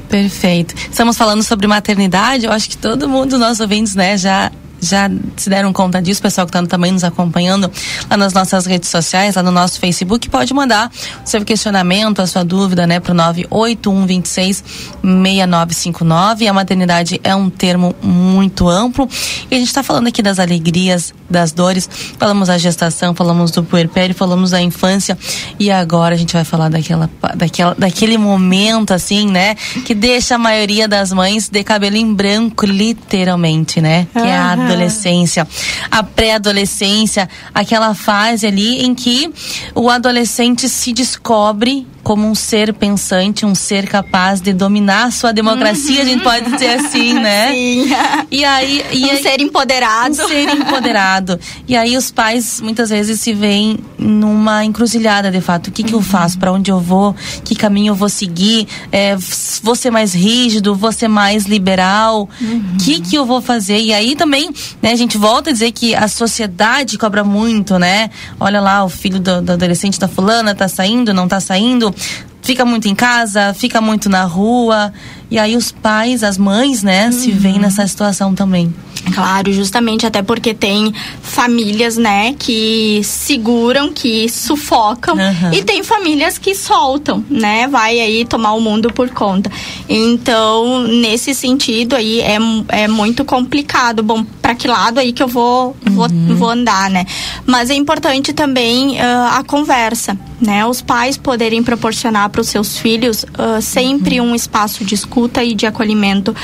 Perfeito. 0.07 0.73
Estamos 0.75 1.17
falando 1.17 1.43
sobre 1.43 1.67
maternidade. 1.67 2.45
Eu 2.45 2.51
acho 2.51 2.69
que 2.69 2.77
todo 2.77 3.07
mundo, 3.07 3.37
nossos 3.37 3.59
ouvintes, 3.59 3.95
né, 3.95 4.17
já 4.17 4.51
já 4.81 5.09
se 5.35 5.49
deram 5.49 5.73
conta 5.73 6.01
disso, 6.01 6.21
pessoal 6.21 6.47
que 6.47 6.55
está 6.55 6.65
também 6.67 6.91
nos 6.91 7.03
acompanhando 7.03 7.71
lá 8.09 8.17
nas 8.17 8.33
nossas 8.33 8.65
redes 8.65 8.89
sociais, 8.89 9.35
lá 9.35 9.43
no 9.43 9.51
nosso 9.51 9.79
Facebook, 9.79 10.29
pode 10.29 10.53
mandar 10.53 10.89
o 11.25 11.27
seu 11.27 11.43
questionamento, 11.43 12.21
a 12.21 12.27
sua 12.27 12.43
dúvida, 12.43 12.87
né, 12.87 12.99
pro 12.99 13.13
98126 13.13 14.63
6959. 15.01 16.47
A 16.47 16.53
maternidade 16.53 17.19
é 17.23 17.35
um 17.35 17.49
termo 17.49 17.95
muito 18.01 18.67
amplo 18.67 19.07
e 19.49 19.55
a 19.55 19.57
gente 19.57 19.67
está 19.67 19.83
falando 19.83 20.07
aqui 20.07 20.21
das 20.21 20.39
alegrias, 20.39 21.13
das 21.29 21.51
dores, 21.51 21.89
falamos 22.17 22.47
da 22.47 22.57
gestação, 22.57 23.13
falamos 23.13 23.51
do 23.51 23.63
puerpério, 23.63 24.15
falamos 24.15 24.51
da 24.51 24.61
infância 24.61 25.17
e 25.59 25.69
agora 25.71 26.15
a 26.15 26.17
gente 26.17 26.33
vai 26.33 26.43
falar 26.43 26.69
daquela, 26.69 27.09
daquela, 27.35 27.75
daquele 27.77 28.17
momento 28.17 28.93
assim, 28.93 29.27
né, 29.27 29.55
que 29.85 29.93
deixa 29.93 30.35
a 30.35 30.37
maioria 30.37 30.87
das 30.87 31.11
mães 31.11 31.49
de 31.49 31.63
cabelo 31.63 31.97
em 31.97 32.13
branco, 32.13 32.65
literalmente, 32.65 33.81
né, 33.81 34.07
que 34.13 34.19
é 34.19 34.37
a. 34.37 34.68
adolescência, 34.71 35.47
a 35.89 36.03
pré-adolescência, 36.03 37.29
aquela 37.53 37.93
fase 37.93 38.47
ali 38.47 38.85
em 38.85 38.93
que 38.93 39.31
o 39.73 39.89
adolescente 39.89 40.69
se 40.69 40.93
descobre 40.93 41.87
como 42.09 42.27
um 42.27 42.33
ser 42.33 42.73
pensante, 42.73 43.45
um 43.45 43.53
ser 43.53 43.87
capaz 43.87 44.41
de 44.41 44.51
dominar 44.51 45.11
sua 45.11 45.31
democracia, 45.31 46.01
a 46.01 46.05
gente 46.05 46.23
pode 46.23 46.49
dizer 46.49 46.79
assim, 46.79 47.13
né? 47.21 47.51
Sim. 47.53 47.85
E 48.31 48.43
aí, 48.43 48.83
e 48.91 49.05
Um 49.05 49.11
aí- 49.11 49.21
ser 49.21 49.39
empoderado. 49.39 50.09
Um 50.23 50.27
ser 50.27 50.49
empoderado. 50.55 51.39
E 51.67 51.77
aí 51.77 51.95
os 51.95 52.09
pais 52.09 52.61
muitas 52.61 52.89
vezes 52.89 53.19
se 53.19 53.31
veem 53.31 53.77
numa 53.95 54.65
encruzilhada 54.65 55.29
de 55.29 55.39
fato. 55.39 55.67
O 55.67 55.71
que 55.71 55.83
que 55.83 55.93
eu 55.93 56.01
faço? 56.01 56.39
Para 56.39 56.51
onde 56.51 56.71
eu 56.71 56.79
vou? 56.79 57.15
Que 57.43 57.53
caminho 57.53 57.91
eu 57.91 57.95
vou 57.95 58.09
seguir? 58.09 58.67
É, 58.91 59.15
vou 59.61 59.75
ser 59.75 59.91
mais 59.91 60.11
rígido? 60.15 60.73
Vou 60.73 60.91
ser 60.91 61.07
mais 61.07 61.45
liberal? 61.45 62.27
O 62.41 62.77
que 62.83 63.01
que 63.01 63.15
eu 63.15 63.23
vou 63.23 63.39
fazer? 63.39 63.79
E 63.81 63.93
aí 63.93 64.15
também, 64.15 64.49
né, 64.81 64.93
a 64.93 64.95
gente 64.95 65.15
volta 65.15 65.51
a 65.51 65.53
dizer 65.53 65.71
que 65.73 65.93
a 65.93 66.07
sociedade 66.07 66.97
cobra 66.97 67.23
muito, 67.23 67.77
né? 67.77 68.09
Olha 68.39 68.59
lá, 68.59 68.83
o 68.83 68.89
filho 68.89 69.19
do, 69.19 69.43
do 69.43 69.51
adolescente 69.51 69.99
da 69.99 70.07
fulana 70.07 70.55
tá 70.55 70.67
saindo, 70.67 71.13
não 71.13 71.27
tá 71.27 71.39
saindo? 71.39 71.93
Fica 72.41 72.65
muito 72.65 72.87
em 72.87 72.95
casa, 72.95 73.53
fica 73.53 73.79
muito 73.79 74.09
na 74.09 74.23
rua. 74.23 74.91
E 75.29 75.37
aí 75.37 75.55
os 75.55 75.71
pais, 75.71 76.23
as 76.23 76.37
mães, 76.37 76.81
né, 76.81 77.11
se 77.11 77.31
veem 77.31 77.59
nessa 77.59 77.85
situação 77.85 78.33
também. 78.33 78.73
Claro, 79.13 79.51
justamente 79.51 80.05
até 80.05 80.21
porque 80.21 80.53
tem 80.53 80.93
famílias, 81.21 81.97
né, 81.97 82.35
que 82.37 83.01
seguram, 83.03 83.91
que 83.91 84.27
sufocam 84.29 85.17
Aham. 85.19 85.53
e 85.53 85.63
tem 85.63 85.83
famílias 85.83 86.37
que 86.37 86.55
soltam, 86.55 87.23
né, 87.29 87.67
vai 87.67 87.99
aí 87.99 88.25
tomar 88.25 88.53
o 88.53 88.61
mundo 88.61 88.91
por 88.91 89.09
conta. 89.09 89.51
Então, 89.87 90.83
nesse 90.87 91.33
sentido 91.33 91.95
aí 91.95 92.21
é, 92.21 92.37
é 92.69 92.87
muito 92.87 93.25
complicado. 93.25 94.03
Bom, 94.03 94.23
para 94.41 94.55
que 94.55 94.67
lado 94.67 94.99
aí 94.99 95.11
que 95.11 95.21
eu 95.21 95.27
vou 95.27 95.75
vou, 95.85 96.07
vou 96.35 96.49
andar, 96.49 96.89
né? 96.89 97.05
Mas 97.45 97.69
é 97.69 97.75
importante 97.75 98.33
também 98.33 98.99
ah, 98.99 99.37
a 99.39 99.43
conversa, 99.43 100.17
né? 100.39 100.65
Os 100.65 100.81
pais 100.81 101.17
poderem 101.17 101.61
proporcionar 101.63 102.29
para 102.29 102.41
os 102.41 102.47
seus 102.47 102.77
filhos 102.77 103.25
ah, 103.37 103.59
sempre 103.61 104.21
um 104.21 104.33
espaço 104.33 104.83
de 104.83 104.95
escuta 104.95 105.43
e 105.43 105.53
de 105.53 105.65
acolhimento 105.65 106.35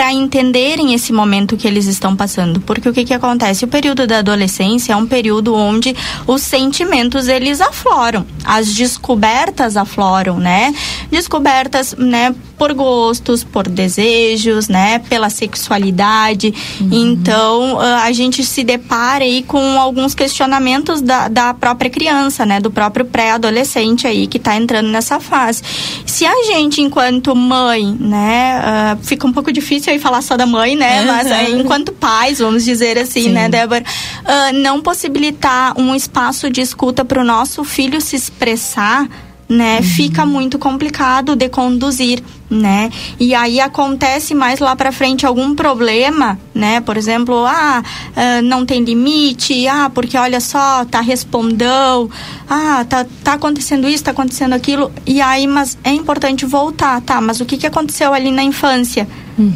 para 0.00 0.14
entenderem 0.14 0.94
esse 0.94 1.12
momento 1.12 1.58
que 1.58 1.68
eles 1.68 1.84
estão 1.84 2.16
passando. 2.16 2.58
Porque 2.58 2.88
o 2.88 2.92
que 2.92 3.04
que 3.04 3.12
acontece? 3.12 3.66
O 3.66 3.68
período 3.68 4.06
da 4.06 4.20
adolescência 4.20 4.94
é 4.94 4.96
um 4.96 5.06
período 5.06 5.54
onde 5.54 5.94
os 6.26 6.40
sentimentos 6.40 7.28
eles 7.28 7.60
afloram, 7.60 8.24
as 8.42 8.72
descobertas 8.72 9.76
afloram, 9.76 10.38
né? 10.38 10.74
Descobertas, 11.10 11.94
né, 11.98 12.34
por 12.56 12.72
gostos, 12.72 13.42
por 13.42 13.68
desejos, 13.68 14.68
né, 14.68 14.98
pela 15.00 15.28
sexualidade. 15.30 16.52
Então, 16.92 17.78
ah, 17.80 18.04
a 18.04 18.12
gente 18.12 18.44
se 18.44 18.62
depara 18.62 19.24
aí 19.24 19.42
com 19.42 19.78
alguns 19.78 20.14
questionamentos 20.14 21.00
da, 21.00 21.28
da 21.28 21.54
própria 21.54 21.90
criança, 21.90 22.44
né, 22.44 22.60
do 22.60 22.70
próprio 22.70 23.06
pré-adolescente 23.06 24.06
aí 24.06 24.26
que 24.26 24.36
está 24.36 24.56
entrando 24.56 24.88
nessa 24.88 25.18
fase. 25.20 25.62
Se 26.04 26.26
a 26.26 26.44
gente, 26.44 26.82
enquanto 26.82 27.34
mãe, 27.34 27.96
né, 27.98 28.60
ah, 28.62 28.98
fica 29.02 29.26
um 29.26 29.32
pouco 29.32 29.50
difícil 29.50 29.89
aí 29.90 29.98
falar 29.98 30.22
só 30.22 30.36
da 30.36 30.46
mãe, 30.46 30.76
né, 30.76 31.02
mas 31.04 31.30
ah, 31.30 31.42
enquanto 31.44 31.92
pais, 31.92 32.38
vamos 32.38 32.64
dizer 32.64 32.98
assim, 32.98 33.28
né, 33.28 33.48
Débora, 33.48 33.84
ah, 34.24 34.52
não 34.52 34.80
possibilitar 34.80 35.78
um 35.78 35.94
espaço 35.94 36.50
de 36.50 36.60
escuta 36.60 37.04
para 37.04 37.20
o 37.20 37.24
nosso 37.24 37.64
filho 37.64 38.00
se 38.00 38.16
expressar 38.16 39.08
né, 39.50 39.78
Uhum. 39.78 39.82
fica 39.82 40.24
muito 40.24 40.60
complicado 40.60 41.34
de 41.34 41.48
conduzir, 41.48 42.22
né? 42.48 42.88
E 43.18 43.34
aí 43.34 43.60
acontece 43.60 44.32
mais 44.32 44.60
lá 44.60 44.76
para 44.76 44.92
frente 44.92 45.26
algum 45.26 45.56
problema, 45.56 46.38
né? 46.54 46.80
Por 46.80 46.96
exemplo, 46.96 47.44
ah, 47.46 47.82
ah, 48.14 48.42
não 48.42 48.64
tem 48.64 48.84
limite, 48.84 49.66
ah, 49.66 49.90
porque 49.92 50.16
olha 50.16 50.40
só, 50.40 50.84
tá 50.84 51.00
respondão, 51.00 52.08
ah, 52.48 52.86
tá, 52.88 53.04
tá 53.24 53.32
acontecendo 53.32 53.88
isso, 53.88 54.04
tá 54.04 54.12
acontecendo 54.12 54.52
aquilo, 54.52 54.92
e 55.04 55.20
aí, 55.20 55.48
mas 55.48 55.76
é 55.82 55.92
importante 55.92 56.46
voltar, 56.46 57.00
tá? 57.00 57.20
Mas 57.20 57.40
o 57.40 57.44
que 57.44 57.56
que 57.56 57.66
aconteceu 57.66 58.14
ali 58.14 58.30
na 58.30 58.44
infância? 58.44 59.08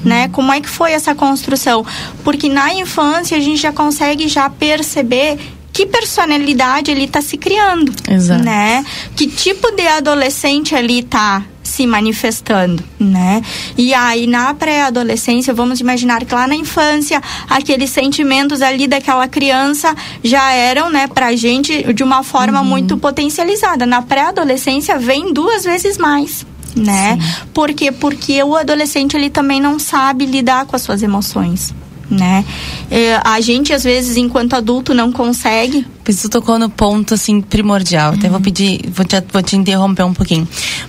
Né? 0.02 0.28
Como 0.28 0.50
é 0.50 0.62
que 0.62 0.68
foi 0.68 0.92
essa 0.92 1.14
construção? 1.14 1.84
Porque 2.24 2.48
na 2.48 2.72
infância 2.72 3.36
a 3.36 3.40
gente 3.40 3.60
já 3.60 3.70
consegue 3.70 4.28
já 4.28 4.48
perceber 4.48 5.38
que 5.74 5.84
personalidade 5.86 6.92
ele 6.92 7.04
está 7.04 7.20
se 7.20 7.36
criando, 7.36 7.92
Exato. 8.08 8.44
né? 8.44 8.86
Que 9.16 9.26
tipo 9.26 9.72
de 9.72 9.84
adolescente 9.88 10.72
ali 10.72 11.02
tá 11.02 11.42
se 11.64 11.84
manifestando, 11.84 12.82
né? 13.00 13.42
E 13.76 13.92
aí 13.92 14.28
na 14.28 14.54
pré-adolescência, 14.54 15.52
vamos 15.52 15.80
imaginar 15.80 16.24
que 16.24 16.32
lá 16.32 16.46
na 16.46 16.54
infância, 16.54 17.20
aqueles 17.50 17.90
sentimentos 17.90 18.62
ali 18.62 18.86
daquela 18.86 19.26
criança 19.26 19.92
já 20.22 20.52
eram, 20.52 20.88
né, 20.90 21.08
pra 21.08 21.34
gente 21.34 21.92
de 21.92 22.04
uma 22.04 22.22
forma 22.22 22.62
muito 22.62 22.96
potencializada. 22.96 23.84
Na 23.84 24.00
pré-adolescência 24.00 24.96
vem 24.96 25.32
duas 25.32 25.64
vezes 25.64 25.98
mais. 25.98 26.46
Né? 26.76 27.18
Por 27.52 27.72
quê? 27.72 27.90
Porque 27.92 28.42
o 28.42 28.56
adolescente 28.56 29.16
ele 29.16 29.30
também 29.30 29.60
não 29.60 29.78
sabe 29.78 30.26
lidar 30.26 30.66
com 30.66 30.74
as 30.74 30.82
suas 30.82 31.04
emoções, 31.04 31.72
né? 32.10 32.44
É, 32.90 33.20
a 33.24 33.40
gente 33.40 33.72
às 33.72 33.84
vezes 33.84 34.16
enquanto 34.16 34.54
adulto 34.54 34.94
não 34.94 35.10
consegue 35.10 35.86
Você 36.06 36.28
tocou 36.28 36.58
no 36.58 36.68
ponto 36.68 37.14
assim 37.14 37.40
primordial. 37.40 38.14
Até 38.14 38.28
vou 38.28 38.40
pedir, 38.40 38.88
vou 38.90 39.04
te, 39.04 39.22
vou 39.32 39.42
te 39.42 39.56
interromper 39.56 40.04
um 40.04 40.14
pouquinho, 40.14 40.46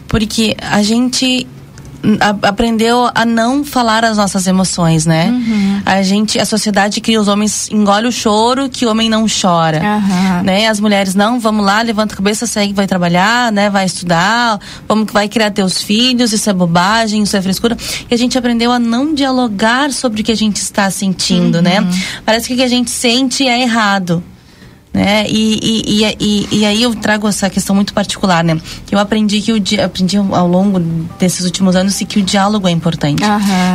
porque 0.07 0.55
a 0.59 0.84
gente 0.84 1.47
a- 2.20 2.49
aprendeu 2.49 3.10
a 3.14 3.26
não 3.26 3.64
falar 3.64 4.03
as 4.06 4.18
nossas 4.18 4.47
emoções, 4.47 5.06
né? 5.06 5.34
A 5.86 6.01
gente, 6.01 6.39
a 6.39 6.45
sociedade 6.45 7.01
cria 7.01 7.20
os 7.20 7.28
homens 7.28 7.70
engole 7.72 8.08
o 8.08 8.12
choro 8.12 8.70
que 8.70 8.86
o 8.86 8.89
homem 8.91 9.10
não 9.10 9.26
chora, 9.28 9.80
Aham. 9.84 10.43
né? 10.43 10.68
As 10.68 10.80
mulheres 10.80 11.16
não, 11.16 11.39
vamos 11.39 11.66
lá, 11.66 11.82
levanta 11.82 12.14
a 12.14 12.18
cabeça, 12.18 12.45
segue, 12.47 12.74
vai 12.74 12.88
trabalhar, 12.88 13.51
né? 13.51 13.70
Vai 13.70 13.86
estudar, 13.86 14.60
vamos 14.88 15.12
vai 15.12 15.28
criar 15.28 15.51
teus 15.51 15.82
filhos, 15.82 16.32
isso 16.34 16.49
é 16.49 16.53
bobagem, 16.53 17.24
isso 17.24 17.36
é 17.36 17.41
frescura. 17.41 17.78
E 18.10 18.14
a 18.14 18.18
gente 18.18 18.38
aprendeu 18.38 18.72
a 18.72 18.80
não 18.80 19.14
dialogar 19.14 19.91
sobre 19.91 20.22
o 20.22 20.24
que 20.24 20.32
a 20.32 20.38
gente 20.38 20.58
está 20.58 20.89
sentindo, 20.89 21.62
né? 21.62 21.86
Parece 22.26 22.47
que 22.47 22.53
o 22.53 22.58
que 22.58 22.64
a 22.64 22.68
gente 22.68 22.89
sente 22.91 23.47
é 23.47 23.62
errado 23.62 24.24
né? 24.96 25.26
E, 25.28 25.60
e, 25.62 26.16
e, 26.20 26.48
e, 26.60 26.66
aí 26.66 26.82
eu 26.82 26.96
trago 26.96 27.28
essa 27.28 27.50
questão 27.50 27.76
muito 27.76 27.93
particular, 27.93 28.43
né? 28.46 28.58
Eu 28.89 28.98
aprendi 28.98 29.41
que 29.41 29.52
o 29.52 29.60
di- 29.60 29.80
aprendi 29.80 30.16
ao 30.18 30.48
longo 30.48 30.80
desses 31.20 31.43
últimos 31.43 31.76
anos 31.76 31.98
que 32.08 32.20
o 32.20 32.24
diálogo 32.24 32.66
é 32.68 32.72
importante. 32.72 33.22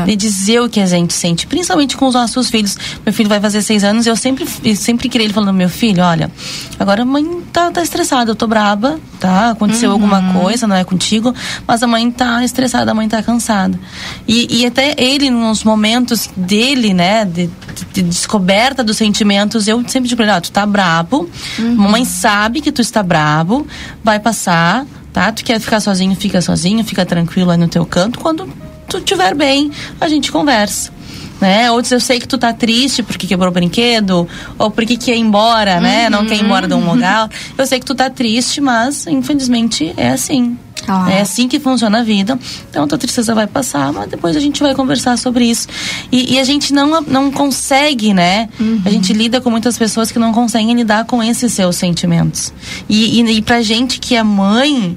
De 0.07 0.17
dizer 0.17 0.61
o 0.63 0.69
que 0.69 0.81
a 0.81 0.87
gente 0.87 1.13
sente, 1.13 1.47
principalmente 1.47 1.95
com 1.97 2.07
os 2.07 2.15
nossos 2.15 2.49
filhos. 2.49 2.77
Meu 3.05 3.13
filho 3.13 3.29
vai 3.29 3.39
fazer 3.39 3.61
seis 3.61 3.85
anos 3.85 4.07
e 4.07 4.09
eu 4.09 4.17
sempre, 4.17 4.47
sempre 4.75 5.09
criei 5.11 5.27
ele 5.27 5.35
falando, 5.35 5.55
meu 5.55 5.69
filho, 5.69 6.03
olha, 6.03 6.31
agora 6.79 7.03
a 7.03 7.05
mãe 7.05 7.25
tá, 7.53 7.71
tá 7.71 7.83
estressada, 7.83 8.31
eu 8.31 8.35
tô 8.35 8.47
braba, 8.47 8.99
tá? 9.21 9.51
Aconteceu 9.51 9.91
alguma 9.93 10.33
coisa, 10.33 10.67
não 10.67 10.75
é 10.77 10.85
contigo, 10.85 11.35
mas 11.67 11.83
a 11.83 11.87
mãe 11.87 12.11
tá 12.11 12.43
estressada, 12.43 12.91
a 12.91 12.95
mãe 12.95 13.07
tá 13.09 13.23
cansada. 13.23 13.79
E, 14.27 14.61
e 14.63 14.67
até 14.67 14.95
ele, 14.97 15.29
nos 15.29 15.65
momentos 15.65 16.31
dele, 16.35 16.95
né, 16.95 17.27
de, 17.27 17.47
de- 17.47 17.51
de 17.93 18.03
descoberta 18.03 18.83
dos 18.83 18.97
sentimentos, 18.97 19.69
eu 19.69 19.83
sempre 19.89 20.09
digo 20.09 20.17
pra 20.17 20.25
ele, 20.27 20.37
ó, 20.37 20.41
tu 20.41 20.51
tá 20.51 20.65
brabo, 21.11 21.29
mamãe 21.59 22.05
sabe 22.05 22.61
que 22.61 22.71
tu 22.71 22.81
está 22.81 23.03
brabo, 23.03 23.67
vai 24.03 24.21
passar, 24.21 24.87
tá? 25.13 25.33
Tu 25.33 25.45
quer 25.45 25.61
ficar 25.61 25.81
sozinho, 25.81 26.15
fica 26.15 26.41
sozinho, 26.41 26.85
fica 26.85 27.05
tranquilo 27.05 27.51
aí 27.51 27.59
no 27.59 27.69
teu 27.69 27.85
canto, 27.85 28.21
quando 28.21 28.49
tu 28.89 28.99
estiver 28.99 29.35
bem, 29.35 29.71
a 30.01 30.09
gente 30.09 30.31
conversa. 30.31 30.93
Né? 31.41 31.71
Outros 31.71 31.93
eu 31.93 32.01
sei 32.01 32.21
que 32.21 32.29
tu 32.29 32.37
tá 32.37 32.53
triste 32.53 33.03
porque 33.03 33.27
quebrou 33.27 33.49
o 33.49 33.53
brinquedo, 33.53 34.29
ou 34.59 34.71
porque 34.71 34.97
quer 34.97 35.17
ir 35.17 35.21
embora, 35.21 35.81
né? 35.81 36.11
Não 36.11 36.27
quer 36.27 36.37
ir 36.37 36.45
embora 36.45 36.69
de 36.69 36.75
um 36.75 36.93
lugar. 36.93 37.31
Eu 37.57 37.67
sei 37.67 37.81
que 37.81 37.87
tu 37.87 37.95
tá 37.95 38.11
triste, 38.11 38.61
mas 38.61 39.07
infelizmente 39.07 39.95
é 39.97 40.11
assim. 40.11 40.59
Ah. 40.87 41.11
É 41.11 41.21
assim 41.21 41.49
que 41.49 41.61
funciona 41.61 42.01
a 42.01 42.03
vida. 42.03 42.39
Então 42.69 42.85
a 42.85 42.87
tua 42.87 42.99
tristeza 42.99 43.35
vai 43.35 43.47
passar, 43.47 43.93
mas 43.93 44.11
depois 44.11 44.37
a 44.37 44.41
gente 44.41 44.61
vai 44.61 44.75
conversar 44.75 45.17
sobre 45.17 45.45
isso. 45.45 45.69
E, 46.11 46.35
e 46.35 46.39
a 46.39 46.45
gente 46.45 46.73
não, 46.73 47.01
não 47.03 47.31
consegue, 47.31 48.13
né? 48.13 48.49
A 48.85 48.91
gente 48.91 49.13
lida 49.13 49.41
com 49.41 49.51
muitas 49.51 49.79
pessoas 49.79 50.11
que 50.11 50.19
não 50.19 50.33
conseguem 50.33 50.75
lidar 50.75 51.05
com 51.05 51.23
esses 51.23 51.53
seus 51.53 51.77
sentimentos. 51.77 52.53
E, 52.89 53.21
e, 53.21 53.39
e 53.39 53.43
pra 53.43 53.63
gente 53.63 53.99
que 53.99 54.15
é 54.15 54.23
mãe, 54.23 54.97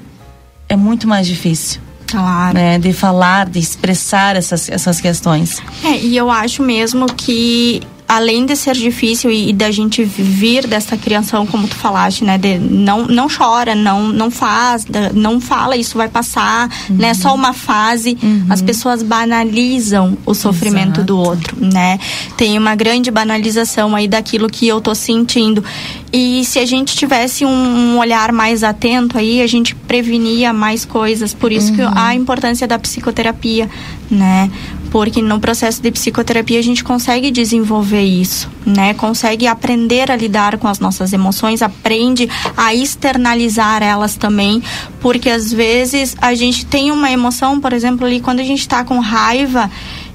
é 0.68 0.76
muito 0.76 1.06
mais 1.06 1.26
difícil. 1.26 1.83
Claro. 2.14 2.54
Né? 2.54 2.78
De 2.78 2.92
falar, 2.92 3.46
de 3.46 3.58
expressar 3.58 4.36
essas, 4.36 4.68
essas 4.68 5.00
questões. 5.00 5.60
É, 5.84 5.98
e 5.98 6.16
eu 6.16 6.30
acho 6.30 6.62
mesmo 6.62 7.06
que 7.06 7.82
além 8.06 8.44
de 8.44 8.54
ser 8.54 8.74
difícil 8.74 9.30
e, 9.30 9.50
e 9.50 9.52
da 9.52 9.70
gente 9.70 10.04
vir 10.04 10.66
dessa 10.66 10.96
criação, 10.96 11.46
como 11.46 11.66
tu 11.66 11.74
falaste, 11.74 12.24
né, 12.24 12.36
de 12.38 12.58
não 12.58 13.06
não 13.06 13.28
chora, 13.28 13.74
não 13.74 14.08
não 14.08 14.30
faz, 14.30 14.86
não 15.14 15.40
fala, 15.40 15.76
isso 15.76 15.96
vai 15.96 16.08
passar, 16.08 16.68
né, 16.90 17.08
é 17.08 17.14
só 17.14 17.34
uma 17.34 17.52
fase. 17.52 18.16
As 18.48 18.60
pessoas 18.60 19.02
banalizam 19.02 20.16
o 20.26 20.34
sofrimento 20.34 21.02
do 21.02 21.18
outro, 21.18 21.56
né? 21.60 21.98
Tem 22.36 22.58
uma 22.58 22.74
grande 22.74 23.10
banalização 23.10 23.94
aí 23.94 24.06
daquilo 24.08 24.48
que 24.48 24.66
eu 24.66 24.80
tô 24.80 24.94
sentindo. 24.94 25.64
E 26.12 26.44
se 26.44 26.58
a 26.58 26.66
gente 26.66 26.94
tivesse 26.96 27.44
um, 27.44 27.50
um 27.50 27.98
olhar 27.98 28.32
mais 28.32 28.62
atento 28.62 29.18
aí, 29.18 29.42
a 29.42 29.46
gente 29.46 29.74
prevenia 29.74 30.52
mais 30.52 30.84
coisas. 30.84 31.34
Por 31.34 31.50
isso 31.50 31.72
que 31.72 31.82
a 31.82 32.14
importância 32.14 32.66
da 32.66 32.78
psicoterapia, 32.78 33.68
né? 34.10 34.50
Porque 34.94 35.20
no 35.20 35.40
processo 35.40 35.82
de 35.82 35.90
psicoterapia 35.90 36.56
a 36.56 36.62
gente 36.62 36.84
consegue 36.84 37.32
desenvolver 37.32 38.04
isso, 38.04 38.48
né? 38.64 38.94
Consegue 38.94 39.44
aprender 39.44 40.08
a 40.08 40.14
lidar 40.14 40.56
com 40.56 40.68
as 40.68 40.78
nossas 40.78 41.12
emoções, 41.12 41.62
aprende 41.62 42.30
a 42.56 42.72
externalizar 42.72 43.82
elas 43.82 44.14
também, 44.14 44.62
porque 45.00 45.28
às 45.28 45.52
vezes 45.52 46.14
a 46.22 46.32
gente 46.36 46.64
tem 46.64 46.92
uma 46.92 47.10
emoção, 47.10 47.58
por 47.58 47.72
exemplo, 47.72 48.06
ali 48.06 48.20
quando 48.20 48.38
a 48.38 48.44
gente 48.44 48.68
tá 48.68 48.84
com 48.84 49.00
raiva, 49.00 49.68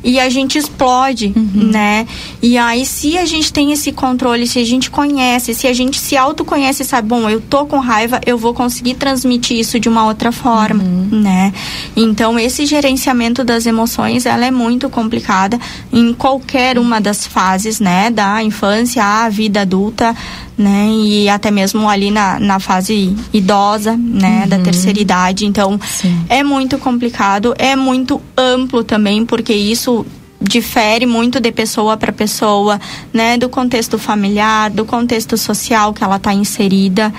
e 0.03 0.19
a 0.19 0.29
gente 0.29 0.57
explode, 0.57 1.33
né? 1.53 2.07
E 2.41 2.57
aí, 2.57 2.85
se 2.85 3.17
a 3.17 3.25
gente 3.25 3.51
tem 3.51 3.71
esse 3.71 3.91
controle, 3.91 4.47
se 4.47 4.59
a 4.59 4.65
gente 4.65 4.89
conhece, 4.89 5.53
se 5.53 5.67
a 5.67 5.73
gente 5.73 5.99
se 5.99 6.15
autoconhece 6.15 6.83
e 6.83 6.85
sabe, 6.85 7.07
bom, 7.07 7.29
eu 7.29 7.41
tô 7.41 7.65
com 7.65 7.79
raiva, 7.79 8.19
eu 8.25 8.37
vou 8.37 8.53
conseguir 8.53 8.95
transmitir 8.95 9.57
isso 9.57 9.79
de 9.79 9.89
uma 9.89 10.05
outra 10.05 10.31
forma, 10.31 10.83
né? 10.83 11.53
Então, 11.95 12.39
esse 12.39 12.65
gerenciamento 12.65 13.43
das 13.43 13.65
emoções, 13.65 14.25
ela 14.25 14.45
é 14.45 14.51
muito 14.51 14.89
complicada 14.89 15.59
em 15.91 16.13
qualquer 16.13 16.77
uma 16.77 16.99
das 17.01 17.27
fases, 17.27 17.79
né? 17.79 18.09
Da 18.09 18.41
infância 18.43 19.03
à 19.03 19.29
vida 19.29 19.61
adulta, 19.61 20.15
né? 20.59 20.89
E 20.89 21.29
até 21.29 21.49
mesmo 21.49 21.87
ali 21.87 22.11
na, 22.11 22.37
na 22.37 22.59
fase 22.59 23.15
idosa, 23.33 23.95
né? 23.97 24.45
Da 24.45 24.59
terceira 24.59 24.99
idade. 24.99 25.45
Então, 25.45 25.79
é 26.27 26.43
muito 26.43 26.77
complicado, 26.77 27.55
é 27.57 27.77
muito 27.77 28.21
amplo 28.37 28.83
também, 28.83 29.25
porque 29.25 29.53
isso 29.53 30.05
difere 30.41 31.05
muito 31.05 31.39
de 31.39 31.51
pessoa 31.51 31.95
para 31.95 32.11
pessoa, 32.11 32.79
né? 33.13 33.37
Do 33.37 33.47
contexto 33.47 33.97
familiar, 33.97 34.69
do 34.69 34.83
contexto 34.85 35.37
social 35.37 35.93
que 35.93 36.03
ela 36.03 36.17
está 36.17 36.33
inserida. 36.33 37.13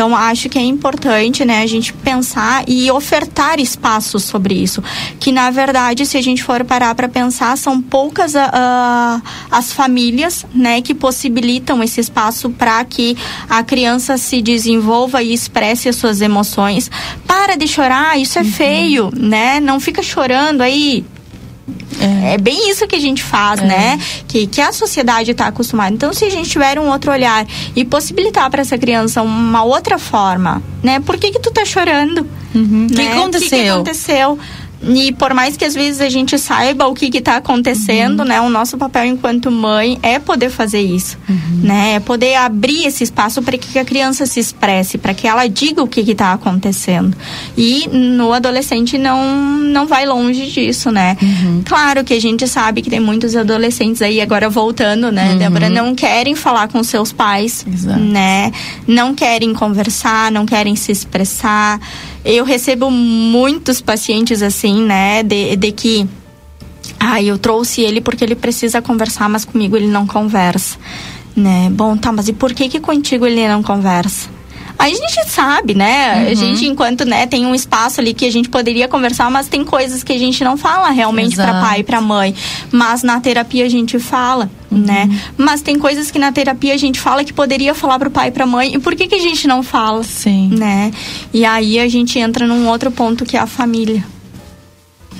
Então, 0.00 0.16
acho 0.16 0.48
que 0.48 0.58
é 0.58 0.62
importante, 0.62 1.44
né, 1.44 1.60
a 1.60 1.66
gente 1.66 1.92
pensar 1.92 2.64
e 2.66 2.90
ofertar 2.90 3.60
espaços 3.60 4.24
sobre 4.24 4.54
isso. 4.54 4.82
Que, 5.18 5.30
na 5.30 5.50
verdade, 5.50 6.06
se 6.06 6.16
a 6.16 6.22
gente 6.22 6.42
for 6.42 6.64
parar 6.64 6.94
para 6.94 7.06
pensar, 7.06 7.54
são 7.58 7.82
poucas 7.82 8.34
ah, 8.34 9.20
as 9.50 9.74
famílias, 9.74 10.46
né, 10.54 10.80
que 10.80 10.94
possibilitam 10.94 11.82
esse 11.82 12.00
espaço 12.00 12.48
para 12.48 12.82
que 12.82 13.14
a 13.46 13.62
criança 13.62 14.16
se 14.16 14.40
desenvolva 14.40 15.22
e 15.22 15.34
expresse 15.34 15.86
as 15.86 15.96
suas 15.96 16.22
emoções. 16.22 16.90
Para 17.26 17.54
de 17.54 17.68
chorar, 17.68 18.18
isso 18.18 18.38
é 18.38 18.44
feio, 18.44 19.10
né? 19.14 19.60
Não 19.60 19.78
fica 19.78 20.02
chorando 20.02 20.62
aí, 20.62 21.04
é. 22.00 22.38
bem 22.38 22.70
isso 22.70 22.86
que 22.86 22.96
a 22.96 23.00
gente 23.00 23.22
faz, 23.22 23.60
né? 23.60 23.98
Que, 24.26 24.46
que 24.46 24.60
a 24.60 24.72
sociedade 24.72 25.30
está 25.30 25.46
acostumada. 25.46 25.92
Então, 25.94 26.12
se 26.12 26.24
a 26.24 26.30
gente 26.30 26.48
tiver 26.48 26.78
um 26.78 26.88
outro 26.90 27.10
olhar 27.12 27.46
e 27.74 27.84
possibilitar 27.84 28.48
para 28.50 28.60
essa 28.62 28.76
criança 28.78 29.22
uma 29.22 29.62
outra 29.62 29.98
forma, 29.98 30.62
né? 30.82 31.00
Por 31.00 31.16
que 31.18 31.30
que 31.30 31.40
tu 31.40 31.50
tá 31.50 31.64
chorando? 31.64 32.26
O 32.54 32.86
que 32.88 32.94
Né? 32.94 33.12
aconteceu? 33.12 33.46
O 33.46 33.50
que, 33.50 33.62
que 33.62 33.68
aconteceu? 33.68 34.38
E 34.82 35.12
por 35.12 35.34
mais 35.34 35.56
que 35.56 35.64
às 35.64 35.74
vezes 35.74 36.00
a 36.00 36.08
gente 36.08 36.38
saiba 36.38 36.86
o 36.86 36.94
que 36.94 37.06
está 37.16 37.36
acontecendo, 37.36 38.20
uhum. 38.20 38.26
né? 38.26 38.40
O 38.40 38.48
nosso 38.48 38.78
papel 38.78 39.04
enquanto 39.04 39.50
mãe 39.50 39.98
é 40.02 40.18
poder 40.18 40.48
fazer 40.48 40.80
isso, 40.80 41.18
uhum. 41.28 41.60
né? 41.62 41.94
É 41.94 42.00
poder 42.00 42.36
abrir 42.36 42.86
esse 42.86 43.04
espaço 43.04 43.42
para 43.42 43.58
que 43.58 43.78
a 43.78 43.84
criança 43.84 44.24
se 44.24 44.40
expresse, 44.40 44.96
para 44.96 45.12
que 45.12 45.26
ela 45.26 45.46
diga 45.48 45.82
o 45.82 45.86
que 45.86 46.00
está 46.00 46.32
acontecendo. 46.32 47.16
E 47.56 47.88
no 47.88 48.32
adolescente 48.32 48.96
não 48.96 49.60
não 49.70 49.86
vai 49.86 50.06
longe 50.06 50.50
disso, 50.50 50.90
né? 50.90 51.16
Uhum. 51.20 51.62
Claro 51.64 52.02
que 52.02 52.14
a 52.14 52.20
gente 52.20 52.48
sabe 52.48 52.82
que 52.82 52.90
tem 52.90 53.00
muitos 53.00 53.36
adolescentes 53.36 54.02
aí 54.02 54.20
agora 54.20 54.48
voltando, 54.48 55.12
né, 55.12 55.32
uhum. 55.32 55.38
Débora, 55.38 55.68
não 55.68 55.94
querem 55.94 56.34
falar 56.34 56.68
com 56.68 56.82
seus 56.82 57.12
pais, 57.12 57.64
Exato. 57.70 58.00
né? 58.00 58.50
Não 58.86 59.14
querem 59.14 59.52
conversar, 59.52 60.32
não 60.32 60.46
querem 60.46 60.74
se 60.74 60.90
expressar. 60.90 61.78
Eu 62.24 62.44
recebo 62.44 62.90
muitos 62.90 63.80
pacientes 63.80 64.42
assim, 64.42 64.82
né, 64.82 65.22
de, 65.22 65.56
de 65.56 65.72
que 65.72 66.08
ah, 66.98 67.22
eu 67.22 67.38
trouxe 67.38 67.80
ele 67.80 68.00
porque 68.00 68.24
ele 68.24 68.34
precisa 68.34 68.82
conversar, 68.82 69.28
mas 69.28 69.44
comigo 69.44 69.76
ele 69.76 69.86
não 69.86 70.06
conversa, 70.06 70.78
né? 71.34 71.68
Bom, 71.70 71.96
tá, 71.96 72.12
mas 72.12 72.28
e 72.28 72.32
por 72.32 72.52
que 72.52 72.68
que 72.68 72.80
contigo 72.80 73.26
ele 73.26 73.48
não 73.48 73.62
conversa? 73.62 74.28
A 74.80 74.88
gente 74.88 75.28
sabe, 75.28 75.74
né? 75.74 76.14
Uhum. 76.14 76.30
A 76.30 76.34
gente, 76.34 76.66
enquanto 76.66 77.04
né, 77.04 77.26
tem 77.26 77.44
um 77.44 77.54
espaço 77.54 78.00
ali 78.00 78.14
que 78.14 78.24
a 78.24 78.32
gente 78.32 78.48
poderia 78.48 78.88
conversar, 78.88 79.30
mas 79.30 79.46
tem 79.46 79.62
coisas 79.62 80.02
que 80.02 80.10
a 80.10 80.18
gente 80.18 80.42
não 80.42 80.56
fala 80.56 80.88
realmente 80.88 81.36
para 81.36 81.60
pai 81.60 81.80
e 81.80 81.84
para 81.84 82.00
mãe. 82.00 82.34
Mas 82.72 83.02
na 83.02 83.20
terapia 83.20 83.66
a 83.66 83.68
gente 83.68 83.98
fala, 83.98 84.50
uhum. 84.70 84.78
né? 84.78 85.20
Mas 85.36 85.60
tem 85.60 85.78
coisas 85.78 86.10
que 86.10 86.18
na 86.18 86.32
terapia 86.32 86.72
a 86.72 86.78
gente 86.78 86.98
fala 86.98 87.22
que 87.22 87.32
poderia 87.32 87.74
falar 87.74 87.98
pro 87.98 88.10
pai 88.10 88.28
e 88.28 88.30
pra 88.32 88.46
mãe. 88.46 88.74
E 88.74 88.78
por 88.78 88.96
que, 88.96 89.06
que 89.06 89.14
a 89.16 89.20
gente 89.20 89.46
não 89.46 89.62
fala? 89.62 90.02
Sim. 90.02 90.48
Né? 90.48 90.90
E 91.30 91.44
aí 91.44 91.78
a 91.78 91.86
gente 91.86 92.18
entra 92.18 92.46
num 92.46 92.66
outro 92.66 92.90
ponto 92.90 93.26
que 93.26 93.36
é 93.36 93.40
a 93.40 93.46
família. 93.46 94.02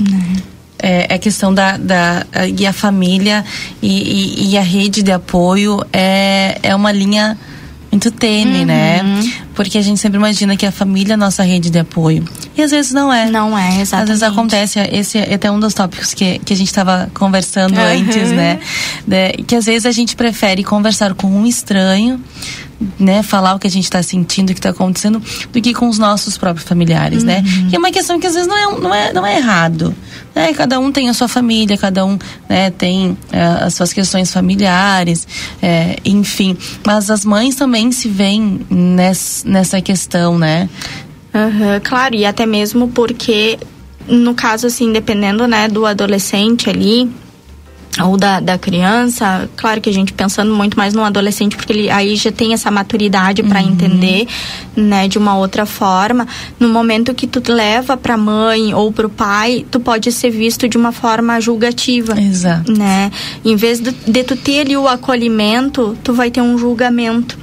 Né? 0.01 0.37
é, 0.83 1.15
é 1.15 1.19
questão 1.19 1.53
da, 1.53 1.77
da 1.77 2.27
e 2.59 2.67
a 2.67 2.73
família 2.73 3.45
e, 3.83 3.89
e, 3.89 4.51
e, 4.51 4.59
a 4.59 4.63
rede 4.63 5.03
de 5.03 5.13
apoio 5.13 5.85
é, 5.93 6.59
é 6.63 6.75
uma 6.75 6.91
linha 6.91 7.39
muito 7.91 8.11
tênue, 8.11 8.65
né? 8.65 9.03
uhum. 9.03 9.21
né? 9.21 9.33
Porque 9.55 9.77
a 9.77 9.83
gente 9.83 10.01
sempre 10.01 10.19
imagina 10.19 10.57
que 10.57 10.65
a 10.65 10.73
família 10.73 11.13
é 11.13 11.15
a 11.15 11.17
nossa 11.17 11.43
rede 11.43 11.71
de 11.71 11.79
apoio. 11.79 12.25
E 12.57 12.63
às 12.63 12.71
vezes 12.71 12.93
não 12.93 13.13
é. 13.13 13.29
Não 13.31 13.59
é, 13.59 13.81
exatamente. 13.81 13.95
Às 13.95 14.09
vezes 14.09 14.23
acontece, 14.23 14.79
esse 14.93 15.19
é 15.19 15.35
até 15.35 15.51
um 15.51 15.59
dos 15.59 15.75
tópicos 15.75 16.15
que, 16.15 16.39
que 16.39 16.53
a 16.53 16.57
gente 16.57 16.69
estava 16.69 17.11
conversando 17.13 17.77
uhum. 17.77 17.85
antes, 17.85 18.31
né? 18.31 18.61
De, 19.07 19.43
que 19.45 19.57
às 19.57 19.67
vezes 19.67 19.87
a 19.87 19.93
gente 19.93 20.15
prefere 20.15 20.63
conversar 20.63 21.15
com 21.15 21.27
um 21.27 21.47
estranho 21.47 22.21
né, 22.99 23.23
falar 23.23 23.55
o 23.55 23.59
que 23.59 23.67
a 23.67 23.71
gente 23.71 23.85
está 23.85 24.03
sentindo, 24.03 24.51
o 24.51 24.55
que 24.55 24.59
está 24.59 24.71
acontecendo, 24.71 25.23
do 25.53 25.61
que 25.61 25.75
com 25.75 25.89
os 25.89 25.99
nossos 25.99 26.39
próprios 26.39 26.67
familiares, 26.67 27.23
né? 27.23 27.45
uhum. 27.45 27.63
né? 27.63 27.69
E 27.73 27.77
é 27.77 27.79
uma 27.79 27.91
questão 27.91 28.19
que 28.19 28.27
às 28.27 28.35
vezes 28.35 28.49
não 28.49 28.57
é, 28.57 28.81
não 28.81 28.95
é, 28.95 29.13
não 29.13 29.27
é 29.27 29.37
errado. 29.37 29.95
Né? 30.35 30.53
Cada 30.55 30.79
um 30.79 30.91
tem 30.91 31.09
a 31.09 31.15
sua 31.15 31.29
família, 31.29 31.77
cada 31.77 32.05
um 32.05 32.19
né, 32.49 32.71
tem 32.71 33.17
é, 33.33 33.43
as 33.43 33.75
suas 33.75 33.93
questões 33.93 34.33
familiares, 34.33 35.27
é, 35.61 35.97
enfim. 36.05 36.57
Mas 36.87 37.11
as 37.11 37.25
mães 37.25 37.55
também 37.55 37.93
se 37.93 38.09
veem 38.09 38.61
nessa, 38.71 39.49
nessa 39.49 39.81
questão, 39.81 40.39
né? 40.39 40.69
Uhum, 41.35 41.81
claro, 41.85 42.15
e 42.15 42.25
até 42.25 42.45
mesmo 42.45 42.89
porque, 42.89 43.59
no 44.09 44.35
caso, 44.35 44.67
assim, 44.67 44.93
dependendo 44.93 45.47
né, 45.47 45.69
do 45.69 45.87
adolescente 45.87 46.69
ali, 46.69 47.11
ou 47.99 48.17
da, 48.17 48.39
da 48.39 48.57
criança, 48.57 49.51
claro 49.57 49.81
que 49.81 49.91
a 49.91 49.93
gente 49.93 50.13
pensando 50.13 50.55
muito 50.55 50.77
mais 50.77 50.95
no 50.95 51.03
adolescente, 51.03 51.57
porque 51.57 51.73
ele 51.73 51.91
aí 51.91 52.15
já 52.15 52.31
tem 52.31 52.53
essa 52.53 52.71
maturidade 52.71 53.43
para 53.43 53.61
uhum. 53.61 53.71
entender, 53.71 54.29
né, 54.77 55.09
de 55.09 55.19
uma 55.19 55.37
outra 55.37 55.67
forma. 55.67 56.27
No 56.59 56.69
momento 56.69 57.13
que 57.15 57.27
tu 57.27 57.43
leva 57.53 57.97
para 57.97 58.17
mãe 58.17 58.73
ou 58.73 58.93
para 58.93 59.07
o 59.07 59.11
pai, 59.11 59.67
tu 59.71 59.81
pode 59.81 60.13
ser 60.13 60.31
visto 60.31 60.69
de 60.69 60.77
uma 60.77 60.93
forma 60.93 61.41
julgativa. 61.41 62.19
Exato. 62.21 62.73
Né? 62.73 63.11
Em 63.45 63.57
vez 63.57 63.81
de, 63.81 63.91
de 63.91 64.23
tu 64.23 64.37
ter 64.37 64.61
ali 64.61 64.77
o 64.77 64.87
acolhimento, 64.87 65.99
tu 66.05 66.13
vai 66.13 66.31
ter 66.31 66.41
um 66.41 66.57
julgamento. 66.57 67.37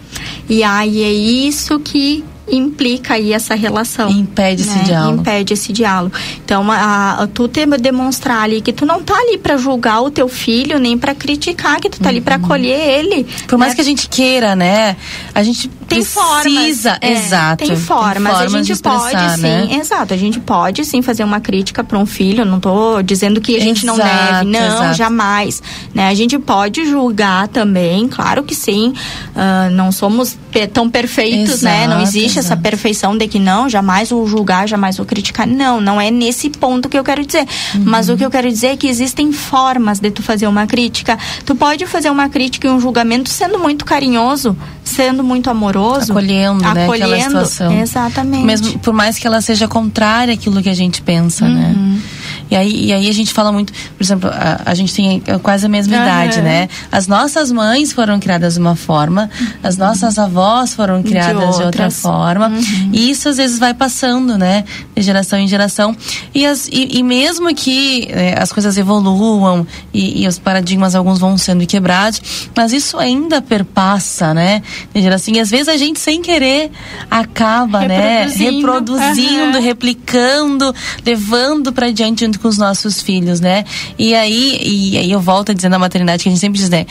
E 0.49 0.63
aí 0.63 1.03
é 1.03 1.11
isso 1.11 1.77
que 1.79 2.23
implica 2.49 3.15
aí 3.15 3.33
essa 3.33 3.55
relação. 3.55 4.09
Impede 4.09 4.65
né? 4.65 4.73
esse 4.73 4.85
diálogo. 4.85 5.21
Impede 5.21 5.53
esse 5.53 5.73
diálogo. 5.73 6.15
Então, 6.43 6.71
a, 6.71 7.23
a, 7.23 7.27
tu 7.27 7.47
te 7.47 7.65
demonstrar 7.65 8.43
ali 8.43 8.61
que 8.61 8.71
tu 8.71 8.85
não 8.85 9.01
tá 9.03 9.15
ali 9.15 9.37
para 9.37 9.57
julgar 9.57 10.01
o 10.01 10.09
teu 10.09 10.27
filho, 10.27 10.79
nem 10.79 10.97
para 10.97 11.13
criticar, 11.13 11.79
que 11.79 11.89
tu 11.89 11.99
tá 11.99 12.05
uhum. 12.05 12.09
ali 12.09 12.21
para 12.21 12.35
acolher 12.35 12.99
ele. 12.99 13.25
Por 13.47 13.57
mais 13.57 13.71
né? 13.71 13.75
que 13.75 13.81
a 13.81 13.83
gente 13.83 14.07
queira, 14.09 14.55
né? 14.55 14.95
A 15.33 15.43
gente 15.43 15.67
tem 15.87 15.99
precisa, 15.99 16.91
formas, 16.91 16.99
é, 17.01 17.13
exato. 17.13 17.65
Tem 17.65 17.75
formas, 17.75 18.15
tem 18.15 18.33
formas 18.33 18.53
a 18.53 18.63
gente 18.63 18.81
pode 18.81 19.41
né? 19.41 19.67
sim, 19.67 19.79
exato, 19.79 20.13
a 20.13 20.17
gente 20.17 20.39
pode 20.39 20.83
sim 20.85 21.01
fazer 21.01 21.23
uma 21.23 21.39
crítica 21.39 21.83
para 21.83 21.97
um 21.97 22.05
filho, 22.05 22.43
não 22.45 22.59
tô 22.59 23.01
dizendo 23.01 23.39
que 23.39 23.55
a 23.55 23.59
gente 23.59 23.85
exato, 23.85 23.97
não 23.97 24.05
deve, 24.05 24.45
não, 24.45 24.75
exato. 24.75 24.93
jamais, 24.95 25.63
né? 25.93 26.09
A 26.09 26.13
gente 26.13 26.37
pode 26.37 26.85
julgar 26.85 27.47
também, 27.47 28.07
claro 28.07 28.43
que 28.43 28.53
sim, 28.53 28.93
uh, 29.35 29.71
não 29.71 29.91
somos 29.91 30.37
tão 30.65 30.89
perfeitos, 30.89 31.55
exato, 31.55 31.65
né? 31.65 31.87
Não 31.87 32.01
existe 32.01 32.39
essa 32.39 32.57
perfeição 32.57 33.15
de 33.15 33.27
que 33.27 33.37
não, 33.37 33.69
jamais 33.69 34.09
vou 34.09 34.25
julgar, 34.25 34.67
jamais 34.67 34.97
vou 34.97 35.05
criticar, 35.05 35.45
não, 35.45 35.79
não 35.79 35.99
é 35.99 36.09
nesse 36.09 36.49
ponto 36.49 36.89
que 36.89 36.97
eu 36.97 37.03
quero 37.03 37.25
dizer, 37.25 37.45
uhum. 37.75 37.83
mas 37.85 38.09
o 38.09 38.17
que 38.17 38.25
eu 38.25 38.31
quero 38.31 38.49
dizer 38.49 38.67
é 38.67 38.77
que 38.77 38.87
existem 38.87 39.31
formas 39.31 39.99
de 39.99 40.09
tu 40.09 40.23
fazer 40.23 40.47
uma 40.47 40.65
crítica, 40.65 41.19
tu 41.45 41.53
pode 41.53 41.85
fazer 41.85 42.09
uma 42.09 42.29
crítica 42.29 42.67
e 42.67 42.71
um 42.71 42.79
julgamento 42.79 43.29
sendo 43.29 43.59
muito 43.59 43.85
carinhoso, 43.85 44.57
sendo 44.83 45.23
muito 45.23 45.49
amoroso, 45.49 46.11
acolhendo, 46.11 46.63
né, 46.63 46.85
acolhendo 46.85 47.13
aquela 47.13 47.45
situação. 47.45 47.79
Exatamente. 47.79 48.45
Mesmo 48.45 48.79
por 48.79 48.93
mais 48.93 49.19
que 49.19 49.27
ela 49.27 49.41
seja 49.41 49.67
contrária 49.67 50.33
àquilo 50.33 50.61
que 50.63 50.69
a 50.69 50.73
gente 50.73 51.01
pensa, 51.01 51.47
né? 51.47 51.75
uhum. 51.75 51.93
né? 51.93 52.01
E 52.49 52.55
aí, 52.55 52.85
e 52.85 52.93
aí 52.93 53.09
a 53.09 53.13
gente 53.13 53.33
fala 53.33 53.51
muito, 53.51 53.73
por 53.73 54.03
exemplo, 54.03 54.29
a, 54.31 54.61
a 54.65 54.73
gente 54.73 54.93
tem 54.93 55.21
quase 55.41 55.65
a 55.65 55.69
mesma 55.69 55.95
idade, 55.95 56.41
né? 56.41 56.69
As 56.91 57.07
nossas 57.07 57.51
mães 57.51 57.91
foram 57.91 58.19
criadas 58.19 58.53
de 58.53 58.59
uma 58.59 58.75
forma, 58.75 59.29
as 59.63 59.77
nossas 59.77 60.17
avós 60.17 60.73
foram 60.73 61.03
criadas 61.03 61.51
de, 61.51 61.57
de 61.57 61.63
outra 61.63 61.89
forma. 61.89 62.47
Uhum. 62.47 62.89
E 62.93 63.09
isso 63.09 63.29
às 63.29 63.37
vezes 63.37 63.59
vai 63.59 63.73
passando, 63.73 64.37
né? 64.37 64.63
De 64.95 65.01
geração 65.01 65.39
em 65.39 65.47
geração. 65.47 65.95
E, 66.33 66.45
as, 66.45 66.67
e, 66.67 66.97
e 66.97 67.03
mesmo 67.03 67.53
que 67.53 68.07
é, 68.09 68.39
as 68.39 68.51
coisas 68.51 68.77
evoluam 68.77 69.65
e, 69.93 70.23
e, 70.23 70.27
os 70.27 70.39
paradigmas 70.39 70.95
alguns 70.95 71.19
vão 71.19 71.37
sendo 71.37 71.65
quebrados, 71.65 72.21
mas 72.55 72.71
isso 72.73 72.97
ainda 72.97 73.41
perpassa, 73.41 74.33
né? 74.33 74.61
De 74.93 75.01
geração. 75.01 75.33
E 75.33 75.39
às 75.39 75.49
vezes 75.49 75.67
a 75.67 75.77
gente 75.77 75.99
sem 75.99 76.21
querer 76.21 76.71
acaba, 77.09 77.79
reproduzindo. 77.79 77.87
né? 77.87 78.57
Reproduzindo, 78.57 79.57
uhum. 79.57 79.63
replicando, 79.63 80.75
levando 81.05 81.73
para 81.73 81.91
diante 81.91 82.25
junto 82.37 82.39
com 82.39 82.47
os 82.47 82.57
nossos 82.57 83.01
filhos, 83.01 83.39
né? 83.39 83.65
E 83.97 84.13
aí, 84.13 84.59
e 84.63 84.97
aí 84.97 85.11
eu 85.11 85.19
volto 85.19 85.51
a 85.51 85.53
dizer 85.53 85.69
na 85.69 85.79
maternidade 85.79 86.23
que 86.23 86.29
a 86.29 86.31
gente 86.31 86.39
sempre 86.39 86.59
diz, 86.59 86.69
né? 86.69 86.85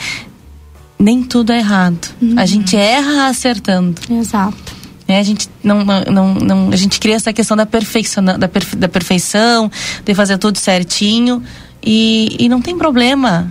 Nem 0.99 1.23
tudo 1.23 1.51
é 1.51 1.59
errado. 1.59 2.07
Uhum. 2.21 2.35
A 2.37 2.45
gente 2.45 2.75
erra 2.75 3.27
acertando. 3.27 3.95
Exato. 4.09 4.75
É, 5.07 5.19
a 5.19 5.23
gente 5.23 5.47
não, 5.63 5.85
não, 5.85 6.33
não, 6.33 6.69
a 6.69 6.75
gente 6.75 6.99
cria 6.99 7.15
essa 7.15 7.31
questão 7.31 7.55
da 7.55 7.65
perfeição, 7.65 8.23
da, 8.23 8.47
perfe, 8.47 8.75
da 8.75 8.89
perfeição, 8.89 9.71
de 10.03 10.13
fazer 10.13 10.37
tudo 10.37 10.57
certinho 10.57 11.41
e, 11.81 12.35
e 12.37 12.49
não 12.49 12.61
tem 12.61 12.77
problema 12.77 13.47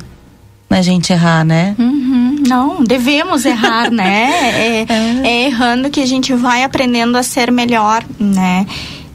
na 0.69 0.83
gente 0.83 1.13
errar, 1.13 1.45
né? 1.45 1.75
Uhum, 1.79 2.43
não, 2.47 2.85
devemos 2.85 3.47
errar, 3.47 3.91
né? 3.91 4.27
É, 4.57 4.81
é. 4.83 5.29
é 5.29 5.45
errando 5.47 5.89
que 5.89 6.01
a 6.01 6.07
gente 6.07 6.35
vai 6.35 6.63
aprendendo 6.63 7.17
a 7.17 7.23
ser 7.23 7.51
melhor, 7.51 8.05
né? 8.19 8.67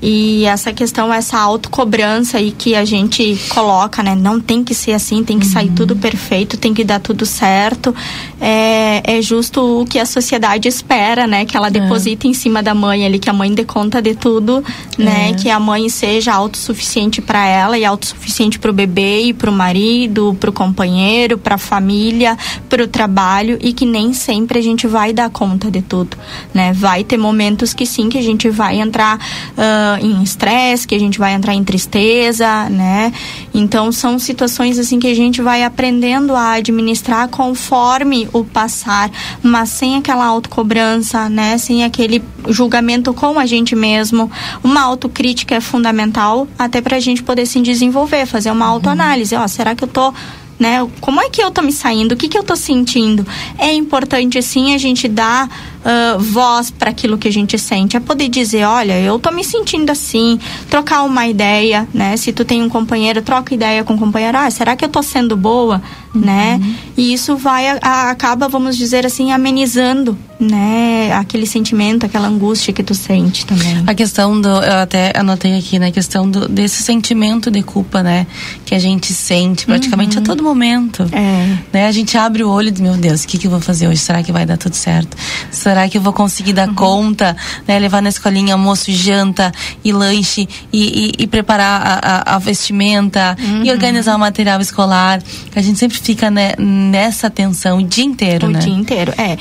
E 0.02 0.46
essa 0.46 0.74
questão, 0.74 1.14
essa 1.14 1.38
autocobrança 1.38 2.40
aí 2.40 2.52
que 2.52 2.74
a 2.74 2.84
gente 2.84 3.40
coloca, 3.50 4.02
né? 4.02 4.16
Não 4.16 4.40
tem 4.40 4.64
que 4.64 4.74
ser 4.74 4.94
assim, 4.94 5.24
tem 5.24 5.38
que 5.38 5.46
uhum. 5.46 5.52
sair 5.52 5.70
tudo 5.70 5.96
perfeito, 5.96 6.58
tem 6.58 6.74
que 6.74 6.84
dar 6.84 7.00
tudo 7.00 7.24
certo. 7.26 7.94
É, 8.40 9.18
é 9.18 9.22
justo 9.22 9.82
o 9.82 9.86
que 9.86 10.00
a 10.00 10.06
sociedade 10.06 10.68
espera, 10.68 11.28
né? 11.28 11.46
Que 11.46 11.56
ela 11.56 11.70
deposita 11.70 12.26
é. 12.26 12.32
em 12.32 12.34
cima 12.34 12.64
da 12.64 12.74
mãe 12.74 13.06
ali, 13.06 13.20
que 13.20 13.30
a 13.30 13.34
mãe 13.34 13.54
dê 13.54 13.64
conta 13.64 14.02
de 14.02 14.16
tudo, 14.16 14.64
né? 14.98 15.30
É. 15.30 15.34
Que 15.34 15.50
a 15.52 15.60
mãe 15.60 15.88
seja 15.90 16.34
autossuficiente 16.34 17.22
para 17.22 17.46
ela 17.46 17.78
e 17.78 17.86
autossuficiente 17.86 18.58
para 18.58 18.72
o 18.72 18.74
bebê 18.74 19.26
e 19.26 19.34
para 19.34 19.52
o 19.52 19.54
marido, 19.54 20.36
para 20.40 20.50
o 20.50 20.54
companheiro, 20.54 21.38
para 21.38 21.56
a 21.56 21.60
família, 21.60 22.36
para 22.68 22.84
o 22.84 22.88
trabalho 22.88 23.60
e 23.62 23.72
que 23.72 23.86
nem 23.86 24.14
sempre 24.14 24.58
a 24.58 24.62
gente 24.62 24.88
vai 24.88 25.14
dar 25.14 25.30
conta 25.30 25.70
de 25.70 25.82
tudo, 25.82 26.18
né? 26.54 26.74
Vai 26.74 27.04
ter 27.04 27.18
momentos 27.18 27.72
que 27.72 27.86
sim, 27.86 28.10
que 28.10 28.18
a 28.18 28.24
gente 28.24 28.50
vai 28.50 28.80
entrar. 28.80 29.18
Uh, 29.52 29.91
em 30.00 30.22
estresse, 30.24 30.88
que 30.88 30.96
a 30.96 31.00
gente 31.00 31.20
vai 31.20 31.34
entrar 31.34 31.54
em 31.54 31.64
tristeza, 31.64 32.70
né? 32.70 33.12
Então 33.54 33.92
são 33.92 34.18
situações 34.20 34.78
assim 34.80 35.00
que 35.00 35.08
a 35.08 35.16
gente 35.16 35.42
vai 35.42 35.64
aprendendo 35.64 36.36
a 36.36 36.54
administrar 36.54 37.28
conforme 37.28 38.28
o 38.34 38.44
passar, 38.44 39.10
mas 39.42 39.70
sem 39.70 39.96
aquela 39.96 40.26
autocobrança, 40.26 41.30
né? 41.30 41.58
Sem 41.58 41.84
aquele 41.84 42.24
julgamento 42.48 43.14
com 43.14 43.40
a 43.40 43.46
gente 43.46 43.76
mesmo. 43.76 44.32
Uma 44.64 44.82
autocrítica 44.82 45.56
é 45.56 45.62
fundamental 45.62 46.48
até 46.58 46.82
para 46.82 46.98
a 46.98 47.00
gente 47.00 47.24
poder 47.24 47.46
se 47.46 47.60
desenvolver, 47.62 48.26
fazer 48.26 48.52
uma 48.52 48.66
autoanálise. 48.66 49.36
Ó, 49.36 49.48
será 49.48 49.76
que 49.76 49.84
eu 49.84 49.88
tô 49.88 50.14
né? 50.62 50.88
Como 51.02 51.20
é 51.20 51.28
que 51.28 51.42
eu 51.42 51.50
tô 51.50 51.64
me 51.64 51.72
saindo? 51.72 52.12
O 52.12 52.16
que 52.16 52.30
que 52.30 52.38
eu 52.38 52.44
tô 52.44 52.56
sentindo? 52.56 53.26
É 53.58 53.74
importante 53.74 54.40
sim 54.44 54.76
a 54.76 54.78
gente 54.78 55.08
dar 55.08 55.50
uh, 55.86 56.20
voz 56.20 56.70
para 56.70 56.90
aquilo 56.90 57.18
que 57.18 57.28
a 57.28 57.32
gente 57.32 57.58
sente, 57.58 57.98
é 57.98 58.00
poder 58.00 58.30
dizer, 58.30 58.66
olha, 58.66 59.00
eu 59.00 59.20
tô 59.20 59.32
me 59.32 59.44
sentindo 59.44 59.92
assim, 59.92 60.40
trocar 60.70 61.04
uma 61.04 61.28
ideia, 61.28 61.88
né? 61.94 62.16
Se 62.18 62.32
tu 62.32 62.46
tem 62.46 62.62
um 62.62 62.70
companheiro, 62.70 63.22
troca 63.22 63.54
ideia 63.54 63.84
com 63.84 63.96
o 63.96 63.98
companheiro, 63.98 64.38
ah, 64.38 64.50
será 64.50 64.76
que 64.76 64.86
eu 64.86 64.90
tô 64.90 65.02
sendo 65.02 65.36
boa, 65.36 65.82
uhum. 66.14 66.22
né? 66.22 66.62
E 66.98 67.14
isso 67.14 67.36
vai, 67.36 67.68
a, 67.68 68.10
acaba, 68.10 68.48
vamos 68.48 68.78
dizer 68.78 69.06
assim, 69.06 69.32
amenizando, 69.32 70.18
né? 70.40 71.14
Aquele 71.14 71.46
sentimento, 71.46 72.06
aquela 72.06 72.28
angústia 72.28 72.74
que 72.74 72.84
tu 72.84 72.96
sente 72.96 73.46
também. 73.46 73.84
A 73.86 73.94
questão 73.94 74.40
do, 74.40 74.50
eu 74.50 74.78
até 74.80 75.14
anotei 75.16 75.58
aqui, 75.58 75.78
né? 75.78 75.88
A 75.88 75.92
questão 75.92 76.30
do, 76.30 76.48
desse 76.48 76.84
sentimento 76.84 77.52
de 77.52 77.62
culpa, 77.62 78.02
né? 78.02 78.26
Que 78.66 78.74
a 78.74 78.80
gente 78.80 79.14
sente 79.14 79.66
praticamente 79.66 80.18
uhum. 80.18 80.24
a 80.24 80.26
todo 80.26 80.44
momento. 80.44 81.04
É. 81.12 81.58
Né? 81.72 81.88
A 81.88 81.92
gente 81.92 82.18
abre 82.18 82.44
o 82.44 82.50
olho 82.50 82.70
e 82.70 82.72
diz, 82.72 82.82
meu 82.82 82.98
Deus, 82.98 83.24
o 83.24 83.28
que, 83.28 83.38
que 83.38 83.48
eu 83.48 83.52
vou 83.52 83.62
fazer 83.62 83.88
hoje? 83.88 84.00
Será 84.00 84.24
que 84.24 84.32
vai 84.32 84.46
dar 84.46 84.58
tudo 84.58 84.76
certo? 84.76 85.16
Será 85.52 85.71
que 85.90 85.98
eu 85.98 86.02
vou 86.02 86.14
conseguir 86.14 86.54
dar 86.54 86.68
uhum. 86.68 86.76
conta, 86.76 87.36
né? 87.68 87.80
Levar 87.80 88.02
na 88.02 88.10
escolinha 88.10 88.54
almoço 88.54 88.92
janta 88.92 89.52
e 89.84 89.92
lanche 89.92 90.48
e, 90.72 91.14
e, 91.20 91.24
e 91.24 91.28
preparar 91.28 91.82
a, 91.82 92.34
a, 92.34 92.36
a 92.36 92.38
vestimenta 92.40 93.36
uhum. 93.40 93.64
e 93.64 93.72
organizar 93.72 94.16
o 94.16 94.20
material 94.20 94.62
escolar. 94.62 95.22
A 95.56 95.62
gente 95.62 95.80
sempre 95.80 95.98
fica 95.98 96.30
né, 96.30 96.54
nessa 96.58 97.30
tensão 97.30 97.80
o 97.80 97.84
dia 97.84 98.06
inteiro, 98.06 98.48
o 98.48 98.50
né? 98.50 98.60
O 98.60 98.62
dia 98.62 98.74
inteiro, 98.74 99.14
é. 99.18 99.38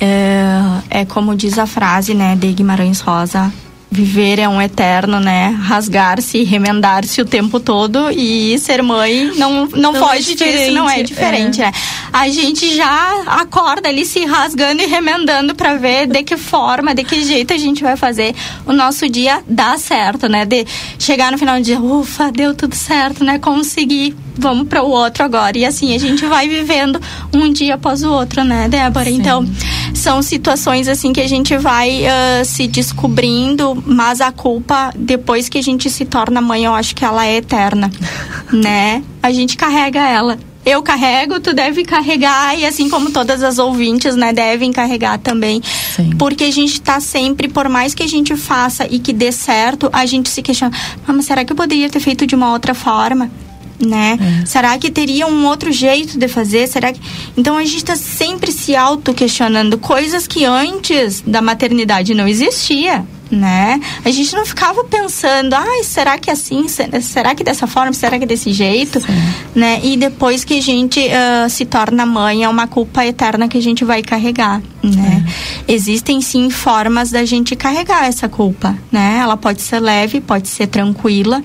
é. 0.00 1.00
É 1.02 1.04
como 1.04 1.34
diz 1.34 1.58
a 1.58 1.66
frase, 1.66 2.14
né, 2.14 2.36
de 2.36 2.52
Guimarães 2.52 3.00
Rosa, 3.00 3.52
viver 3.94 4.40
é 4.40 4.48
um 4.48 4.60
eterno, 4.60 5.20
né? 5.20 5.56
Rasgar-se, 5.62 6.42
remendar-se 6.42 7.20
o 7.20 7.24
tempo 7.24 7.60
todo 7.60 8.10
e 8.10 8.58
ser 8.58 8.82
mãe 8.82 9.32
não, 9.36 9.66
não, 9.66 9.92
não 9.92 9.94
foge 9.94 10.32
é 10.32 10.34
disso, 10.34 10.72
não 10.72 10.90
é 10.90 11.02
diferente, 11.02 11.62
é. 11.62 11.66
né? 11.66 11.72
A 12.12 12.28
gente 12.28 12.74
já 12.74 13.22
acorda 13.26 13.88
ali 13.88 14.04
se 14.04 14.24
rasgando 14.24 14.82
e 14.82 14.86
remendando 14.86 15.54
para 15.54 15.76
ver 15.76 16.08
de 16.08 16.22
que 16.24 16.36
forma, 16.36 16.94
de 16.94 17.04
que 17.04 17.22
jeito 17.22 17.54
a 17.54 17.58
gente 17.58 17.82
vai 17.82 17.96
fazer 17.96 18.34
o 18.66 18.72
nosso 18.72 19.08
dia 19.08 19.42
dar 19.46 19.78
certo, 19.78 20.28
né? 20.28 20.44
De 20.44 20.66
chegar 20.98 21.30
no 21.30 21.38
final 21.38 21.56
do 21.58 21.62
dia, 21.62 21.80
ufa, 21.80 22.32
deu 22.32 22.52
tudo 22.54 22.74
certo, 22.74 23.22
né? 23.22 23.38
Consegui, 23.38 24.14
vamos 24.36 24.68
para 24.68 24.82
o 24.82 24.90
outro 24.90 25.24
agora. 25.24 25.56
E 25.56 25.64
assim 25.64 25.94
a 25.94 25.98
gente 25.98 26.24
vai 26.26 26.48
vivendo 26.48 27.00
um 27.32 27.52
dia 27.52 27.74
após 27.74 28.02
o 28.02 28.10
outro, 28.10 28.44
né, 28.44 28.68
Débora? 28.68 29.06
Sim. 29.06 29.16
Então, 29.16 29.48
são 29.94 30.22
situações 30.22 30.88
assim 30.88 31.12
que 31.12 31.20
a 31.20 31.28
gente 31.28 31.56
vai 31.56 32.02
uh, 32.02 32.44
se 32.44 32.66
descobrindo 32.66 33.82
mas 33.86 34.20
a 34.20 34.32
culpa, 34.32 34.92
depois 34.96 35.48
que 35.48 35.58
a 35.58 35.62
gente 35.62 35.88
se 35.90 36.04
torna 36.04 36.40
mãe, 36.40 36.64
eu 36.64 36.74
acho 36.74 36.94
que 36.94 37.04
ela 37.04 37.26
é 37.26 37.36
eterna, 37.36 37.90
né? 38.52 39.02
A 39.22 39.32
gente 39.32 39.56
carrega 39.56 40.00
ela. 40.00 40.38
Eu 40.66 40.82
carrego, 40.82 41.38
tu 41.40 41.52
deve 41.52 41.84
carregar, 41.84 42.58
e 42.58 42.64
assim 42.64 42.88
como 42.88 43.10
todas 43.10 43.42
as 43.42 43.58
ouvintes, 43.58 44.16
né, 44.16 44.32
devem 44.32 44.72
carregar 44.72 45.18
também. 45.18 45.60
Sim. 45.94 46.10
Porque 46.16 46.44
a 46.44 46.50
gente 46.50 46.80
tá 46.80 47.00
sempre, 47.00 47.48
por 47.48 47.68
mais 47.68 47.94
que 47.94 48.02
a 48.02 48.06
gente 48.06 48.34
faça 48.34 48.86
e 48.90 48.98
que 48.98 49.12
dê 49.12 49.30
certo, 49.30 49.90
a 49.92 50.06
gente 50.06 50.30
se 50.30 50.40
questiona, 50.40 50.74
ah, 51.06 51.12
mas 51.12 51.26
será 51.26 51.44
que 51.44 51.52
eu 51.52 51.56
poderia 51.56 51.90
ter 51.90 52.00
feito 52.00 52.26
de 52.26 52.34
uma 52.34 52.50
outra 52.50 52.72
forma? 52.72 53.30
Né? 53.78 54.18
É. 54.42 54.46
Será 54.46 54.78
que 54.78 54.90
teria 54.90 55.26
um 55.26 55.46
outro 55.46 55.72
jeito 55.72 56.18
de 56.18 56.28
fazer? 56.28 56.66
Será 56.66 56.92
que 56.92 57.00
então 57.36 57.56
a 57.56 57.64
gente 57.64 57.76
está 57.76 57.96
sempre 57.96 58.52
se 58.52 58.74
auto 58.76 59.12
questionando 59.12 59.78
coisas 59.78 60.26
que 60.26 60.44
antes 60.44 61.22
da 61.26 61.42
maternidade 61.42 62.14
não 62.14 62.26
existia, 62.28 63.04
né? 63.30 63.80
A 64.04 64.10
gente 64.10 64.34
não 64.34 64.46
ficava 64.46 64.84
pensando, 64.84 65.54
ai, 65.54 65.82
será 65.82 66.18
que 66.18 66.30
é 66.30 66.32
assim? 66.32 66.66
Será 66.68 67.34
que 67.34 67.42
dessa 67.42 67.66
forma? 67.66 67.92
Será 67.92 68.18
que 68.18 68.24
é 68.24 68.26
desse 68.26 68.52
jeito? 68.52 69.00
Sim. 69.00 69.06
Né? 69.54 69.80
E 69.82 69.96
depois 69.96 70.44
que 70.44 70.58
a 70.58 70.62
gente 70.62 71.00
uh, 71.00 71.48
se 71.48 71.64
torna 71.64 72.06
mãe, 72.06 72.44
é 72.44 72.48
uma 72.48 72.66
culpa 72.66 73.04
eterna 73.04 73.48
que 73.48 73.58
a 73.58 73.62
gente 73.62 73.84
vai 73.84 74.02
carregar, 74.02 74.62
né? 74.82 75.24
É. 75.68 75.72
Existem 75.72 76.20
sim 76.20 76.50
formas 76.50 77.10
da 77.10 77.24
gente 77.24 77.56
carregar 77.56 78.06
essa 78.06 78.28
culpa, 78.28 78.76
né? 78.90 79.18
Ela 79.20 79.36
pode 79.36 79.62
ser 79.62 79.80
leve, 79.80 80.20
pode 80.20 80.48
ser 80.48 80.66
tranquila, 80.66 81.42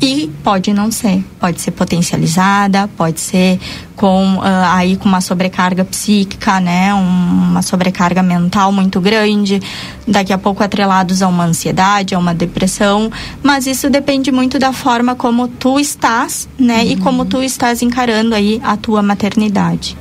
e 0.00 0.30
pode 0.44 0.72
não 0.72 0.90
ser, 0.90 1.24
pode 1.40 1.60
ser 1.60 1.70
potencializada, 1.70 2.88
pode 2.96 3.18
ser 3.18 3.58
com 3.94 4.36
uh, 4.36 4.42
aí 4.72 4.96
com 4.96 5.08
uma 5.08 5.22
sobrecarga 5.22 5.84
psíquica, 5.84 6.60
né, 6.60 6.92
um, 6.92 7.50
uma 7.50 7.62
sobrecarga 7.62 8.22
mental 8.22 8.70
muito 8.70 9.00
grande, 9.00 9.60
daqui 10.06 10.32
a 10.32 10.38
pouco 10.38 10.62
atrelados 10.62 11.22
a 11.22 11.28
uma 11.28 11.44
ansiedade, 11.44 12.14
a 12.14 12.18
uma 12.18 12.34
depressão, 12.34 13.10
mas 13.42 13.66
isso 13.66 13.88
depende 13.88 14.30
muito 14.30 14.58
da 14.58 14.72
forma 14.72 15.14
como 15.14 15.48
tu 15.48 15.80
estás, 15.80 16.46
né, 16.58 16.82
uhum. 16.82 16.90
e 16.90 16.96
como 16.96 17.24
tu 17.24 17.42
estás 17.42 17.80
encarando 17.80 18.34
aí 18.34 18.60
a 18.62 18.76
tua 18.76 19.02
maternidade. 19.02 19.96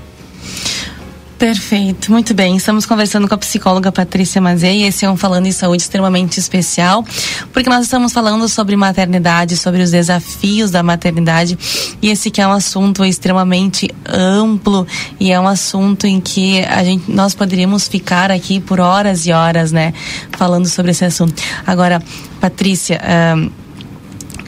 Perfeito, 1.38 2.14
muito 2.14 2.34
bem. 2.34 2.56
Estamos 2.56 2.86
conversando 2.86 3.28
com 3.28 3.36
a 3.36 3.38
psicóloga 3.38 3.92
Patrícia 3.92 4.40
Mazei 4.40 4.84
e 4.84 4.88
esse 4.88 5.04
é 5.04 5.10
um 5.10 5.18
Falando 5.18 5.48
em 5.48 5.52
Saúde 5.52 5.84
extremamente 5.84 6.40
especial, 6.40 7.04
porque 7.52 7.70
nós 7.70 7.84
estamos 7.84 8.14
falando 8.14 8.48
sobre 8.48 8.78
maternidade, 8.78 9.58
sobre 9.58 9.82
os 9.82 9.92
desafios 9.92 10.72
da 10.72 10.82
maternidade 10.82 11.58
e 12.02 12.10
esse 12.10 12.32
que 12.32 12.40
é 12.40 12.48
um 12.48 12.54
assunto 12.54 13.04
extremamente 13.04 13.90
amplo 14.08 14.88
e 15.20 15.30
é 15.30 15.38
um 15.38 15.48
assunto 15.48 16.08
em 16.08 16.22
que 16.22 16.64
a 16.64 16.82
gente, 16.86 17.12
nós 17.12 17.36
poderíamos 17.36 17.86
ficar 17.86 18.32
aqui 18.32 18.62
por 18.62 18.80
horas 18.80 19.26
e 19.26 19.34
horas, 19.34 19.74
né, 19.74 19.94
falando 20.38 20.68
sobre 20.68 20.92
esse 20.92 21.04
assunto. 21.04 21.44
Agora, 21.68 22.02
Patrícia, 22.40 23.02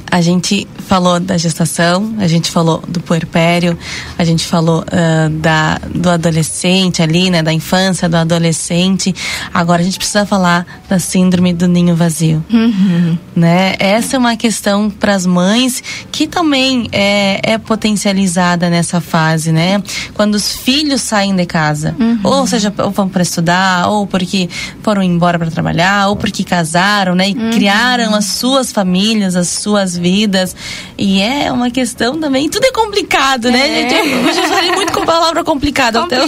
a 0.09 0.21
gente 0.21 0.67
falou 0.87 1.19
da 1.19 1.37
gestação, 1.37 2.15
a 2.17 2.27
gente 2.27 2.49
falou 2.49 2.81
do 2.87 2.99
puerpério, 3.01 3.77
a 4.17 4.23
gente 4.23 4.45
falou 4.45 4.81
uh, 4.81 5.29
da, 5.29 5.79
do 5.93 6.09
adolescente 6.09 7.01
ali, 7.01 7.29
né? 7.29 7.43
Da 7.43 7.51
infância, 7.51 8.07
do 8.07 8.15
adolescente. 8.15 9.13
Agora 9.53 9.81
a 9.81 9.85
gente 9.85 9.97
precisa 9.97 10.25
falar 10.25 10.65
da 10.87 10.97
síndrome 10.97 11.53
do 11.53 11.67
ninho 11.67 11.95
vazio. 11.95 12.43
Uhum. 12.51 13.17
Né? 13.35 13.75
Essa 13.79 14.15
é 14.15 14.19
uma 14.19 14.35
questão 14.37 14.89
para 14.89 15.13
as 15.13 15.25
mães 15.25 15.83
que 16.11 16.25
também 16.25 16.87
é, 16.91 17.53
é 17.53 17.57
potencializada 17.57 18.69
nessa 18.69 19.01
fase, 19.01 19.51
né? 19.51 19.83
Quando 20.13 20.35
os 20.35 20.55
filhos 20.55 21.01
saem 21.01 21.35
de 21.35 21.45
casa, 21.45 21.95
uhum. 21.99 22.19
ou 22.23 22.47
seja, 22.47 22.73
ou 22.77 22.91
vão 22.91 23.09
para 23.09 23.23
estudar, 23.23 23.87
ou 23.89 24.07
porque 24.07 24.49
foram 24.81 25.03
embora 25.03 25.37
para 25.37 25.51
trabalhar, 25.51 26.07
ou 26.07 26.15
porque 26.15 26.43
casaram, 26.43 27.13
né? 27.13 27.29
E 27.29 27.33
uhum. 27.33 27.51
criaram 27.51 28.15
as 28.15 28.25
suas 28.25 28.71
famílias, 28.71 29.35
as 29.35 29.49
suas 29.49 29.96
vidas. 29.97 30.55
E 30.97 31.21
é 31.21 31.51
uma 31.51 31.69
questão 31.69 32.19
também, 32.19 32.49
tudo 32.49 32.65
é 32.65 32.71
complicado, 32.71 33.51
né? 33.51 33.81
É. 33.81 34.27
Eu 34.27 34.33
já 34.33 34.43
falei 34.43 34.71
muito 34.71 34.93
com 34.93 35.01
a 35.01 35.05
palavra 35.05 35.43
complicado. 35.43 35.99
Então, 36.05 36.25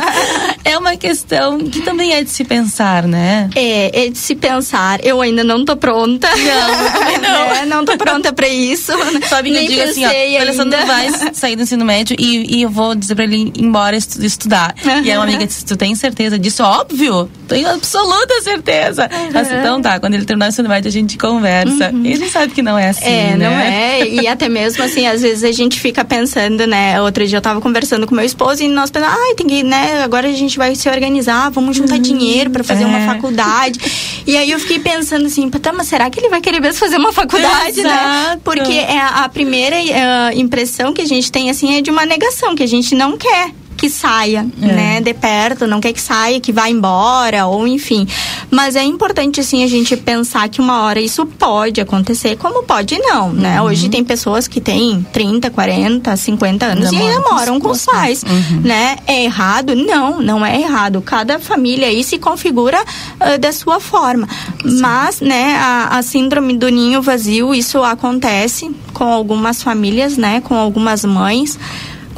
é 0.64 0.78
uma 0.78 0.96
questão 0.96 1.58
que 1.58 1.80
também 1.82 2.12
é 2.12 2.22
de 2.22 2.30
se 2.30 2.44
pensar, 2.44 3.06
né? 3.06 3.48
É, 3.54 4.06
é 4.06 4.08
de 4.08 4.18
se 4.18 4.34
pensar. 4.34 5.04
Eu 5.04 5.20
ainda 5.20 5.44
não 5.44 5.64
tô 5.64 5.76
pronta. 5.76 6.28
Não, 6.28 6.92
também 6.92 7.18
não. 7.22 7.54
É, 7.54 7.66
não 7.66 7.84
tô 7.84 7.96
pronta 7.96 8.32
pra 8.32 8.48
isso. 8.48 8.92
Sabe 9.28 9.50
que 9.50 9.54
Nem 9.54 9.64
eu 9.64 9.70
digo 9.70 9.82
assim, 9.82 10.04
ó, 10.04 10.38
o 10.38 10.40
Alessandro 10.42 10.86
vai 10.86 11.08
sair 11.34 11.56
do 11.56 11.62
ensino 11.62 11.84
médio 11.84 12.16
e, 12.18 12.58
e 12.58 12.62
eu 12.62 12.70
vou 12.70 12.94
dizer 12.94 13.14
pra 13.14 13.24
ele 13.24 13.36
ir 13.36 13.52
embora 13.58 13.96
estudar. 13.96 14.74
Uhum. 14.84 15.02
E 15.02 15.10
aí 15.10 15.16
uma 15.16 15.24
amiga 15.24 15.46
disse, 15.46 15.64
tu 15.64 15.76
tem 15.76 15.94
certeza 15.94 16.38
disso? 16.38 16.62
Óbvio, 16.62 17.30
tenho 17.48 17.68
absoluta 17.68 18.40
certeza. 18.42 19.08
Uhum. 19.12 19.40
Assim, 19.40 19.54
então 19.56 19.82
tá, 19.82 19.98
quando 19.98 20.14
ele 20.14 20.24
terminar 20.24 20.46
o 20.46 20.48
ensino 20.50 20.68
médio 20.68 20.88
a 20.88 20.92
gente 20.92 21.18
conversa. 21.18 21.90
Uhum. 21.90 22.04
E 22.04 22.20
gente 22.20 22.30
sabe 22.30 22.52
que 22.52 22.62
não 22.62 22.78
é 22.78 22.88
assim, 22.88 22.99
É, 23.02 23.36
né? 23.36 23.36
não 23.36 23.58
é. 23.58 24.08
E 24.08 24.26
até 24.26 24.48
mesmo 24.48 24.82
assim, 24.82 25.06
às 25.06 25.22
vezes 25.22 25.44
a 25.44 25.52
gente 25.52 25.78
fica 25.80 26.04
pensando, 26.04 26.66
né? 26.66 27.00
Outro 27.00 27.26
dia 27.26 27.38
eu 27.38 27.42
tava 27.42 27.60
conversando 27.60 28.06
com 28.06 28.14
meu 28.14 28.24
esposo 28.24 28.62
e 28.62 28.68
nós 28.68 28.90
pensamos, 28.90 29.16
ai, 29.16 29.32
ah, 29.32 29.34
tem 29.36 29.46
que, 29.46 29.62
né? 29.62 30.02
Agora 30.02 30.28
a 30.28 30.32
gente 30.32 30.58
vai 30.58 30.74
se 30.74 30.88
organizar, 30.88 31.50
vamos 31.50 31.76
juntar 31.76 31.96
uhum. 31.96 32.02
dinheiro 32.02 32.50
para 32.50 32.64
fazer 32.64 32.84
é. 32.84 32.86
uma 32.86 33.00
faculdade. 33.12 33.78
E 34.26 34.36
aí 34.36 34.50
eu 34.50 34.58
fiquei 34.58 34.78
pensando 34.78 35.26
assim, 35.26 35.48
tá, 35.50 35.72
mas 35.72 35.88
será 35.88 36.08
que 36.10 36.20
ele 36.20 36.28
vai 36.28 36.40
querer 36.40 36.60
mesmo 36.60 36.78
fazer 36.78 36.96
uma 36.96 37.12
faculdade, 37.12 37.82
né? 37.82 37.90
Exato. 37.90 38.36
né? 38.36 38.40
Porque 38.44 38.72
é 38.72 38.98
a, 38.98 39.24
a 39.24 39.28
primeira 39.28 39.76
uh, 39.76 40.38
impressão 40.38 40.92
que 40.92 41.02
a 41.02 41.06
gente 41.06 41.30
tem, 41.30 41.50
assim, 41.50 41.76
é 41.76 41.80
de 41.80 41.90
uma 41.90 42.06
negação, 42.06 42.54
que 42.54 42.62
a 42.62 42.68
gente 42.68 42.94
não 42.94 43.16
quer 43.16 43.52
que 43.80 43.88
saia, 43.88 44.46
é. 44.60 44.66
né, 44.66 45.00
de 45.00 45.14
perto, 45.14 45.66
não 45.66 45.80
quer 45.80 45.94
que 45.94 46.02
saia, 46.02 46.38
que 46.38 46.52
vá 46.52 46.68
embora, 46.68 47.46
ou 47.46 47.66
enfim. 47.66 48.06
Mas 48.50 48.76
é 48.76 48.84
importante, 48.84 49.40
assim, 49.40 49.64
a 49.64 49.66
gente 49.66 49.96
pensar 49.96 50.50
que 50.50 50.60
uma 50.60 50.82
hora 50.82 51.00
isso 51.00 51.24
pode 51.24 51.80
acontecer, 51.80 52.36
como 52.36 52.62
pode 52.64 52.98
não, 52.98 53.32
né? 53.32 53.58
Uhum. 53.58 53.68
Hoje 53.68 53.88
tem 53.88 54.04
pessoas 54.04 54.46
que 54.46 54.60
têm 54.60 55.00
30, 55.14 55.48
40, 55.48 56.14
50 56.14 56.66
anos 56.66 56.92
e 56.92 56.96
ainda 56.96 57.20
moram 57.20 57.58
com 57.58 57.70
os 57.70 57.86
pais, 57.86 58.22
uhum. 58.22 58.60
né? 58.60 58.98
É 59.06 59.24
errado? 59.24 59.74
Não, 59.74 60.20
não 60.20 60.44
é 60.44 60.60
errado. 60.60 61.00
Cada 61.00 61.38
família 61.38 61.88
aí 61.88 62.04
se 62.04 62.18
configura 62.18 62.78
uh, 62.82 63.38
da 63.38 63.50
sua 63.50 63.80
forma. 63.80 64.28
Sim. 64.62 64.78
Mas, 64.78 65.22
né, 65.22 65.56
a, 65.56 65.96
a 65.96 66.02
síndrome 66.02 66.54
do 66.54 66.68
ninho 66.68 67.00
vazio, 67.00 67.54
isso 67.54 67.82
acontece 67.82 68.70
com 68.92 69.10
algumas 69.10 69.62
famílias, 69.62 70.18
né, 70.18 70.42
com 70.42 70.54
algumas 70.54 71.02
mães 71.02 71.58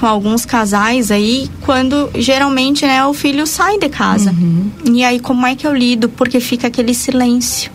com 0.02 0.08
alguns 0.08 0.44
casais 0.44 1.12
aí, 1.12 1.48
quando 1.60 2.10
geralmente 2.16 2.84
né, 2.84 3.06
o 3.06 3.14
filho 3.14 3.46
sai 3.46 3.78
de 3.78 3.88
casa. 3.88 4.32
Uhum. 4.32 4.68
E 4.92 5.04
aí, 5.04 5.20
como 5.20 5.46
é 5.46 5.54
que 5.54 5.64
eu 5.64 5.72
lido? 5.72 6.08
Porque 6.08 6.40
fica 6.40 6.66
aquele 6.66 6.92
silêncio. 6.92 7.70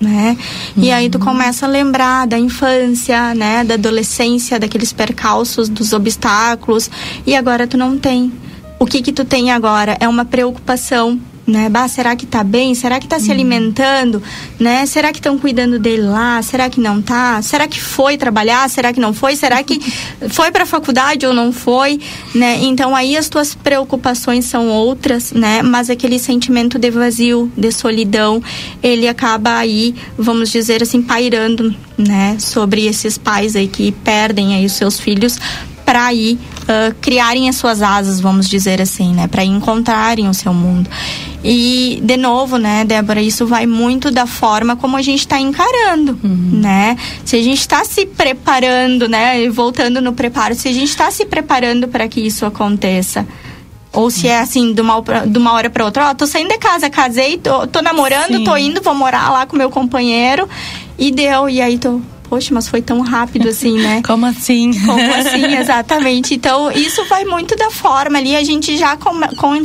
Né? 0.00 0.36
Uhum. 0.76 0.82
E 0.82 0.90
aí 0.90 1.08
tu 1.08 1.18
uhum. 1.18 1.26
começa 1.26 1.66
a 1.66 1.68
lembrar 1.68 2.26
da 2.26 2.36
infância, 2.36 3.36
né, 3.36 3.62
da 3.62 3.74
adolescência, 3.74 4.58
daqueles 4.58 4.92
percalços, 4.92 5.68
dos 5.68 5.92
obstáculos, 5.92 6.90
e 7.24 7.36
agora 7.36 7.68
tu 7.68 7.78
não 7.78 7.96
tem. 7.96 8.32
O 8.76 8.84
que 8.84 9.00
que 9.00 9.12
tu 9.12 9.24
tem 9.24 9.52
agora 9.52 9.96
é 10.00 10.08
uma 10.08 10.24
preocupação 10.24 11.20
né? 11.46 11.68
Bah, 11.68 11.88
será 11.88 12.14
que 12.14 12.26
tá 12.26 12.44
bem? 12.44 12.74
Será 12.74 13.00
que 13.00 13.08
tá 13.08 13.18
se 13.18 13.30
alimentando, 13.30 14.22
né? 14.58 14.86
Será 14.86 15.12
que 15.12 15.18
estão 15.18 15.38
cuidando 15.38 15.78
dele 15.78 16.02
lá? 16.02 16.40
Será 16.42 16.70
que 16.70 16.80
não 16.80 17.02
tá? 17.02 17.40
Será 17.42 17.66
que 17.66 17.80
foi 17.80 18.16
trabalhar? 18.16 18.68
Será 18.70 18.92
que 18.92 19.00
não 19.00 19.12
foi? 19.12 19.36
Será 19.36 19.62
que 19.62 19.80
foi 20.30 20.50
para 20.50 20.64
a 20.64 20.66
faculdade 20.66 21.26
ou 21.26 21.34
não 21.34 21.52
foi, 21.52 22.00
né? 22.34 22.58
Então 22.62 22.94
aí 22.94 23.16
as 23.16 23.28
tuas 23.28 23.54
preocupações 23.54 24.44
são 24.44 24.68
outras, 24.68 25.32
né? 25.32 25.62
Mas 25.62 25.90
aquele 25.90 26.18
sentimento 26.18 26.78
de 26.78 26.90
vazio, 26.90 27.50
de 27.56 27.72
solidão, 27.72 28.42
ele 28.82 29.08
acaba 29.08 29.56
aí, 29.56 29.94
vamos 30.16 30.50
dizer 30.50 30.82
assim, 30.82 31.02
pairando, 31.02 31.74
né, 31.98 32.36
sobre 32.38 32.86
esses 32.86 33.18
pais 33.18 33.54
aí 33.54 33.68
que 33.68 33.92
perdem 33.92 34.54
aí 34.54 34.64
os 34.64 34.72
seus 34.72 34.98
filhos 34.98 35.38
para 35.84 36.06
aí 36.06 36.38
uh, 36.62 36.94
criarem 37.00 37.48
as 37.48 37.56
suas 37.56 37.82
asas, 37.82 38.20
vamos 38.20 38.48
dizer 38.48 38.80
assim, 38.80 39.12
né, 39.12 39.26
para 39.26 39.44
encontrarem 39.44 40.28
o 40.28 40.34
seu 40.34 40.54
mundo. 40.54 40.88
E 41.42 42.00
de 42.02 42.16
novo, 42.18 42.58
né, 42.58 42.84
Débora, 42.84 43.20
isso 43.22 43.46
vai 43.46 43.66
muito 43.66 44.10
da 44.10 44.26
forma 44.26 44.76
como 44.76 44.96
a 44.96 45.02
gente 45.02 45.20
está 45.20 45.40
encarando, 45.40 46.18
Uhum. 46.22 46.60
né? 46.60 46.96
Se 47.24 47.36
a 47.36 47.42
gente 47.42 47.60
está 47.60 47.82
se 47.84 48.04
preparando, 48.04 49.08
né, 49.08 49.48
voltando 49.48 50.02
no 50.02 50.12
preparo, 50.12 50.54
se 50.54 50.68
a 50.68 50.72
gente 50.72 50.90
está 50.90 51.10
se 51.10 51.24
preparando 51.24 51.88
para 51.88 52.06
que 52.08 52.20
isso 52.20 52.44
aconteça. 52.44 53.26
Ou 53.92 54.08
se 54.10 54.28
é 54.28 54.38
assim, 54.38 54.72
de 54.72 54.80
uma, 54.80 55.02
de 55.26 55.36
uma 55.38 55.52
hora 55.52 55.68
para 55.68 55.84
outra, 55.84 56.10
ó, 56.10 56.14
tô 56.14 56.24
saindo 56.26 56.50
de 56.50 56.58
casa, 56.58 56.88
casei, 56.90 57.38
tô, 57.38 57.66
tô 57.66 57.82
namorando, 57.82 58.36
Sim. 58.36 58.44
tô 58.44 58.56
indo, 58.56 58.80
vou 58.82 58.94
morar 58.94 59.30
lá 59.32 59.46
com 59.46 59.56
meu 59.56 59.68
companheiro 59.70 60.48
e 60.98 61.10
deu, 61.10 61.48
e 61.48 61.60
aí 61.60 61.76
tô, 61.78 62.00
poxa, 62.30 62.54
mas 62.54 62.68
foi 62.68 62.80
tão 62.80 63.00
rápido 63.00 63.48
assim, 63.48 63.76
né? 63.78 64.00
Como 64.06 64.24
assim? 64.24 64.70
Como 64.86 65.14
assim, 65.14 65.44
exatamente. 65.58 66.32
Então, 66.34 66.70
isso 66.70 67.04
vai 67.06 67.24
muito 67.24 67.54
da 67.56 67.70
forma 67.70 68.16
ali, 68.18 68.34
a 68.36 68.42
gente 68.44 68.78
já 68.78 68.96
com- 68.96 69.20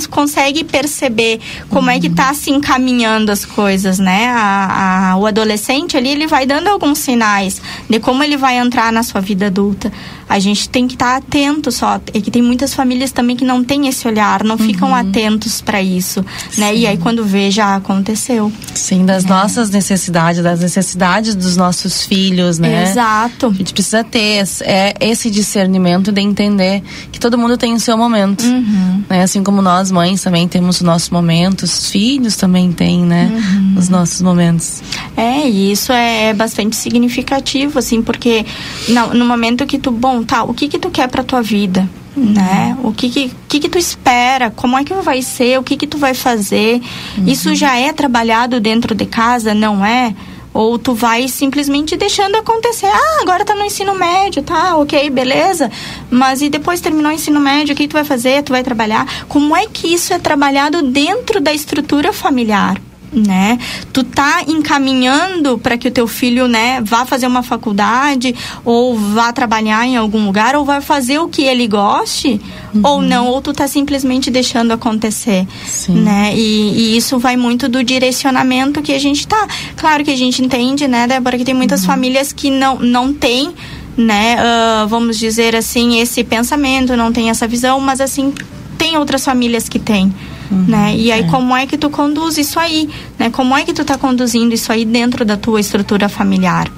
consegue 0.09 0.63
perceber 0.63 1.39
como 1.70 1.89
é 1.89 1.99
que 1.99 2.09
tá 2.09 2.34
se 2.34 2.49
encaminhando 2.51 3.32
as 3.32 3.45
coisas, 3.45 3.99
né? 3.99 4.28
A, 4.28 5.11
a- 5.11 5.18
o 5.18 5.26
adolescente 5.28 5.95
ali, 5.95 6.09
ele 6.09 6.28
vai 6.28 6.45
dando 6.45 6.68
alguns 6.68 6.97
sinais 6.97 7.61
de 7.89 7.99
como 7.99 8.24
ele 8.24 8.36
vai 8.36 8.57
entrar 8.57 8.91
na 8.91 9.03
sua 9.03 9.22
vida 9.22 9.45
adulta. 9.47 9.93
A 10.28 10.39
gente 10.39 10.67
tem 10.69 10.88
que 10.88 10.95
estar 10.95 11.15
atento 11.17 11.71
só. 11.71 11.99
É 12.13 12.19
que 12.19 12.32
tem 12.32 12.41
muitas 12.41 12.73
famílias 12.73 13.11
também 13.11 13.36
que 13.36 13.45
não 13.45 13.63
têm 13.63 13.88
esse 13.88 14.07
olhar, 14.07 14.43
não 14.43 14.57
ficam 14.57 14.93
atentos 14.95 15.61
para 15.61 15.82
isso, 15.82 16.26
né? 16.57 16.76
E 16.76 16.88
aí, 16.88 16.97
quando 16.97 17.23
vê, 17.23 17.51
já 17.51 17.76
aconteceu. 17.76 18.51
Sim, 18.73 19.05
das 19.05 19.23
nossas 19.26 19.69
necessidades, 19.69 20.41
das 20.43 20.59
necessidades 20.61 21.36
dos 21.36 21.55
nossos 21.55 22.03
filhos, 22.03 22.57
né? 22.59 22.84
Exato. 22.89 23.47
A 23.47 23.53
gente 23.53 23.73
precisa 23.73 24.03
ter 24.03 24.41
esse- 24.43 24.63
é, 24.63 24.93
esse 24.99 25.30
discernimento 25.30 26.11
de 26.11 26.21
entender 26.21 26.82
que 27.11 27.19
todo 27.19 27.38
mundo 27.38 27.57
tem 27.57 27.73
o 27.73 27.80
seu 27.80 27.97
momento. 27.97 28.43
Uhum. 28.43 29.03
Né? 29.09 29.23
Assim 29.23 29.43
como 29.43 29.61
nós, 29.61 29.91
mães, 29.91 30.21
também 30.23 30.47
temos 30.47 30.82
o 30.82 30.86
nosso 30.86 31.13
momento, 31.13 31.63
os 31.63 31.89
filhos 31.89 32.36
também 32.36 32.71
têm, 32.71 33.01
né? 33.03 33.32
Uhum. 33.32 33.76
Os 33.78 33.89
nossos 33.89 34.21
momentos. 34.21 34.82
É, 35.15 35.47
e 35.47 35.71
isso 35.71 35.91
é 35.91 36.34
bastante 36.34 36.76
significativo, 36.76 37.78
assim, 37.80 38.01
porque 38.01 38.45
no, 38.89 39.13
no 39.13 39.26
momento 39.26 39.65
que 39.65 39.78
tu, 39.78 39.91
bom, 39.91 40.14
tá, 40.24 40.43
o 40.43 40.53
que 40.53 40.68
que 40.68 40.80
tu 40.80 40.89
quer 40.89 41.07
pra 41.07 41.24
tua 41.24 41.41
vida? 41.41 41.89
Né? 42.16 42.78
O 42.82 42.93
que 42.93 43.09
que, 43.09 43.32
que 43.49 43.59
que 43.59 43.70
tu 43.70 43.78
espera? 43.78 44.49
Como 44.49 44.78
é 44.78 44.84
que 44.84 44.93
vai 44.93 45.22
ser? 45.22 45.59
O 45.59 45.63
que 45.63 45.76
que 45.76 45.86
tu 45.86 45.97
vai 45.97 46.13
fazer? 46.13 46.82
Isso 47.28 47.53
já 47.53 47.76
é 47.78 47.91
trabalhado 47.91 48.59
dentro 48.59 48.95
de 48.95 49.05
casa, 49.05 49.53
não 49.53 49.86
é? 49.86 50.16
Ou 50.53 50.80
tu 50.80 50.93
vai 50.93 51.28
simplesmente 51.28 51.97
deixando 51.97 52.38
acontecer. 52.38 52.86
Ah, 52.86 53.20
agora 53.22 53.43
tá 53.43 53.53
no 53.53 53.66
ensino 53.66 53.93
médio, 53.93 54.41
tá, 54.41 54.78
ok, 54.78 55.09
beleza. 55.09 55.70
Mas 56.09 56.41
e 56.41 56.47
depois 56.47 56.80
terminou 56.80 57.11
o 57.11 57.16
ensino 57.16 57.41
médio, 57.41 57.74
o 57.74 57.76
que 57.76 57.89
tu 57.89 57.93
vai 57.93 58.05
fazer? 58.05 58.41
Tu 58.41 58.53
vai 58.53 58.63
trabalhar? 58.63 59.05
Como 59.28 59.53
é 59.53 59.68
que 59.68 59.93
isso 59.93 60.13
é 60.13 60.18
trabalhado 60.18 60.82
dentro 60.82 61.41
da 61.41 61.51
estrutura 61.51 62.13
familiar? 62.13 62.80
Né? 63.16 63.57
Tu 63.93 64.03
tá 64.03 64.43
encaminhando 64.47 65.57
para 65.57 65.78
que 65.78 65.88
o 65.88 65.91
teu 65.91 66.07
filho, 66.07 66.47
né, 66.47 66.82
vá 66.82 67.05
fazer 67.05 67.28
uma 67.28 67.41
faculdade 67.41 68.36
ou 68.63 68.95
vá 68.95 69.32
trabalhar 69.32 69.86
em 69.86 69.95
algum 69.95 70.26
lugar 70.26 70.55
ou 70.55 70.66
vai 70.66 70.82
fazer 70.82 71.20
o 71.20 71.28
que 71.28 71.43
ele 71.43 71.68
goste 71.68 72.41
ou 72.84 73.01
não, 73.01 73.28
ou 73.28 73.41
tu 73.41 73.53
tá 73.53 73.68
simplesmente 73.68 74.30
deixando 74.30 74.72
acontecer, 74.72 75.47
né? 75.89 76.34
E, 76.36 76.93
e 76.93 76.97
isso 76.97 77.18
vai 77.18 77.38
muito 77.38 77.70
do 77.70 77.84
direcionamento 77.84 78.82
que 78.82 78.93
a 78.93 78.99
gente 78.99 79.26
tá. 79.26 79.47
Claro 79.78 80.03
que 80.03 80.11
a 80.11 80.18
gente 80.18 80.43
entende, 80.43 80.88
né, 80.88 81.07
Débora, 81.07 81.38
que 81.38 81.45
tem 81.45 81.53
muitas 81.53 81.86
famílias 81.86 82.34
que 82.34 82.51
não 82.51 82.78
não 82.80 83.13
tem 83.13 83.53
né, 83.97 84.36
ah, 84.38 84.86
vamos 84.89 85.18
dizer 85.18 85.55
assim, 85.55 85.99
esse 86.01 86.22
pensamento, 86.22 86.97
não 86.97 87.13
tem 87.13 87.30
essa 87.30 87.47
visão, 87.47 87.80
mas 87.80 88.01
assim, 88.01 88.34
tem 88.78 88.97
outras 88.97 89.24
famílias 89.24 89.70
que 89.70 89.80
têm. 89.80 90.13
Né? 90.51 90.95
E 90.95 91.11
aí, 91.11 91.27
como 91.27 91.55
é 91.55 91.65
que 91.65 91.77
tu 91.77 91.89
conduz 91.89 92.37
isso 92.37 92.59
aí? 92.59 92.89
Né? 93.17 93.29
Como 93.29 93.55
é 93.55 93.63
que 93.63 93.73
tu 93.73 93.83
tá 93.83 93.97
conduzindo 93.97 94.53
isso 94.53 94.71
aí 94.71 94.85
dentro 94.85 95.25
da 95.25 95.37
tua 95.37 95.59
estrutura 95.59 96.07
familiar? 96.07 96.69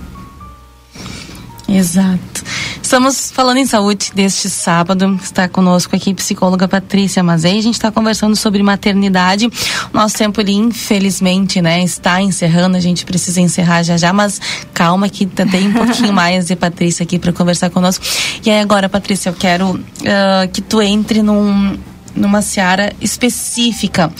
Exato. 1.67 2.43
Estamos 2.81 3.29
falando 3.29 3.57
em 3.57 3.65
saúde 3.65 4.11
deste 4.15 4.49
sábado. 4.49 5.19
Está 5.21 5.49
conosco 5.49 5.93
aqui 5.93 6.11
a 6.11 6.15
psicóloga 6.15 6.65
Patrícia 6.65 7.21
Mazei. 7.21 7.57
A 7.57 7.61
gente 7.61 7.75
está 7.75 7.91
conversando 7.91 8.35
sobre 8.37 8.63
maternidade. 8.63 9.49
Nosso 9.91 10.17
tempo, 10.17 10.39
ele, 10.39 10.53
infelizmente, 10.53 11.61
né, 11.61 11.83
está 11.83 12.21
encerrando. 12.21 12.77
A 12.77 12.79
gente 12.79 13.03
precisa 13.03 13.41
encerrar 13.41 13.83
já 13.83 13.97
já, 13.97 14.13
mas 14.13 14.39
calma 14.73 15.09
que 15.09 15.25
tá- 15.25 15.45
tem 15.45 15.67
um 15.67 15.73
pouquinho 15.73 16.13
mais 16.15 16.47
de 16.47 16.55
Patrícia 16.55 17.03
aqui 17.03 17.19
para 17.19 17.33
conversar 17.33 17.69
conosco. 17.69 18.05
E 18.45 18.49
aí, 18.49 18.61
agora, 18.61 18.87
Patrícia, 18.87 19.29
eu 19.29 19.33
quero 19.33 19.77
ah, 20.05 20.47
que 20.47 20.61
tu 20.61 20.81
entre 20.81 21.21
num 21.21 21.77
numa 22.17 22.41
seara 22.41 22.93
específica 22.99 24.11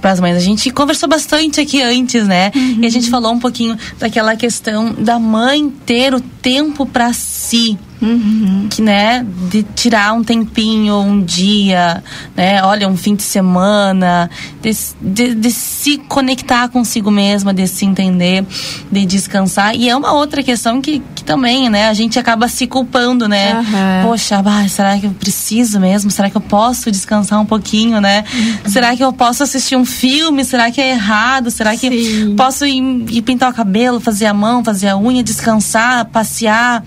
para 0.00 0.12
as 0.12 0.20
mães. 0.20 0.36
A 0.36 0.40
gente 0.40 0.70
conversou 0.70 1.08
bastante 1.08 1.60
aqui 1.60 1.82
antes, 1.82 2.26
né? 2.26 2.52
E 2.80 2.86
a 2.86 2.90
gente 2.90 3.10
falou 3.10 3.32
um 3.32 3.38
pouquinho 3.38 3.76
daquela 3.98 4.36
questão 4.36 4.92
da 4.92 5.18
mãe 5.18 5.70
ter 5.84 6.14
o 6.14 6.20
tempo 6.20 6.86
para 6.86 7.12
si. 7.12 7.78
Que, 8.70 8.82
né, 8.82 9.24
de 9.50 9.62
tirar 9.62 10.12
um 10.12 10.22
tempinho, 10.22 10.98
um 10.98 11.22
dia, 11.22 12.02
né, 12.36 12.62
olha, 12.62 12.88
um 12.88 12.96
fim 12.96 13.14
de 13.14 13.22
semana, 13.22 14.30
de, 14.60 14.70
de, 15.00 15.34
de 15.34 15.50
se 15.50 15.98
conectar 15.98 16.68
consigo 16.68 17.10
mesma, 17.10 17.54
de 17.54 17.66
se 17.66 17.84
entender, 17.84 18.44
de 18.90 19.06
descansar. 19.06 19.74
E 19.74 19.88
é 19.88 19.96
uma 19.96 20.12
outra 20.12 20.42
questão 20.42 20.80
que, 20.80 21.02
que 21.14 21.24
também, 21.24 21.70
né, 21.70 21.88
a 21.88 21.94
gente 21.94 22.18
acaba 22.18 22.48
se 22.48 22.66
culpando, 22.66 23.28
né? 23.28 23.52
Aham. 23.52 24.02
Poxa, 24.04 24.42
bah, 24.42 24.68
será 24.68 24.98
que 24.98 25.06
eu 25.06 25.12
preciso 25.12 25.80
mesmo? 25.80 26.10
Será 26.10 26.28
que 26.28 26.36
eu 26.36 26.40
posso 26.40 26.90
descansar 26.90 27.40
um 27.40 27.46
pouquinho, 27.46 28.00
né? 28.00 28.24
Será 28.66 28.94
que 28.96 29.02
eu 29.02 29.12
posso 29.12 29.42
assistir 29.42 29.76
um 29.76 29.84
filme? 29.84 30.44
Será 30.44 30.70
que 30.70 30.80
é 30.80 30.90
errado? 30.90 31.50
Será 31.50 31.76
que 31.76 32.34
posso 32.36 32.66
ir, 32.66 32.82
ir 33.10 33.22
pintar 33.22 33.50
o 33.50 33.54
cabelo, 33.54 34.00
fazer 34.00 34.26
a 34.26 34.34
mão, 34.34 34.62
fazer 34.62 34.88
a 34.88 34.96
unha, 34.96 35.22
descansar, 35.22 36.04
passear? 36.06 36.84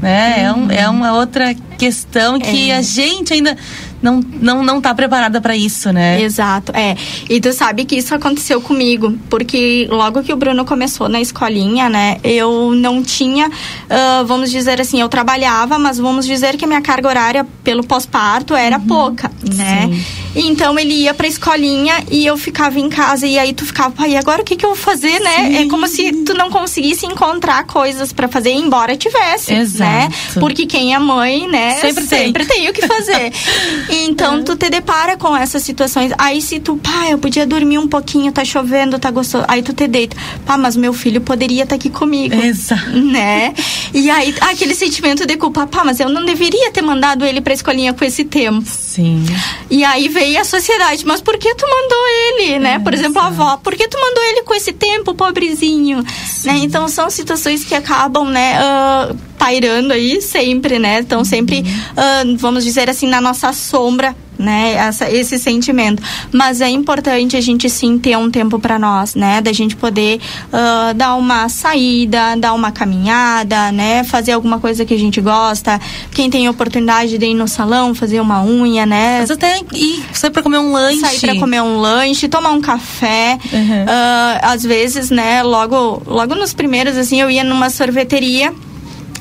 Né? 0.00 0.42
É, 0.44 0.52
um- 0.52 0.70
é 0.70 0.88
uma 0.88 1.12
outra 1.12 1.54
questão 1.76 2.38
que 2.38 2.70
É. 2.70 2.76
a 2.76 2.82
gente 2.82 3.32
ainda 3.32 3.56
não, 4.02 4.20
não, 4.40 4.62
não 4.62 4.80
tá 4.80 4.94
preparada 4.94 5.40
para 5.40 5.56
isso, 5.56 5.92
né? 5.92 6.20
Exato, 6.22 6.72
é. 6.74 6.96
E 7.28 7.40
tu 7.40 7.52
sabe 7.52 7.84
que 7.84 7.96
isso 7.96 8.14
aconteceu 8.14 8.60
comigo, 8.60 9.18
porque 9.28 9.86
logo 9.90 10.22
que 10.22 10.32
o 10.32 10.36
Bruno 10.36 10.64
começou 10.64 11.08
na 11.08 11.20
escolinha, 11.20 11.88
né, 11.88 12.18
eu 12.22 12.72
não 12.74 13.02
tinha, 13.02 13.50
ah, 13.88 14.24
vamos 14.26 14.50
dizer 14.50 14.80
assim, 14.80 15.00
eu 15.00 15.08
trabalhava, 15.08 15.78
mas 15.78 15.98
vamos 15.98 16.26
dizer 16.26 16.56
que 16.56 16.64
a 16.64 16.68
minha 16.68 16.80
carga 16.82 17.08
horária 17.08 17.46
pelo 17.64 17.84
pós-parto 17.84 18.54
era 18.54 18.78
pouca, 18.78 19.30
né? 19.56 19.88
Então 20.34 20.78
ele 20.78 20.94
ia 20.94 21.14
pra 21.14 21.26
escolinha 21.26 21.94
e 22.10 22.24
eu 22.24 22.36
ficava 22.36 22.78
em 22.78 22.88
casa 22.88 23.26
e 23.26 23.38
aí 23.38 23.52
tu 23.52 23.64
ficava, 23.64 23.90
pai, 23.90 24.12
e 24.12 24.16
agora 24.16 24.42
o 24.42 24.44
que 24.44 24.56
que 24.56 24.64
eu 24.64 24.70
vou 24.70 24.78
fazer, 24.78 25.18
né? 25.20 25.62
É 25.62 25.68
como 25.68 25.86
se 25.88 26.12
tu 26.24 26.34
não 26.34 26.50
conseguisse 26.50 27.06
encontrar 27.06 27.64
coisas 27.64 28.12
pra 28.12 28.28
fazer, 28.28 28.50
embora 28.50 28.96
tivesse, 28.96 29.52
né? 29.52 29.60
Exato. 29.60 30.40
Porque 30.40 30.66
quem 30.66 30.94
é 30.94 30.98
mãe, 30.98 31.48
né, 31.48 31.76
Sempre 31.80 32.06
tem. 32.06 32.26
sempre 32.26 32.46
tem 32.46 32.68
o 32.68 32.72
que 32.72 32.86
fazer. 32.86 33.32
Então 33.88 34.42
tu 34.42 34.56
te 34.56 34.68
depara 34.70 35.16
com 35.16 35.36
essas 35.36 35.62
situações. 35.62 36.12
Aí 36.18 36.40
se 36.40 36.60
tu, 36.60 36.76
pá, 36.76 37.08
eu 37.10 37.18
podia 37.18 37.46
dormir 37.46 37.78
um 37.78 37.88
pouquinho, 37.88 38.32
tá 38.32 38.44
chovendo, 38.44 38.98
tá 38.98 39.10
gostoso. 39.10 39.44
Aí 39.48 39.62
tu 39.62 39.72
te 39.72 39.86
deita. 39.86 40.16
Pá, 40.44 40.56
mas 40.56 40.76
meu 40.76 40.92
filho 40.92 41.20
poderia 41.20 41.64
estar 41.64 41.76
aqui 41.76 41.90
comigo. 41.90 42.34
Exato. 42.34 42.90
Né? 42.90 43.54
E 43.94 44.10
aí 44.10 44.34
aquele 44.40 44.74
sentimento 44.74 45.26
de 45.26 45.36
culpa, 45.36 45.66
pá, 45.66 45.84
mas 45.84 46.00
eu 46.00 46.08
não 46.08 46.24
deveria 46.24 46.70
ter 46.70 46.82
mandado 46.82 47.24
ele 47.24 47.40
pra 47.40 47.54
escolinha 47.54 47.92
com 47.92 48.04
esse 48.04 48.24
tempo. 48.24 48.64
Sim. 48.98 49.24
E 49.70 49.84
aí 49.84 50.08
veio 50.08 50.40
a 50.40 50.44
sociedade, 50.44 51.06
mas 51.06 51.20
por 51.20 51.38
que 51.38 51.54
tu 51.54 51.64
mandou 51.64 51.98
ele, 52.08 52.58
né? 52.58 52.80
Por 52.80 52.92
exemplo, 52.92 53.22
a 53.22 53.26
avó, 53.26 53.56
por 53.58 53.76
que 53.76 53.86
tu 53.86 53.96
mandou 53.96 54.24
ele 54.24 54.42
com 54.42 54.52
esse 54.52 54.72
tempo, 54.72 55.14
pobrezinho? 55.14 56.02
Né? 56.44 56.58
Então 56.64 56.88
são 56.88 57.08
situações 57.08 57.62
que 57.64 57.76
acabam, 57.76 58.28
né, 58.28 58.58
ah, 58.58 59.14
pairando 59.38 59.92
aí 59.92 60.20
sempre, 60.20 60.80
né? 60.80 60.98
Estão 60.98 61.24
sempre, 61.24 61.64
ah, 61.96 62.24
vamos 62.38 62.64
dizer 62.64 62.90
assim, 62.90 63.06
na 63.06 63.20
nossa 63.20 63.52
sombra 63.52 64.16
né? 64.38 64.74
Essa, 64.74 65.10
esse 65.10 65.38
sentimento. 65.38 66.02
Mas 66.32 66.60
é 66.60 66.68
importante 66.68 67.36
a 67.36 67.40
gente 67.40 67.68
sim 67.68 67.98
ter 67.98 68.16
um 68.16 68.30
tempo 68.30 68.58
para 68.58 68.78
nós, 68.78 69.14
né? 69.14 69.40
Da 69.40 69.52
gente 69.52 69.76
poder 69.76 70.20
uh, 70.46 70.94
dar 70.94 71.14
uma 71.16 71.48
saída, 71.48 72.36
dar 72.36 72.54
uma 72.54 72.70
caminhada, 72.70 73.72
né? 73.72 74.04
Fazer 74.04 74.32
alguma 74.32 74.58
coisa 74.58 74.84
que 74.84 74.94
a 74.94 74.98
gente 74.98 75.20
gosta. 75.20 75.80
Quem 76.12 76.30
tem 76.30 76.48
oportunidade 76.48 77.18
de 77.18 77.26
ir 77.26 77.34
no 77.34 77.48
salão, 77.48 77.94
fazer 77.94 78.20
uma 78.20 78.42
unha, 78.42 78.86
né? 78.86 79.18
Mas 79.20 79.30
até 79.30 79.60
ir 79.74 80.04
sair 80.12 80.30
para 80.30 80.42
comer 80.42 80.58
um 80.58 80.72
lanche. 80.72 81.00
Sair 81.00 81.20
para 81.20 81.36
comer 81.36 81.62
um 81.62 81.78
lanche, 81.78 82.28
tomar 82.28 82.50
um 82.50 82.60
café. 82.60 83.38
Uhum. 83.52 83.84
Uh, 83.84 84.38
às 84.42 84.62
vezes, 84.62 85.10
né? 85.10 85.42
Logo, 85.42 86.02
logo 86.06 86.34
nos 86.34 86.52
primeiros, 86.52 86.96
assim, 86.96 87.20
eu 87.20 87.30
ia 87.30 87.44
numa 87.44 87.70
sorveteria 87.70 88.52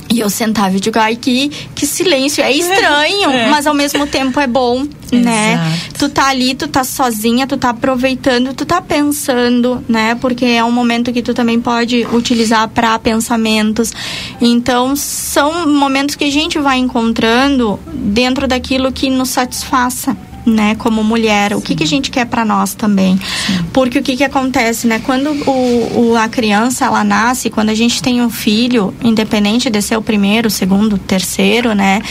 e 0.09 0.19
eu 0.19 0.29
sentava 0.29 0.75
e 0.75 0.79
digo, 0.79 0.97
ai, 0.99 1.15
que, 1.15 1.49
que 1.75 1.85
silêncio. 1.85 2.43
É 2.43 2.51
estranho, 2.51 3.29
é. 3.31 3.49
mas 3.49 3.67
ao 3.67 3.73
mesmo 3.73 4.07
tempo 4.07 4.39
é 4.39 4.47
bom, 4.47 4.85
né? 5.11 5.53
Exato. 5.53 5.97
Tu 5.99 6.09
tá 6.09 6.27
ali, 6.27 6.55
tu 6.55 6.67
tá 6.67 6.83
sozinha, 6.83 7.45
tu 7.45 7.57
tá 7.57 7.69
aproveitando, 7.69 8.53
tu 8.53 8.65
tá 8.65 8.81
pensando, 8.81 9.83
né? 9.87 10.15
Porque 10.15 10.45
é 10.45 10.63
um 10.63 10.71
momento 10.71 11.11
que 11.11 11.21
tu 11.21 11.33
também 11.33 11.59
pode 11.59 12.05
utilizar 12.13 12.67
para 12.69 12.97
pensamentos. 12.99 13.91
Então, 14.39 14.95
são 14.95 15.67
momentos 15.67 16.15
que 16.15 16.23
a 16.23 16.31
gente 16.31 16.57
vai 16.59 16.77
encontrando 16.77 17.79
dentro 17.93 18.47
daquilo 18.47 18.91
que 18.91 19.09
nos 19.09 19.29
satisfaça 19.29 20.15
né, 20.47 20.75
como 20.75 21.03
mulher, 21.03 21.53
o 21.53 21.61
que, 21.61 21.75
que 21.75 21.83
a 21.83 21.87
gente 21.87 22.09
quer 22.09 22.25
para 22.25 22.45
nós 22.45 22.73
também. 22.73 23.17
Sim. 23.17 23.59
Porque 23.73 23.99
o 23.99 24.03
que, 24.03 24.15
que 24.15 24.23
acontece, 24.23 24.87
né, 24.87 25.01
quando 25.03 25.31
o, 25.45 26.11
o, 26.11 26.17
a 26.17 26.29
criança 26.29 26.85
ela 26.85 27.03
nasce, 27.03 27.49
quando 27.49 27.69
a 27.69 27.75
gente 27.75 28.01
tem 28.01 28.21
um 28.21 28.29
filho, 28.29 28.93
independente 29.03 29.69
de 29.69 29.81
ser 29.81 29.97
o 29.97 30.01
primeiro, 30.01 30.47
o 30.47 30.51
segundo, 30.51 30.93
o 30.93 30.97
terceiro, 30.97 31.75
né, 31.75 32.01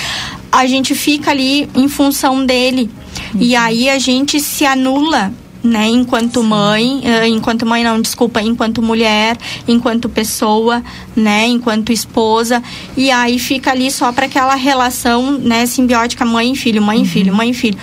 a 0.52 0.66
gente 0.66 0.94
fica 0.94 1.30
ali 1.30 1.68
em 1.74 1.88
função 1.88 2.44
dele. 2.44 2.90
Uhum. 3.34 3.40
E 3.40 3.56
aí 3.56 3.88
a 3.88 3.98
gente 3.98 4.38
se 4.38 4.66
anula 4.66 5.32
né, 5.64 5.88
enquanto 5.88 6.42
mãe, 6.44 7.00
uh, 7.00 7.26
enquanto 7.26 7.66
mãe 7.66 7.82
não, 7.82 8.00
desculpa, 8.00 8.40
enquanto 8.40 8.80
mulher, 8.80 9.36
enquanto 9.66 10.08
pessoa, 10.08 10.82
né, 11.16 11.48
enquanto 11.48 11.90
esposa, 11.90 12.62
e 12.96 13.10
aí 13.10 13.38
fica 13.38 13.72
ali 13.72 13.90
só 13.90 14.12
para 14.12 14.26
aquela 14.26 14.54
relação, 14.54 15.32
né, 15.32 15.66
simbiótica 15.66 16.24
mãe 16.24 16.52
e 16.52 16.56
filho, 16.56 16.80
mãe 16.80 16.98
e 16.98 17.00
uhum. 17.00 17.06
filho, 17.06 17.34
mãe 17.34 17.50
e 17.50 17.54
filho 17.54 17.78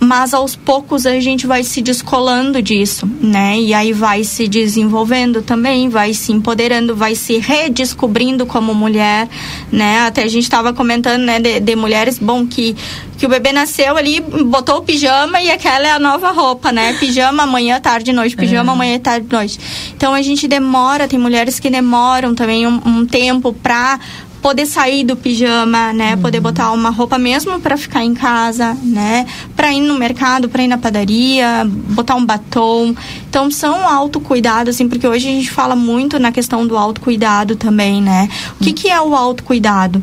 mas 0.00 0.32
aos 0.32 0.56
poucos 0.56 1.04
a 1.04 1.20
gente 1.20 1.46
vai 1.46 1.62
se 1.62 1.82
descolando 1.82 2.62
disso, 2.62 3.06
né? 3.20 3.60
E 3.60 3.74
aí 3.74 3.92
vai 3.92 4.24
se 4.24 4.48
desenvolvendo 4.48 5.42
também, 5.42 5.90
vai 5.90 6.14
se 6.14 6.32
empoderando, 6.32 6.96
vai 6.96 7.14
se 7.14 7.36
redescobrindo 7.36 8.46
como 8.46 8.74
mulher, 8.74 9.28
né? 9.70 10.00
Até 10.00 10.22
a 10.22 10.28
gente 10.28 10.44
estava 10.44 10.72
comentando, 10.72 11.22
né, 11.22 11.38
de, 11.38 11.60
de, 11.60 11.76
mulheres, 11.76 12.18
bom, 12.18 12.46
que, 12.46 12.74
que 13.18 13.26
o 13.26 13.28
bebê 13.28 13.52
nasceu 13.52 13.94
ali, 13.94 14.20
botou 14.20 14.78
o 14.78 14.82
pijama 14.82 15.42
e 15.42 15.50
aquela 15.50 15.86
é 15.86 15.92
a 15.92 15.98
nova 15.98 16.30
roupa, 16.30 16.72
né? 16.72 16.94
Pijama 16.94 17.46
manhã, 17.46 17.78
tarde, 17.78 18.10
noite, 18.10 18.34
pijama 18.34 18.72
é. 18.72 18.76
manhã, 18.76 18.98
tarde, 18.98 19.26
noite. 19.30 19.60
Então 19.94 20.14
a 20.14 20.22
gente 20.22 20.48
demora, 20.48 21.06
tem 21.06 21.18
mulheres 21.18 21.60
que 21.60 21.68
demoram 21.68 22.34
também 22.34 22.66
um, 22.66 22.80
um 22.86 23.06
tempo 23.06 23.52
pra 23.52 24.00
poder 24.40 24.66
sair 24.66 25.04
do 25.04 25.16
pijama, 25.16 25.92
né? 25.92 26.14
Uhum. 26.14 26.22
Poder 26.22 26.40
botar 26.40 26.72
uma 26.72 26.90
roupa 26.90 27.18
mesmo 27.18 27.60
para 27.60 27.76
ficar 27.76 28.04
em 28.04 28.14
casa, 28.14 28.74
né? 28.82 29.26
Para 29.54 29.72
ir 29.72 29.80
no 29.80 29.94
mercado, 29.94 30.48
para 30.48 30.62
ir 30.62 30.68
na 30.68 30.78
padaria, 30.78 31.66
botar 31.66 32.14
um 32.14 32.24
batom. 32.24 32.94
Então 33.28 33.50
são 33.50 33.88
autocuidado, 33.88 34.70
assim, 34.70 34.88
porque 34.88 35.06
hoje 35.06 35.28
a 35.28 35.32
gente 35.32 35.50
fala 35.50 35.76
muito 35.76 36.18
na 36.18 36.32
questão 36.32 36.66
do 36.66 36.76
autocuidado 36.76 37.56
também, 37.56 38.00
né? 38.00 38.28
O 38.60 38.64
que, 38.64 38.70
uhum. 38.70 38.74
que 38.74 38.88
é 38.88 39.00
o 39.00 39.14
autocuidado? 39.14 40.02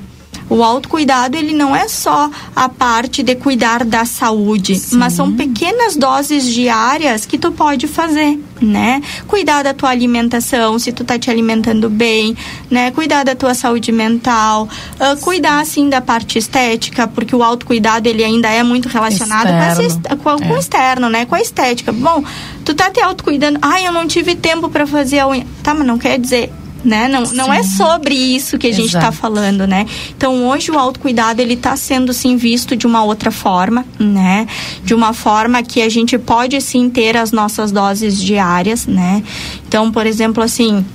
O 0.50 0.64
autocuidado, 0.64 1.36
ele 1.36 1.54
não 1.54 1.76
é 1.76 1.88
só 1.90 2.30
a 2.56 2.70
parte 2.70 3.22
de 3.22 3.36
cuidar 3.36 3.84
da 3.84 4.06
saúde, 4.06 4.76
Sim. 4.76 4.98
mas 4.98 5.14
são 5.14 5.34
pequenas 5.34 5.98
doses 5.98 6.46
diárias 6.46 7.26
que 7.26 7.38
tu 7.38 7.52
pode 7.52 7.86
fazer, 7.86 8.40
né? 8.62 9.02
Cuidar 9.28 9.64
da 9.64 9.74
tua 9.74 9.90
alimentação, 9.90 10.80
se 10.80 10.94
tu 10.94 11.04
tá 11.04 11.20
te 11.20 11.30
alimentando 11.30 11.90
bem, 11.90 12.36
né? 12.72 12.92
Cuidar 12.92 13.26
da 13.26 13.36
tua 13.36 13.54
saúde 13.54 13.92
mental, 13.92 14.70
uh, 15.00 15.20
cuidar, 15.20 15.60
assim, 15.60 15.90
da 15.90 16.00
parte 16.00 16.38
estética, 16.38 17.08
porque 17.08 17.36
o 17.36 17.44
autocuidado, 17.44 18.08
ele 18.08 18.24
ainda 18.24 18.50
é 18.50 18.64
muito 18.64 18.88
relacionado 18.88 19.50
externo. 19.82 20.24
com, 20.24 20.30
a, 20.30 20.38
com, 20.38 20.46
é. 20.46 20.54
o 20.54 20.58
externo, 20.58 21.10
né? 21.10 21.26
Com 21.26 21.36
a 21.36 21.42
estética. 21.42 21.92
Bom, 21.92 22.24
tu 22.64 22.74
tá 22.74 22.90
te 22.90 23.02
autocuidando, 23.02 23.60
ai, 23.62 23.86
eu 23.86 23.92
não 23.92 24.08
tive 24.08 24.34
tempo 24.34 24.70
para 24.70 24.88
fazer 24.88 25.20
a 25.20 25.28
unha. 25.28 25.46
Tá, 25.62 25.74
mas 25.74 25.86
não 25.86 25.98
quer 25.98 26.18
dizer 26.18 26.54
né? 26.88 27.10
Não, 27.10 27.24
não 27.34 27.54
é 27.54 27.64
sobre 27.64 28.16
isso 28.16 28.58
que 28.58 28.68
a 28.68 28.72
gente 28.72 28.96
está 28.96 29.12
falando, 29.12 29.68
né? 29.68 29.86
Então 30.16 30.48
hoje 30.48 30.72
o 30.72 30.80
autocuidado 30.80 31.42
ele 31.42 31.56
está 31.56 31.76
sendo 31.76 32.14
sim 32.14 32.38
visto 32.38 32.78
de 32.78 32.88
uma 32.88 33.04
outra 33.04 33.30
forma, 33.30 33.86
né? 34.00 34.48
De 34.84 34.94
uma 34.94 35.12
forma 35.12 35.62
que 35.62 35.82
a 35.82 35.90
gente 35.90 36.18
pode 36.18 36.60
sim 36.62 36.90
ter 36.90 37.18
as 37.18 37.34
nossas 37.34 37.74
doses 37.74 38.18
diárias, 38.18 38.88
né? 38.88 39.22
Então, 39.68 39.92
por 39.92 40.08
exemplo, 40.08 40.42
assim, 40.42 40.86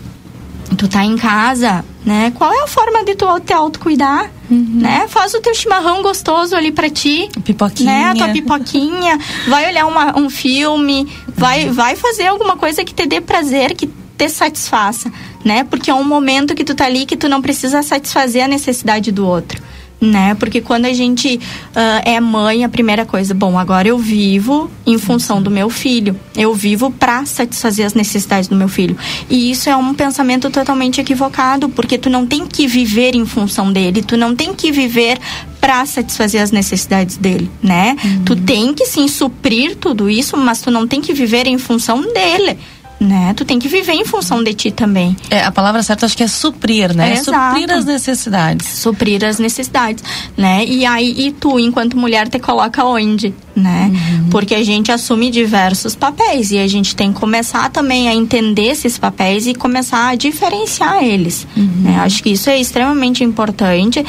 tu 0.78 0.88
tá 0.88 1.04
em 1.04 1.18
casa, 1.18 1.84
né? 2.06 2.32
Qual 2.34 2.50
é 2.50 2.62
a 2.62 2.66
forma 2.66 3.04
de 3.04 3.14
tu 3.14 3.26
te 3.40 3.52
autocuidar? 3.52 4.30
Uhum. 4.50 4.80
Né? 4.80 5.06
Faz 5.08 5.34
o 5.34 5.40
teu 5.40 5.54
chimarrão 5.54 6.02
gostoso 6.02 6.56
ali 6.56 6.72
para 6.72 6.88
ti. 6.88 7.28
Pipoquinha. 7.44 7.92
Né? 7.92 8.04
A 8.10 8.14
tua 8.14 8.28
pipoquinha. 8.28 9.18
vai 9.46 9.68
olhar 9.68 9.86
uma, 9.86 10.18
um 10.18 10.30
filme. 10.30 11.06
Vai, 11.36 11.68
vai 11.68 11.96
fazer 11.96 12.28
alguma 12.28 12.56
coisa 12.56 12.82
que 12.82 12.94
te 12.94 13.06
dê 13.06 13.20
prazer, 13.20 13.74
que 13.74 13.90
te 14.16 14.28
satisfaça, 14.28 15.12
né? 15.44 15.64
Porque 15.64 15.90
é 15.90 15.94
um 15.94 16.04
momento 16.04 16.54
que 16.54 16.64
tu 16.64 16.74
tá 16.74 16.86
ali 16.86 17.06
que 17.06 17.16
tu 17.16 17.28
não 17.28 17.42
precisa 17.42 17.82
satisfazer 17.82 18.44
a 18.44 18.48
necessidade 18.48 19.10
do 19.10 19.26
outro 19.26 19.62
né? 20.02 20.34
Porque 20.34 20.60
quando 20.60 20.86
a 20.86 20.92
gente 20.92 21.36
uh, 21.36 22.02
é 22.04 22.20
mãe, 22.20 22.64
a 22.64 22.68
primeira 22.68 23.06
coisa, 23.06 23.32
bom, 23.32 23.56
agora 23.56 23.86
eu 23.86 23.96
vivo 23.96 24.68
em 24.84 24.98
função 24.98 25.40
do 25.40 25.50
meu 25.50 25.70
filho. 25.70 26.18
Eu 26.36 26.52
vivo 26.52 26.90
para 26.90 27.24
satisfazer 27.24 27.86
as 27.86 27.94
necessidades 27.94 28.48
do 28.48 28.56
meu 28.56 28.68
filho. 28.68 28.96
E 29.30 29.50
isso 29.50 29.70
é 29.70 29.76
um 29.76 29.94
pensamento 29.94 30.50
totalmente 30.50 31.00
equivocado, 31.00 31.68
porque 31.68 31.96
tu 31.96 32.10
não 32.10 32.26
tem 32.26 32.46
que 32.46 32.66
viver 32.66 33.14
em 33.14 33.24
função 33.24 33.72
dele, 33.72 34.02
tu 34.02 34.16
não 34.16 34.34
tem 34.34 34.52
que 34.52 34.72
viver 34.72 35.18
para 35.60 35.86
satisfazer 35.86 36.42
as 36.42 36.50
necessidades 36.50 37.16
dele, 37.16 37.48
né? 37.62 37.96
Uhum. 38.04 38.24
Tu 38.24 38.36
tem 38.36 38.74
que 38.74 38.84
sim 38.84 39.06
suprir 39.06 39.76
tudo 39.76 40.10
isso, 40.10 40.36
mas 40.36 40.60
tu 40.60 40.72
não 40.72 40.88
tem 40.88 41.00
que 41.00 41.14
viver 41.14 41.46
em 41.46 41.56
função 41.56 42.02
dele 42.12 42.58
né? 43.02 43.34
Tu 43.34 43.44
tem 43.44 43.58
que 43.58 43.68
viver 43.68 43.92
em 43.92 44.04
função 44.04 44.42
de 44.42 44.54
ti 44.54 44.70
também. 44.70 45.16
É, 45.28 45.42
a 45.42 45.50
palavra 45.50 45.82
certa 45.82 46.06
acho 46.06 46.16
que 46.16 46.22
é 46.22 46.28
suprir, 46.28 46.94
né? 46.94 47.14
É, 47.14 47.16
suprir 47.16 47.70
as 47.70 47.84
necessidades. 47.84 48.66
Suprir 48.68 49.24
as 49.24 49.38
necessidades, 49.38 50.02
né? 50.36 50.64
E 50.64 50.86
aí, 50.86 51.26
e 51.26 51.32
tu, 51.32 51.58
enquanto 51.58 51.96
mulher, 51.96 52.28
te 52.28 52.38
coloca 52.38 52.84
onde? 52.84 53.34
né? 53.54 53.90
Uhum. 53.92 54.30
Porque 54.30 54.54
a 54.54 54.64
gente 54.64 54.90
assume 54.90 55.30
diversos 55.30 55.94
papéis 55.94 56.50
e 56.50 56.58
a 56.58 56.66
gente 56.66 56.96
tem 56.96 57.12
que 57.12 57.20
começar 57.20 57.70
também 57.70 58.08
a 58.08 58.14
entender 58.14 58.68
esses 58.68 58.98
papéis 58.98 59.46
e 59.46 59.54
começar 59.54 60.08
a 60.08 60.14
diferenciar 60.14 61.02
eles, 61.02 61.46
uhum. 61.56 61.82
né? 61.82 61.98
Acho 62.00 62.22
que 62.22 62.30
isso 62.30 62.48
é 62.48 62.58
extremamente 62.58 63.22
importante. 63.22 64.04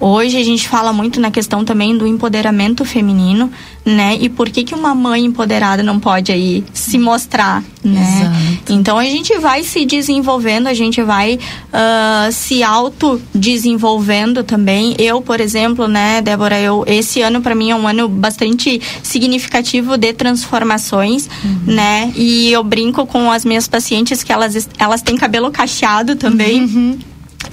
Hoje 0.00 0.36
a 0.36 0.44
gente 0.44 0.68
fala 0.68 0.92
muito 0.92 1.20
na 1.20 1.30
questão 1.30 1.64
também 1.64 1.96
do 1.96 2.06
empoderamento 2.06 2.84
feminino, 2.84 3.50
né? 3.84 4.16
E 4.20 4.28
por 4.28 4.48
que 4.50 4.64
que 4.64 4.74
uma 4.74 4.94
mãe 4.94 5.24
empoderada 5.24 5.82
não 5.82 5.98
pode 5.98 6.32
aí 6.32 6.64
se 6.72 6.98
mostrar, 6.98 7.62
né? 7.94 8.58
Então 8.68 8.98
a 8.98 9.04
gente 9.04 9.36
vai 9.38 9.62
se 9.62 9.84
desenvolvendo, 9.84 10.66
a 10.66 10.74
gente 10.74 11.02
vai 11.02 11.34
uh, 11.36 12.32
se 12.32 12.62
auto 12.62 13.20
desenvolvendo 13.34 14.44
também. 14.44 14.94
Eu, 14.98 15.20
por 15.20 15.40
exemplo, 15.40 15.88
né, 15.88 16.20
Débora, 16.22 16.58
eu 16.60 16.84
esse 16.86 17.20
ano 17.22 17.40
para 17.40 17.54
mim 17.54 17.70
é 17.70 17.76
um 17.76 17.86
ano 17.86 18.08
bastante 18.08 18.80
significativo 19.02 19.96
de 19.96 20.12
transformações, 20.12 21.28
uhum. 21.44 21.74
né? 21.74 22.12
E 22.14 22.50
eu 22.52 22.62
brinco 22.62 23.06
com 23.06 23.30
as 23.30 23.44
minhas 23.44 23.68
pacientes 23.68 24.22
que 24.22 24.32
elas, 24.32 24.68
elas 24.78 25.02
têm 25.02 25.16
cabelo 25.16 25.50
cacheado 25.50 26.16
também. 26.16 26.62
Uhum 26.62 26.98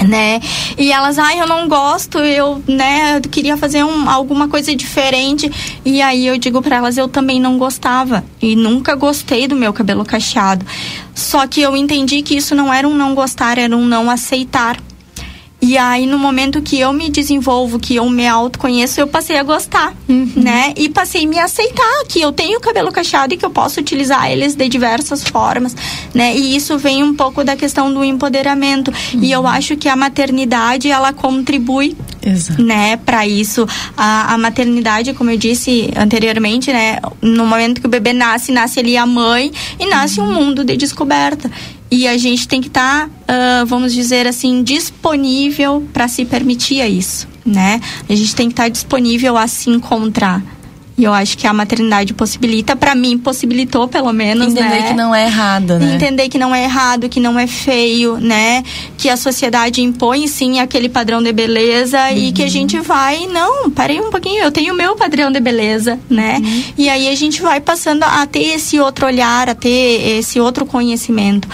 né? 0.04 0.40
E 0.78 0.92
elas, 0.92 1.18
ai, 1.18 1.40
eu 1.42 1.48
não 1.48 1.68
gosto, 1.68 2.20
eu, 2.20 2.62
né, 2.68 3.20
queria 3.32 3.58
fazer 3.58 3.84
um, 3.84 4.10
alguma 4.10 4.48
coisa 4.48 4.76
diferente. 4.76 5.52
E 5.84 6.02
aí 6.02 6.28
eu 6.28 6.38
digo 6.38 6.62
para 6.62 6.78
elas, 6.78 6.98
eu 6.98 7.08
também 7.08 7.40
não 7.40 7.58
gostava 7.58 8.24
e 8.42 8.56
nunca 8.56 8.96
gostei 8.96 9.48
do 9.48 9.56
meu 9.56 9.74
cabelo 9.74 10.06
cacheado. 10.06 10.66
Só 11.14 11.48
que 11.48 11.62
eu 11.62 11.76
entendi 11.76 12.22
que 12.22 12.36
isso 12.36 12.56
não 12.56 12.74
era 12.74 12.88
um 12.88 12.94
não 12.94 13.16
gostar, 13.16 13.58
era 13.58 13.76
um 13.76 13.86
não 13.86 14.10
aceitar. 14.10 14.78
E 15.62 15.78
aí, 15.78 16.06
no 16.06 16.20
momento 16.20 16.62
que 16.62 16.80
eu 16.80 16.94
me 16.94 17.10
desenvolvo, 17.10 17.80
que 17.80 17.96
eu 17.96 18.08
me 18.10 18.28
autoconheço, 18.28 19.00
eu 19.00 19.08
passei 19.08 19.38
a 19.38 19.44
gostar, 19.44 19.96
uhum. 20.08 20.32
né? 20.36 20.74
E 20.76 20.90
passei 20.90 21.26
a 21.26 21.28
me 21.28 21.40
aceitar 21.40 22.04
que 22.08 22.22
eu 22.22 22.32
tenho 22.32 22.60
cabelo 22.60 22.92
cacheado 22.92 23.34
e 23.34 23.38
que 23.38 23.46
eu 23.46 23.50
posso 23.50 23.80
utilizar 23.80 24.30
eles 24.30 24.54
de 24.54 24.70
diversas 24.70 25.24
formas, 25.24 25.76
né? 26.14 26.36
E 26.36 26.56
isso 26.56 26.78
vem 26.78 27.04
um 27.04 27.16
pouco 27.16 27.44
da 27.44 27.56
questão 27.56 27.92
do 27.92 28.04
empoderamento. 28.04 28.94
Uhum. 29.14 29.24
E 29.24 29.32
eu 29.32 29.42
uhum. 29.42 29.48
acho 29.48 29.76
que 29.76 29.90
a 29.90 29.96
maternidade, 29.96 30.92
ela 30.92 31.12
contribui, 31.12 31.98
Exato. 32.24 32.62
né, 32.62 32.98
para 32.98 33.26
isso. 33.26 33.68
A, 33.98 34.34
a 34.34 34.38
maternidade, 34.38 35.14
como 35.14 35.32
eu 35.32 35.38
disse 35.38 35.90
anteriormente, 35.96 36.72
né? 36.72 37.00
No 37.22 37.46
momento 37.46 37.82
que 37.82 37.88
o 37.88 37.90
bebê 37.90 38.14
nasce, 38.14 38.52
nasce 38.52 38.80
ali 38.80 38.98
a 38.98 39.06
mãe 39.06 39.52
e 39.80 39.88
nasce 39.88 40.20
uhum. 40.20 40.28
um 40.28 40.34
mundo 40.34 40.64
de 40.64 40.78
descoberta 40.78 41.50
e 41.96 42.08
a 42.08 42.18
gente 42.18 42.46
tem 42.46 42.60
que 42.60 42.68
estar, 42.68 43.08
tá, 43.08 43.64
uh, 43.64 43.66
vamos 43.66 43.94
dizer 43.94 44.28
assim, 44.28 44.62
disponível 44.62 45.88
para 45.94 46.10
se 46.10 46.26
permitir 46.26 46.86
isso, 46.86 47.26
né? 47.46 47.80
A 48.10 48.14
gente 48.14 48.36
tem 48.36 48.48
que 48.48 48.54
estar 48.54 48.64
tá 48.64 48.70
disponível 48.70 49.38
a 49.38 49.48
se 49.48 49.70
encontrar. 49.70 50.44
E 50.98 51.04
eu 51.04 51.14
acho 51.14 51.38
que 51.38 51.46
a 51.46 51.52
maternidade 51.52 52.14
possibilita, 52.14 52.74
para 52.74 52.96
mim, 52.96 53.18
possibilitou 53.18 53.86
pelo 53.86 54.14
menos, 54.14 54.54
Entender 54.54 54.70
né? 54.70 54.88
que 54.88 54.94
não 54.94 55.14
é 55.14 55.26
errado, 55.26 55.78
né? 55.78 55.96
Entender 55.96 56.30
que 56.30 56.38
não 56.38 56.56
é 56.56 56.64
errado, 56.64 57.10
que 57.10 57.20
não 57.20 57.38
é 57.38 57.48
feio, 57.48 58.18
né? 58.18 58.64
Que 58.98 59.10
a 59.10 59.18
sociedade 59.18 59.82
impõe 59.82 60.26
sim 60.28 60.60
aquele 60.60 60.88
padrão 60.88 61.22
de 61.22 61.34
beleza 61.34 62.00
uhum. 62.00 62.18
e 62.18 62.32
que 62.32 62.42
a 62.42 62.48
gente 62.48 62.80
vai, 62.80 63.28
não, 63.28 63.70
parei 63.70 64.00
um 64.00 64.10
pouquinho, 64.10 64.42
eu 64.42 64.52
tenho 64.52 64.74
o 64.74 64.78
meu 64.78 64.96
padrão 64.96 65.30
de 65.30 65.40
beleza, 65.42 66.00
né? 66.10 66.38
Uhum. 66.42 66.64
E 66.78 66.88
aí 66.88 67.10
a 67.10 67.16
gente 67.16 67.42
vai 67.42 67.60
passando 67.60 68.04
a 68.04 68.26
ter 68.26 68.56
esse 68.56 68.80
outro 68.80 69.06
olhar, 69.06 69.50
a 69.50 69.56
ter 69.56 70.18
esse 70.18 70.40
outro 70.40 70.66
conhecimento. 70.66 71.46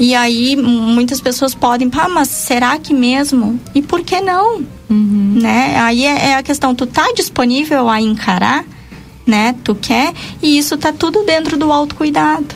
E 0.00 0.12
aí 0.12 0.56
muitas 0.56 1.20
pessoas 1.20 1.54
podem, 1.54 1.88
pá, 1.88 2.08
mas 2.08 2.28
será 2.28 2.76
que 2.78 2.92
mesmo? 2.92 3.60
E 3.76 3.80
por 3.80 4.00
que 4.00 4.20
não? 4.20 4.56
Uhum. 4.90 5.38
Né? 5.40 5.78
Aí 5.78 6.04
é, 6.04 6.30
é 6.30 6.34
a 6.34 6.42
questão, 6.42 6.74
tu 6.74 6.84
tá 6.84 7.12
disponível 7.14 7.88
a 7.88 8.00
encarar? 8.00 8.64
Né? 9.28 9.54
Tu 9.62 9.74
quer 9.74 10.12
e 10.42 10.58
isso 10.58 10.76
tá 10.76 10.92
tudo 10.92 11.24
dentro 11.24 11.56
do 11.56 11.70
autocuidado. 11.72 12.46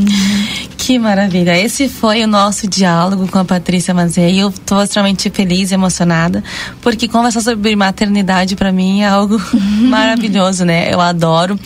que 0.78 0.98
maravilha. 0.98 1.58
Esse 1.58 1.88
foi 1.88 2.22
o 2.22 2.26
nosso 2.26 2.68
diálogo 2.68 3.26
com 3.28 3.38
a 3.38 3.44
Patrícia 3.44 3.92
Mazei. 3.92 4.40
Eu 4.40 4.50
estou 4.50 4.82
extremamente 4.82 5.28
feliz 5.30 5.70
e 5.70 5.74
emocionada, 5.74 6.42
porque 6.80 7.08
conversar 7.08 7.40
sobre 7.40 7.74
maternidade 7.74 8.56
para 8.56 8.70
mim 8.70 9.02
é 9.02 9.08
algo 9.08 9.40
maravilhoso, 9.88 10.64
né? 10.64 10.92
Eu 10.92 11.00
adoro. 11.00 11.58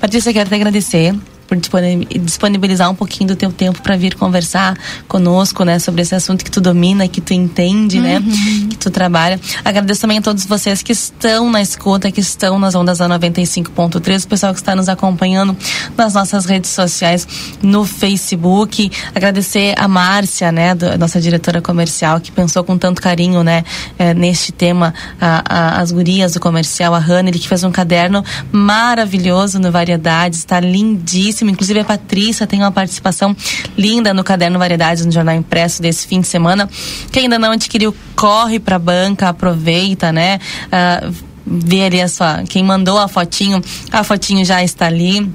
Patrícia, 0.00 0.32
quero 0.32 0.48
te 0.48 0.54
agradecer 0.54 1.14
por 1.60 1.80
disponibilizar 2.20 2.90
um 2.90 2.94
pouquinho 2.94 3.28
do 3.28 3.36
teu 3.36 3.52
tempo 3.52 3.82
para 3.82 3.96
vir 3.96 4.14
conversar 4.14 4.76
conosco, 5.08 5.64
né, 5.64 5.78
sobre 5.78 6.02
esse 6.02 6.14
assunto 6.14 6.44
que 6.44 6.50
tu 6.50 6.60
domina, 6.60 7.06
que 7.08 7.20
tu 7.20 7.32
entende, 7.32 8.00
né, 8.00 8.18
uhum. 8.18 8.24
né, 8.26 8.66
que 8.70 8.76
tu 8.76 8.90
trabalha. 8.90 9.40
Agradeço 9.64 10.00
também 10.00 10.18
a 10.18 10.22
todos 10.22 10.44
vocês 10.44 10.82
que 10.82 10.92
estão 10.92 11.50
na 11.50 11.60
escuta, 11.62 12.10
que 12.10 12.20
estão 12.20 12.58
nas 12.58 12.74
ondas 12.74 12.98
da 12.98 13.08
95.3, 13.08 14.24
o 14.24 14.28
pessoal 14.28 14.52
que 14.52 14.60
está 14.60 14.74
nos 14.74 14.88
acompanhando 14.88 15.56
nas 15.96 16.14
nossas 16.14 16.44
redes 16.44 16.70
sociais, 16.70 17.26
no 17.62 17.84
Facebook. 17.84 18.90
Agradecer 19.14 19.74
a 19.76 19.88
Márcia, 19.88 20.50
né, 20.50 20.74
do, 20.74 20.96
nossa 20.98 21.20
diretora 21.20 21.60
comercial, 21.60 22.20
que 22.20 22.30
pensou 22.32 22.64
com 22.64 22.76
tanto 22.78 23.00
carinho, 23.00 23.42
né, 23.42 23.64
é, 23.98 24.14
neste 24.14 24.52
tema, 24.52 24.94
a, 25.20 25.42
a, 25.48 25.80
as 25.80 25.92
gurias 25.92 26.32
do 26.32 26.40
comercial, 26.40 26.94
a 26.94 26.98
Hannah, 26.98 27.30
que 27.32 27.48
fez 27.48 27.64
um 27.64 27.72
caderno 27.72 28.24
maravilhoso 28.52 29.58
no 29.58 29.70
Variedades, 29.70 30.40
está 30.40 30.60
lindíssimo 30.60 31.43
Inclusive 31.50 31.80
a 31.80 31.84
Patrícia 31.84 32.46
tem 32.46 32.60
uma 32.60 32.72
participação 32.72 33.36
linda 33.76 34.14
no 34.14 34.24
caderno 34.24 34.58
Variedades 34.58 35.04
no 35.04 35.12
jornal 35.12 35.34
impresso 35.34 35.82
desse 35.82 36.06
fim 36.06 36.20
de 36.20 36.26
semana. 36.26 36.68
Quem 37.10 37.24
ainda 37.24 37.38
não 37.38 37.52
adquiriu, 37.52 37.94
corre 38.16 38.58
para 38.58 38.76
a 38.76 38.78
banca, 38.78 39.28
aproveita, 39.28 40.12
né? 40.12 40.38
Uh, 40.66 41.14
vê 41.46 41.84
ali 41.84 42.00
a 42.00 42.08
sua. 42.08 42.44
Quem 42.48 42.62
mandou 42.62 42.98
a 42.98 43.08
fotinho, 43.08 43.62
a 43.90 44.02
fotinho 44.02 44.44
já 44.44 44.62
está 44.62 44.86
ali 44.86 45.30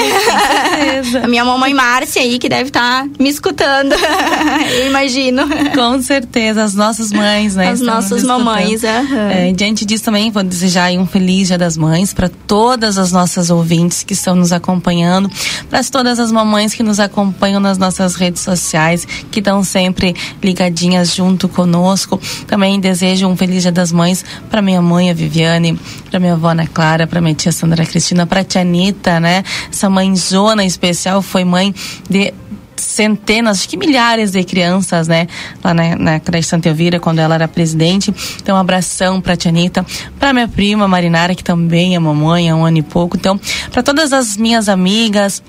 É, 0.80 1.18
a 1.24 1.28
minha 1.28 1.44
mamãe 1.44 1.74
Márcia 1.74 2.22
aí 2.22 2.40
que 2.40 2.48
deve 2.48 2.70
estar 2.70 3.04
tá 3.04 3.10
me 3.20 3.30
escutando. 3.30 3.94
eu 4.80 4.88
imagino. 4.88 5.44
Com 5.76 6.02
certeza, 6.02 6.64
as 6.64 6.74
nossas 6.74 7.12
mães, 7.12 7.58
né? 7.58 7.70
As 7.70 7.82
nossas 7.82 8.24
mamães. 8.24 8.84
Uhum. 8.84 9.30
É, 9.30 9.52
diante 9.52 9.86
disso 9.86 10.06
também 10.06 10.32
vou 10.32 10.44
desejar 10.44 10.92
um 10.92 11.06
feliz 11.06 11.50
Dia 11.50 11.58
das 11.58 11.76
Mães 11.76 12.14
para 12.14 12.30
todas 12.48 12.98
as 12.98 13.12
nossas 13.12 13.50
ouvintes 13.50 14.02
que 14.04 14.14
estão 14.14 14.34
nos 14.34 14.54
acompanhando, 14.54 15.30
para 15.70 15.84
todas 15.84 16.20
as 16.20 16.32
mamães 16.32 16.74
que 16.74 16.84
nos 16.84 17.00
acompanham 17.00 17.60
nas 17.60 17.78
nossas 17.78 18.16
redes 18.16 18.29
redes 18.30 18.42
sociais, 18.42 19.08
que 19.32 19.40
estão 19.40 19.64
sempre 19.64 20.16
ligadinhas 20.42 21.16
junto 21.16 21.50
conosco. 21.50 22.20
Também 22.48 22.80
desejo 22.80 23.28
um 23.28 23.36
feliz 23.36 23.64
Dia 23.64 23.72
das 23.72 23.92
Mães 23.92 24.24
para 24.50 24.62
minha 24.62 24.82
mãe, 24.82 25.10
a 25.10 25.14
Viviane, 25.14 25.78
para 26.10 26.20
minha 26.20 26.34
avó 26.34 26.50
Ana 26.50 26.68
Clara, 26.68 27.08
para 27.08 27.20
minha 27.20 27.34
tia 27.34 27.52
Sandra 27.52 27.86
Cristina, 27.86 28.26
para 28.26 28.44
tia 28.44 28.62
Anitta, 28.62 29.20
né? 29.20 29.44
Essa 29.70 29.90
mãezona 29.90 30.64
especial 30.64 31.22
foi 31.22 31.44
mãe 31.44 31.74
de 32.10 32.34
centenas, 32.80 33.60
acho 33.60 33.70
que 33.70 33.78
milhares 33.78 34.32
de 34.32 34.44
crianças, 34.44 35.08
né? 35.08 35.28
Lá 35.64 35.74
na, 35.74 35.96
na 35.96 36.20
creche 36.20 36.48
Santa 36.48 36.70
Elvira, 36.70 37.00
quando 37.00 37.20
ela 37.20 37.36
era 37.36 37.48
presidente. 37.48 38.14
Então, 38.42 38.56
um 38.56 38.60
abração 38.60 39.20
pra 39.20 39.36
Tia 39.36 39.50
Anitta, 39.50 39.86
pra 40.18 40.34
minha 40.34 40.48
prima 40.48 40.88
Marinara, 40.88 41.36
que 41.36 41.44
também 41.44 41.96
é 41.96 42.00
mamãe 42.00 42.50
há 42.50 42.56
um 42.56 42.66
ano 42.66 42.78
e 42.78 42.84
pouco. 42.84 43.18
Então, 43.18 43.40
para 43.72 43.84
todas 43.84 44.14
as 44.14 44.38
minhas 44.38 44.70
amigas, 44.70 45.44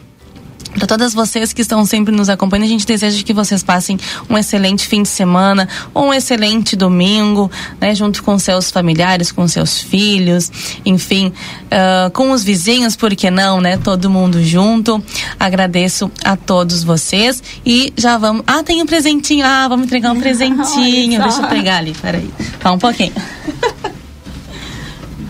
para 0.74 0.86
todas 0.86 1.12
vocês 1.12 1.52
que 1.52 1.62
estão 1.62 1.84
sempre 1.84 2.14
nos 2.14 2.28
acompanhando, 2.28 2.64
a 2.64 2.68
gente 2.68 2.86
deseja 2.86 3.22
que 3.22 3.32
vocês 3.32 3.62
passem 3.62 3.98
um 4.28 4.38
excelente 4.38 4.86
fim 4.86 5.02
de 5.02 5.08
semana 5.08 5.68
ou 5.92 6.06
um 6.06 6.14
excelente 6.14 6.76
domingo, 6.76 7.50
né, 7.80 7.94
junto 7.94 8.22
com 8.22 8.38
seus 8.38 8.70
familiares, 8.70 9.32
com 9.32 9.46
seus 9.48 9.80
filhos, 9.80 10.50
enfim, 10.84 11.32
uh, 11.66 12.10
com 12.12 12.30
os 12.30 12.44
vizinhos, 12.44 12.96
por 12.96 13.14
que 13.14 13.30
não, 13.30 13.60
né? 13.60 13.76
Todo 13.78 14.08
mundo 14.08 14.42
junto. 14.42 15.02
Agradeço 15.38 16.10
a 16.24 16.36
todos 16.36 16.84
vocês 16.84 17.42
e 17.66 17.92
já 17.96 18.16
vamos. 18.16 18.42
Ah, 18.46 18.62
tem 18.62 18.80
um 18.82 18.86
presentinho. 18.86 19.44
Ah, 19.44 19.66
vamos 19.68 19.86
entregar 19.86 20.12
um 20.12 20.20
presentinho. 20.20 21.22
Deixa 21.22 21.42
eu 21.42 21.48
pegar 21.48 21.78
ali, 21.78 21.94
peraí. 22.00 22.30
Tá 22.60 22.72
um 22.72 22.78
pouquinho. 22.78 23.12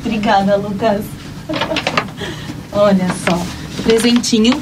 Obrigada, 0.05 0.57
Lucas. 0.57 1.05
Olha 2.73 3.07
só, 3.27 3.39
presentinho 3.83 4.61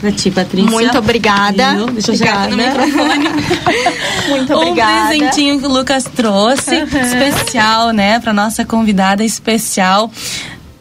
pra 0.00 0.10
ti, 0.10 0.30
Patrícia. 0.30 0.70
Muito 0.70 0.98
obrigada. 0.98 1.74
Deixa 1.92 2.12
eu 2.12 2.16
chegar 2.16 2.48
no 2.48 2.56
microfone. 2.56 3.28
Muito 4.28 4.54
obrigada. 4.54 5.14
Um 5.14 5.18
presentinho 5.18 5.60
que 5.60 5.66
o 5.66 5.68
Lucas 5.68 6.04
trouxe, 6.04 6.76
uhum. 6.76 7.00
especial, 7.00 7.90
né? 7.90 8.18
Pra 8.18 8.32
nossa 8.32 8.64
convidada 8.64 9.22
especial. 9.22 10.10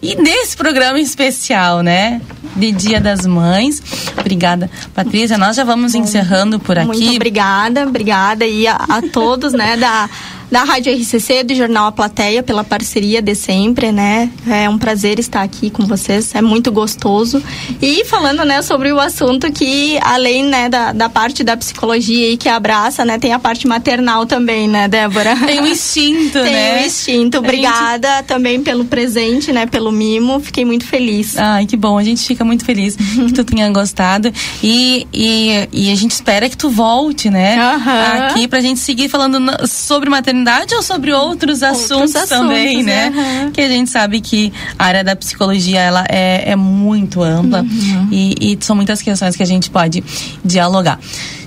E 0.01 0.15
nesse 0.15 0.55
programa 0.55 0.99
especial, 0.99 1.81
né? 1.81 2.21
De 2.55 2.71
Dia 2.71 3.01
das 3.01 3.25
Mães. 3.25 3.83
Obrigada, 4.17 4.69
Patrícia. 4.93 5.37
Nós 5.37 5.57
já 5.57 5.63
vamos 5.63 5.93
encerrando 5.93 6.59
por 6.59 6.77
aqui. 6.77 6.87
Muito 6.87 7.15
obrigada, 7.15 7.85
obrigada. 7.85 8.45
E 8.45 8.65
a, 8.65 8.75
a 8.75 9.01
todos, 9.01 9.51
né, 9.51 9.75
da 9.75 10.09
da 10.51 10.63
Rádio 10.63 10.93
RCC, 10.93 11.43
do 11.43 11.53
Jornal 11.53 11.87
A 11.87 11.91
Plateia, 11.91 12.41
pela 12.41 12.63
parceria 12.63 13.21
de 13.21 13.35
sempre, 13.35 13.91
né? 13.91 14.29
É 14.47 14.67
um 14.67 14.77
prazer 14.77 15.19
estar 15.19 15.43
aqui 15.43 15.69
com 15.69 15.85
vocês, 15.85 16.33
é 16.33 16.41
muito 16.41 16.71
gostoso. 16.71 17.41
E 17.81 18.03
falando, 18.05 18.43
né, 18.43 18.61
sobre 18.61 18.91
o 18.91 18.99
assunto 18.99 19.51
que, 19.51 19.99
além, 20.01 20.45
né, 20.45 20.67
da, 20.67 20.91
da 20.91 21.07
parte 21.07 21.43
da 21.43 21.55
psicologia 21.55 22.27
aí 22.27 22.37
que 22.37 22.49
abraça, 22.49 23.05
né, 23.05 23.19
tem 23.19 23.31
a 23.31 23.39
parte 23.39 23.67
maternal 23.67 24.25
também, 24.25 24.67
né, 24.67 24.87
Débora? 24.87 25.35
Tem 25.35 25.61
o 25.61 25.67
instinto, 25.67 26.33
tem 26.33 26.43
né? 26.51 26.73
Tem 26.73 26.83
o 26.83 26.87
instinto. 26.87 27.37
Obrigada 27.37 28.17
gente... 28.17 28.25
também 28.25 28.63
pelo 28.63 28.85
presente, 28.85 29.51
né, 29.51 29.67
pelo 29.67 29.91
mimo. 29.91 30.39
Fiquei 30.39 30.65
muito 30.65 30.85
feliz. 30.85 31.37
Ai, 31.37 31.65
que 31.65 31.77
bom. 31.77 31.97
A 31.97 32.03
gente 32.03 32.25
fica 32.25 32.43
muito 32.43 32.65
feliz 32.65 32.95
que 32.95 33.33
tu 33.33 33.43
tenha 33.43 33.69
gostado. 33.71 34.33
E, 34.63 35.07
e, 35.13 35.69
e 35.71 35.91
a 35.91 35.95
gente 35.95 36.11
espera 36.11 36.49
que 36.49 36.57
tu 36.57 36.69
volte, 36.69 37.29
né, 37.29 37.55
uhum. 37.55 38.25
aqui 38.25 38.47
pra 38.47 38.59
gente 38.59 38.79
seguir 38.79 39.09
falando 39.09 39.39
sobre 39.67 40.09
maternidade 40.09 40.38
maternidade 40.39 40.75
ou 40.75 40.81
sobre 40.81 41.13
outros, 41.13 41.61
outros 41.61 41.63
assuntos, 41.63 42.15
assuntos, 42.15 42.29
também, 42.29 42.83
né? 42.83 43.09
Uhum. 43.09 43.51
Que 43.51 43.61
a 43.61 43.67
gente 43.67 43.89
sabe 43.89 44.21
que 44.21 44.51
a 44.77 44.85
área 44.85 45.03
da 45.03 45.15
psicologia 45.15 45.79
ela 45.79 46.05
é, 46.09 46.51
é 46.51 46.55
muito 46.55 47.21
ampla 47.21 47.61
uhum. 47.61 48.07
e, 48.11 48.53
e 48.53 48.57
são 48.61 48.75
muitas 48.75 49.01
questões 49.01 49.35
que 49.35 49.43
a 49.43 49.45
gente 49.45 49.69
pode 49.69 50.03
dialogar. 50.43 50.99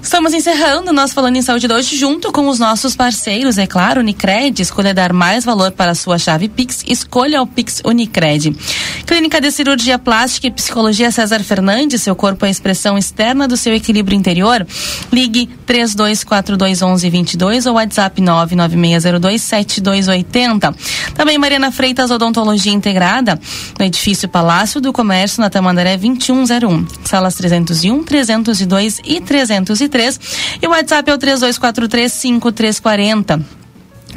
Estamos 0.02 0.34
encerrando 0.34 0.92
nós 0.92 1.12
falando 1.12 1.36
em 1.36 1.42
saúde 1.42 1.68
de 1.68 1.72
hoje 1.72 1.96
junto 1.96 2.32
com 2.32 2.48
os 2.48 2.58
nossos 2.58 2.96
parceiros, 2.96 3.56
é 3.56 3.68
claro, 3.68 4.00
Unicred, 4.00 4.60
escolha 4.60 4.92
dar 4.92 5.12
mais 5.12 5.44
valor 5.44 5.70
para 5.70 5.92
a 5.92 5.94
sua 5.94 6.18
chave 6.18 6.48
Pix, 6.48 6.82
escolha 6.88 7.40
o 7.40 7.46
Pix 7.46 7.80
Unicred. 7.84 8.50
Clínica 9.06 9.40
de 9.40 9.52
Cirurgia 9.52 10.00
Plástica 10.00 10.48
e 10.48 10.50
Psicologia 10.50 11.12
César 11.12 11.38
Fernandes, 11.44 12.02
seu 12.02 12.16
corpo 12.16 12.44
é 12.44 12.48
a 12.48 12.50
expressão 12.50 12.98
externa 12.98 13.46
do 13.46 13.56
seu 13.56 13.72
equilíbrio 13.74 14.18
interior. 14.18 14.66
Ligue 15.12 15.48
32421122 15.68 17.66
ou 17.66 17.74
WhatsApp 17.74 18.20
996027280. 18.20 20.74
Também 21.14 21.38
Mariana 21.38 21.70
Freitas 21.70 22.10
Odontologia 22.10 22.72
Integrada, 22.72 23.38
no 23.78 23.84
edifício 23.84 24.28
Palácio 24.28 24.80
do 24.80 24.92
Comércio, 24.92 25.40
na 25.40 25.48
Tamandaré 25.48 25.96
2101, 25.96 26.88
salas 27.04 27.36
301, 27.36 28.02
302 28.02 29.00
e 29.04 29.20
303 29.20 29.91
e 30.60 30.66
o 30.66 30.70
WhatsApp 30.70 31.10
é 31.10 31.14
o 31.14 31.18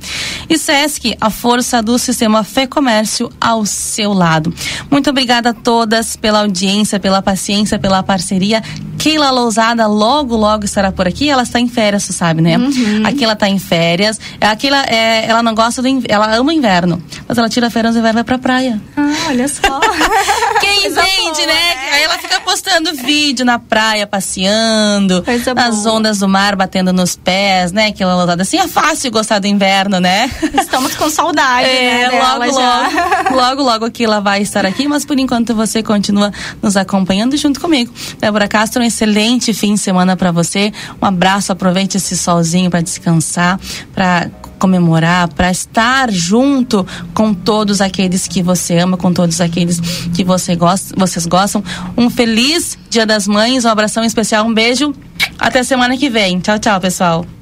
e 0.48 0.58
Sesc, 0.58 1.16
a 1.20 1.28
força 1.30 1.82
do 1.82 1.98
sistema 1.98 2.44
Fê 2.44 2.66
Comércio 2.66 3.30
ao 3.40 3.66
seu 3.66 4.12
lado. 4.12 4.52
Muito 4.90 5.10
obrigada 5.10 5.50
a 5.50 5.54
todas 5.54 6.16
pela 6.16 6.40
audiência, 6.40 6.98
pela 6.98 7.22
paciência, 7.22 7.78
pela 7.78 8.02
parceria. 8.02 8.60
Keila 9.00 9.30
Lousada 9.30 9.86
logo, 9.86 10.36
logo 10.36 10.66
estará 10.66 10.92
por 10.92 11.08
aqui. 11.08 11.30
Ela 11.30 11.42
está 11.42 11.58
em 11.58 11.66
férias, 11.66 12.02
você 12.02 12.12
sabe, 12.12 12.42
né? 12.42 12.58
Uhum. 12.58 13.02
Aqui 13.06 13.24
ela 13.24 13.32
está 13.32 13.48
em 13.48 13.58
férias. 13.58 14.20
Aqui 14.38 14.68
ela, 14.68 14.82
é, 14.82 15.24
ela 15.26 15.42
não 15.42 15.54
gosta 15.54 15.80
do 15.80 15.88
ela 16.06 16.36
ama 16.36 16.50
o 16.50 16.52
inverno, 16.52 17.02
mas 17.26 17.38
ela 17.38 17.48
tira 17.48 17.70
férias 17.70 17.94
no 17.94 18.00
inverno 18.00 18.18
e 18.18 18.22
vai 18.22 18.24
pra 18.24 18.38
praia. 18.38 18.78
Ah, 18.98 19.28
olha 19.28 19.48
só. 19.48 19.80
Quem 20.60 20.88
entende, 20.88 21.46
né? 21.46 21.92
Aí 21.94 22.02
ela 22.02 22.18
fica 22.18 22.40
postando 22.40 22.92
vídeo 22.94 23.44
na 23.44 23.58
praia, 23.58 24.06
passeando, 24.06 25.22
Coisa 25.22 25.54
nas 25.54 25.82
boa. 25.82 25.96
ondas 25.96 26.18
do 26.18 26.28
mar, 26.28 26.54
batendo 26.54 26.92
nos 26.92 27.16
pés, 27.16 27.72
né? 27.72 27.86
Aquela 27.86 28.14
lotada 28.14 28.42
assim. 28.42 28.58
É 28.58 28.68
fácil 28.68 29.10
gostar 29.10 29.38
do 29.38 29.46
inverno, 29.46 29.98
né? 29.98 30.30
Estamos 30.60 30.94
com 30.94 31.08
saudade, 31.08 31.68
é, 31.68 32.08
né? 32.10 32.20
Logo, 32.20 32.52
logo, 32.52 33.34
logo, 33.34 33.62
logo 33.62 33.84
aqui 33.86 34.04
ela 34.04 34.20
vai 34.20 34.42
estar 34.42 34.66
aqui, 34.66 34.86
mas 34.86 35.06
por 35.06 35.18
enquanto 35.18 35.54
você 35.54 35.82
continua 35.82 36.30
nos 36.60 36.76
acompanhando 36.76 37.34
junto 37.38 37.58
comigo. 37.60 37.90
Débora 38.18 38.46
Castro, 38.46 38.82
excelente 38.90 39.54
fim 39.54 39.74
de 39.74 39.80
semana 39.80 40.16
para 40.16 40.30
você. 40.30 40.72
Um 41.00 41.06
abraço, 41.06 41.50
aproveite 41.52 41.96
esse 41.96 42.16
solzinho 42.16 42.70
para 42.70 42.80
descansar, 42.80 43.58
para 43.94 44.30
comemorar, 44.58 45.28
para 45.28 45.50
estar 45.50 46.12
junto 46.12 46.86
com 47.14 47.32
todos 47.32 47.80
aqueles 47.80 48.28
que 48.28 48.42
você 48.42 48.78
ama, 48.78 48.96
com 48.96 49.12
todos 49.12 49.40
aqueles 49.40 49.80
que 50.14 50.22
você 50.22 50.54
gosta, 50.54 50.94
vocês 50.96 51.26
gostam. 51.26 51.64
Um 51.96 52.10
feliz 52.10 52.78
Dia 52.90 53.06
das 53.06 53.26
Mães, 53.26 53.64
um 53.64 53.68
abração 53.68 54.04
especial, 54.04 54.46
um 54.46 54.52
beijo. 54.52 54.94
Até 55.38 55.62
semana 55.62 55.96
que 55.96 56.10
vem. 56.10 56.38
Tchau, 56.40 56.58
tchau, 56.58 56.78
pessoal. 56.80 57.39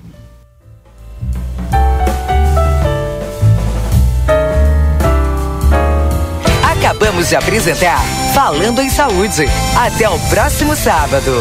Acabamos 6.98 7.28
de 7.28 7.36
apresentar 7.36 8.02
Falando 8.34 8.80
em 8.80 8.90
Saúde. 8.90 9.46
Até 9.76 10.08
o 10.08 10.18
próximo 10.18 10.74
sábado. 10.74 11.32